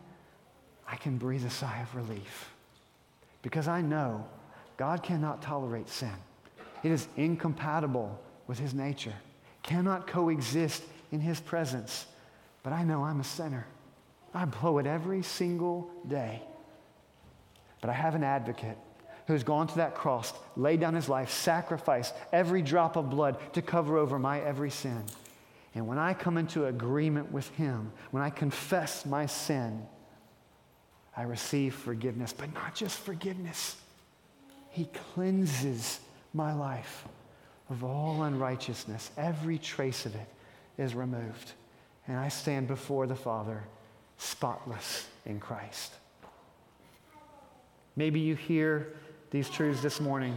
I 0.91 0.97
can 0.97 1.19
breathe 1.19 1.45
a 1.45 1.51
sigh 1.51 1.81
of 1.81 1.95
relief. 1.95 2.51
Because 3.43 3.69
I 3.69 3.83
know 3.83 4.27
God 4.77 5.03
cannot 5.03 5.43
tolerate 5.43 5.89
sin, 5.89 6.15
it 6.83 6.91
is 6.91 7.07
incompatible 7.17 8.19
with 8.47 8.59
his 8.59 8.73
nature, 8.73 9.15
cannot 9.63 10.07
coexist 10.07 10.83
in 11.13 11.21
his 11.21 11.41
presence. 11.41 12.07
But 12.63 12.73
I 12.73 12.85
know 12.85 13.05
I'm 13.05 13.21
a 13.21 13.25
sinner. 13.25 13.67
I 14.35 14.45
blow 14.45 14.79
it 14.79 14.87
every 14.87 15.23
single 15.23 15.91
day. 16.07 16.43
But 17.81 17.91
I 17.91 17.93
have 17.93 18.15
an 18.15 18.25
advocate 18.25 18.77
who's 19.27 19.45
gone 19.45 19.67
to 19.67 19.77
that 19.77 19.95
cross, 19.95 20.33
laid 20.57 20.81
down 20.81 20.95
his 20.95 21.09
life, 21.09 21.31
sacrificed 21.31 22.15
every 22.33 22.63
drop 22.63 22.97
of 22.97 23.11
blood 23.11 23.37
to 23.53 23.63
cover 23.63 23.99
over 23.99 24.19
my 24.19 24.41
every 24.41 24.71
sin. 24.71 25.05
And 25.75 25.87
when 25.87 25.99
I 25.99 26.15
come 26.15 26.39
into 26.39 26.67
agreement 26.67 27.31
with 27.31 27.49
him, 27.51 27.93
when 28.11 28.23
I 28.23 28.31
confess 28.31 29.05
my 29.05 29.27
sin, 29.27 29.87
I 31.19 31.23
receive 31.23 31.75
forgiveness, 31.75 32.33
but 32.33 32.55
not 32.55 32.77
just 32.77 32.97
forgiveness. 33.01 33.77
He 34.71 34.89
cleanses 35.15 35.99
my 36.33 36.55
life 36.55 37.05
of 37.69 37.83
all 37.83 38.23
unrighteousness. 38.23 39.11
Every 39.17 39.59
trace 39.59 40.07
of 40.07 40.15
it 40.15 40.29
is 40.79 40.95
removed. 40.95 41.53
And 42.07 42.17
I 42.17 42.29
stand 42.29 42.69
before 42.69 43.09
the 43.09 43.17
Father 43.17 43.65
spotless 44.17 45.09
in 45.27 45.41
Christ. 45.41 45.93
Maybe 47.97 48.21
you 48.21 48.37
hear 48.37 48.95
these 49.33 49.51
truths 49.51 49.83
this 49.83 50.01
morning 50.01 50.37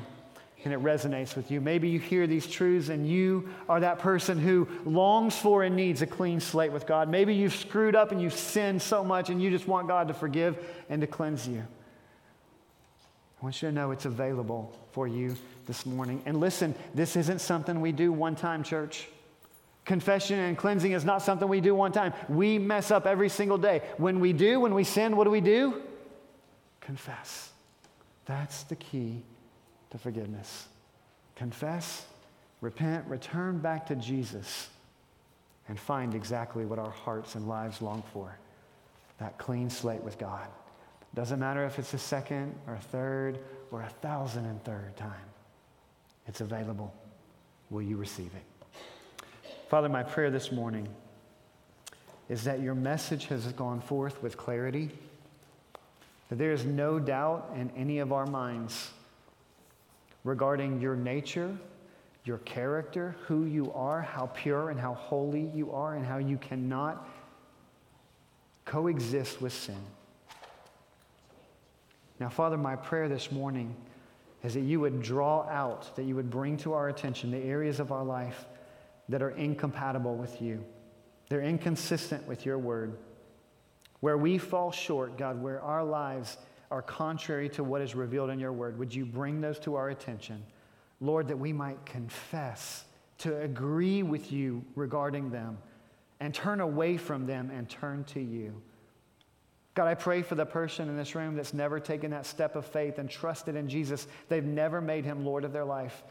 and 0.63 0.73
it 0.73 0.81
resonates 0.81 1.35
with 1.35 1.49
you. 1.49 1.59
Maybe 1.59 1.89
you 1.89 1.99
hear 1.99 2.27
these 2.27 2.45
truths 2.45 2.89
and 2.89 3.07
you 3.07 3.49
are 3.67 3.79
that 3.79 3.99
person 3.99 4.37
who 4.37 4.67
longs 4.85 5.35
for 5.35 5.63
and 5.63 5.75
needs 5.75 6.01
a 6.01 6.07
clean 6.07 6.39
slate 6.39 6.71
with 6.71 6.85
God. 6.85 7.09
Maybe 7.09 7.33
you've 7.33 7.55
screwed 7.55 7.95
up 7.95 8.11
and 8.11 8.21
you've 8.21 8.33
sinned 8.33 8.81
so 8.81 9.03
much 9.03 9.29
and 9.29 9.41
you 9.41 9.49
just 9.49 9.67
want 9.67 9.87
God 9.87 10.07
to 10.09 10.13
forgive 10.13 10.57
and 10.89 11.01
to 11.01 11.07
cleanse 11.07 11.47
you. 11.47 11.59
I 11.59 13.43
want 13.43 13.61
you 13.61 13.69
to 13.69 13.73
know 13.73 13.91
it's 13.91 14.05
available 14.05 14.77
for 14.91 15.07
you 15.07 15.35
this 15.65 15.85
morning. 15.85 16.21
And 16.25 16.39
listen, 16.39 16.75
this 16.93 17.15
isn't 17.15 17.41
something 17.41 17.81
we 17.81 17.91
do 17.91 18.11
one 18.11 18.35
time, 18.35 18.63
church. 18.63 19.07
Confession 19.83 20.37
and 20.37 20.55
cleansing 20.55 20.91
is 20.91 21.03
not 21.03 21.23
something 21.23 21.47
we 21.47 21.59
do 21.59 21.73
one 21.73 21.91
time. 21.91 22.13
We 22.29 22.59
mess 22.59 22.91
up 22.91 23.07
every 23.07 23.29
single 23.29 23.57
day. 23.57 23.81
When 23.97 24.19
we 24.19 24.31
do, 24.31 24.59
when 24.59 24.75
we 24.75 24.83
sin, 24.83 25.17
what 25.17 25.23
do 25.23 25.31
we 25.31 25.41
do? 25.41 25.81
Confess. 26.81 27.49
That's 28.25 28.61
the 28.63 28.75
key 28.75 29.23
to 29.91 29.97
forgiveness. 29.97 30.67
Confess, 31.35 32.05
repent, 32.61 33.05
return 33.07 33.59
back 33.59 33.87
to 33.87 33.95
Jesus, 33.95 34.69
and 35.67 35.79
find 35.79 36.15
exactly 36.15 36.65
what 36.65 36.79
our 36.79 36.89
hearts 36.89 37.35
and 37.35 37.47
lives 37.47 37.81
long 37.81 38.03
for 38.13 38.37
that 39.19 39.37
clean 39.37 39.69
slate 39.69 40.01
with 40.01 40.17
God. 40.17 40.47
Doesn't 41.13 41.39
matter 41.39 41.63
if 41.65 41.77
it's 41.77 41.93
a 41.93 41.99
second 41.99 42.55
or 42.67 42.73
a 42.73 42.79
third 42.79 43.39
or 43.69 43.81
a 43.81 43.89
thousand 44.01 44.45
and 44.45 44.61
third 44.63 44.97
time, 44.97 45.11
it's 46.27 46.41
available. 46.41 46.93
Will 47.69 47.83
you 47.83 47.97
receive 47.97 48.31
it? 48.35 49.25
Father, 49.69 49.89
my 49.89 50.03
prayer 50.03 50.31
this 50.31 50.51
morning 50.51 50.87
is 52.29 52.43
that 52.45 52.61
your 52.61 52.75
message 52.75 53.25
has 53.27 53.45
gone 53.53 53.79
forth 53.79 54.21
with 54.23 54.37
clarity, 54.37 54.89
that 56.29 56.37
there 56.37 56.51
is 56.51 56.65
no 56.65 56.97
doubt 56.97 57.51
in 57.55 57.71
any 57.77 57.99
of 57.99 58.11
our 58.11 58.25
minds 58.25 58.89
regarding 60.23 60.79
your 60.79 60.95
nature, 60.95 61.55
your 62.25 62.37
character, 62.39 63.15
who 63.27 63.45
you 63.45 63.71
are, 63.73 64.01
how 64.01 64.27
pure 64.27 64.69
and 64.69 64.79
how 64.79 64.93
holy 64.93 65.49
you 65.53 65.71
are, 65.71 65.95
and 65.95 66.05
how 66.05 66.17
you 66.17 66.37
cannot 66.37 67.07
coexist 68.65 69.41
with 69.41 69.53
sin. 69.53 69.83
Now, 72.19 72.29
Father, 72.29 72.57
my 72.57 72.75
prayer 72.75 73.09
this 73.09 73.31
morning 73.31 73.75
is 74.43 74.53
that 74.53 74.61
you 74.61 74.79
would 74.79 75.01
draw 75.01 75.41
out, 75.49 75.95
that 75.95 76.03
you 76.03 76.15
would 76.15 76.29
bring 76.29 76.57
to 76.57 76.73
our 76.73 76.89
attention 76.89 77.31
the 77.31 77.37
areas 77.37 77.79
of 77.79 77.91
our 77.91 78.03
life 78.03 78.45
that 79.09 79.21
are 79.21 79.31
incompatible 79.31 80.15
with 80.15 80.41
you. 80.41 80.63
They're 81.29 81.41
inconsistent 81.41 82.27
with 82.27 82.45
your 82.45 82.59
word. 82.59 82.97
Where 83.99 84.17
we 84.17 84.37
fall 84.37 84.71
short, 84.71 85.17
God, 85.17 85.41
where 85.41 85.61
our 85.61 85.83
lives 85.83 86.37
are 86.71 86.81
contrary 86.81 87.49
to 87.49 87.63
what 87.63 87.81
is 87.81 87.93
revealed 87.93 88.29
in 88.29 88.39
your 88.39 88.53
word, 88.53 88.79
would 88.79 88.95
you 88.95 89.05
bring 89.05 89.41
those 89.41 89.59
to 89.59 89.75
our 89.75 89.89
attention? 89.89 90.43
Lord, 91.01 91.27
that 91.27 91.37
we 91.37 91.51
might 91.51 91.85
confess, 91.85 92.85
to 93.19 93.39
agree 93.41 94.01
with 94.01 94.31
you 94.31 94.63
regarding 94.75 95.29
them, 95.29 95.57
and 96.19 96.33
turn 96.33 96.61
away 96.61 96.97
from 96.97 97.25
them 97.25 97.51
and 97.51 97.69
turn 97.69 98.03
to 98.05 98.21
you. 98.21 98.61
God, 99.73 99.87
I 99.87 99.95
pray 99.95 100.21
for 100.21 100.35
the 100.35 100.45
person 100.45 100.89
in 100.89 100.97
this 100.97 101.15
room 101.15 101.35
that's 101.35 101.53
never 101.53 101.79
taken 101.79 102.11
that 102.11 102.25
step 102.25 102.55
of 102.55 102.65
faith 102.65 102.99
and 102.99 103.09
trusted 103.09 103.55
in 103.55 103.69
Jesus. 103.69 104.07
They've 104.27 104.43
never 104.43 104.81
made 104.81 105.05
him 105.05 105.25
Lord 105.25 105.45
of 105.45 105.53
their 105.53 105.65
life. 105.65 106.03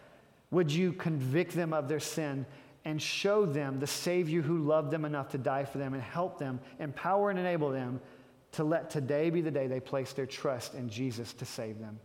Would 0.50 0.72
you 0.72 0.92
convict 0.92 1.52
them 1.52 1.72
of 1.72 1.88
their 1.88 2.00
sin 2.00 2.46
and 2.84 3.00
show 3.00 3.44
them 3.44 3.78
the 3.78 3.86
Savior 3.86 4.40
who 4.40 4.58
loved 4.58 4.90
them 4.90 5.04
enough 5.04 5.28
to 5.30 5.38
die 5.38 5.64
for 5.64 5.78
them 5.78 5.94
and 5.94 6.02
help 6.02 6.38
them, 6.38 6.58
empower 6.78 7.30
and 7.30 7.38
enable 7.38 7.70
them 7.70 8.00
to 8.52 8.64
let 8.64 8.90
today 8.90 9.30
be 9.30 9.40
the 9.40 9.50
day 9.50 9.66
they 9.66 9.80
place 9.80 10.12
their 10.12 10.26
trust 10.26 10.74
in 10.74 10.88
Jesus 10.88 11.32
to 11.34 11.44
save 11.44 11.78
them? 11.78 11.98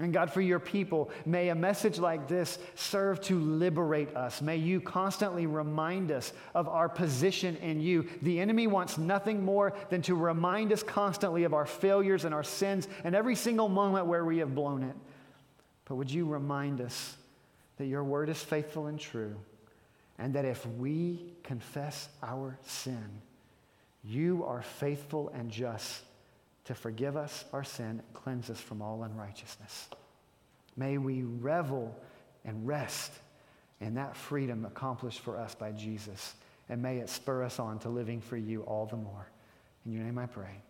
And 0.00 0.12
God, 0.12 0.32
for 0.32 0.40
your 0.40 0.58
people, 0.58 1.12
may 1.24 1.50
a 1.50 1.54
message 1.54 2.00
like 2.00 2.26
this 2.26 2.58
serve 2.74 3.20
to 3.22 3.38
liberate 3.38 4.16
us. 4.16 4.42
May 4.42 4.56
you 4.56 4.80
constantly 4.80 5.46
remind 5.46 6.10
us 6.10 6.32
of 6.52 6.68
our 6.68 6.88
position 6.88 7.56
in 7.58 7.80
you. 7.80 8.08
The 8.20 8.40
enemy 8.40 8.66
wants 8.66 8.98
nothing 8.98 9.44
more 9.44 9.72
than 9.90 10.02
to 10.02 10.16
remind 10.16 10.72
us 10.72 10.82
constantly 10.82 11.44
of 11.44 11.54
our 11.54 11.64
failures 11.64 12.24
and 12.24 12.34
our 12.34 12.42
sins 12.42 12.88
and 13.04 13.14
every 13.14 13.36
single 13.36 13.68
moment 13.68 14.06
where 14.06 14.24
we 14.24 14.38
have 14.38 14.52
blown 14.52 14.82
it. 14.82 14.96
But 15.84 15.94
would 15.94 16.10
you 16.10 16.26
remind 16.26 16.80
us 16.80 17.16
that 17.76 17.86
your 17.86 18.02
word 18.02 18.28
is 18.28 18.42
faithful 18.42 18.86
and 18.86 18.98
true, 18.98 19.36
and 20.18 20.34
that 20.34 20.44
if 20.44 20.66
we 20.66 21.34
confess 21.44 22.08
our 22.20 22.58
sin, 22.62 23.22
you 24.04 24.44
are 24.44 24.62
faithful 24.62 25.30
and 25.34 25.50
just 25.50 26.02
to 26.64 26.74
forgive 26.74 27.16
us 27.16 27.44
our 27.52 27.64
sin 27.64 27.86
and 27.86 28.14
cleanse 28.14 28.50
us 28.50 28.60
from 28.60 28.82
all 28.82 29.02
unrighteousness. 29.02 29.88
May 30.76 30.98
we 30.98 31.22
revel 31.22 31.96
and 32.44 32.66
rest 32.66 33.12
in 33.80 33.94
that 33.94 34.16
freedom 34.16 34.64
accomplished 34.64 35.20
for 35.20 35.38
us 35.38 35.54
by 35.54 35.72
Jesus, 35.72 36.34
and 36.68 36.82
may 36.82 36.98
it 36.98 37.08
spur 37.08 37.42
us 37.42 37.58
on 37.58 37.78
to 37.80 37.88
living 37.88 38.20
for 38.20 38.36
you 38.36 38.62
all 38.62 38.86
the 38.86 38.96
more. 38.96 39.26
In 39.84 39.92
your 39.92 40.02
name 40.02 40.18
I 40.18 40.26
pray. 40.26 40.62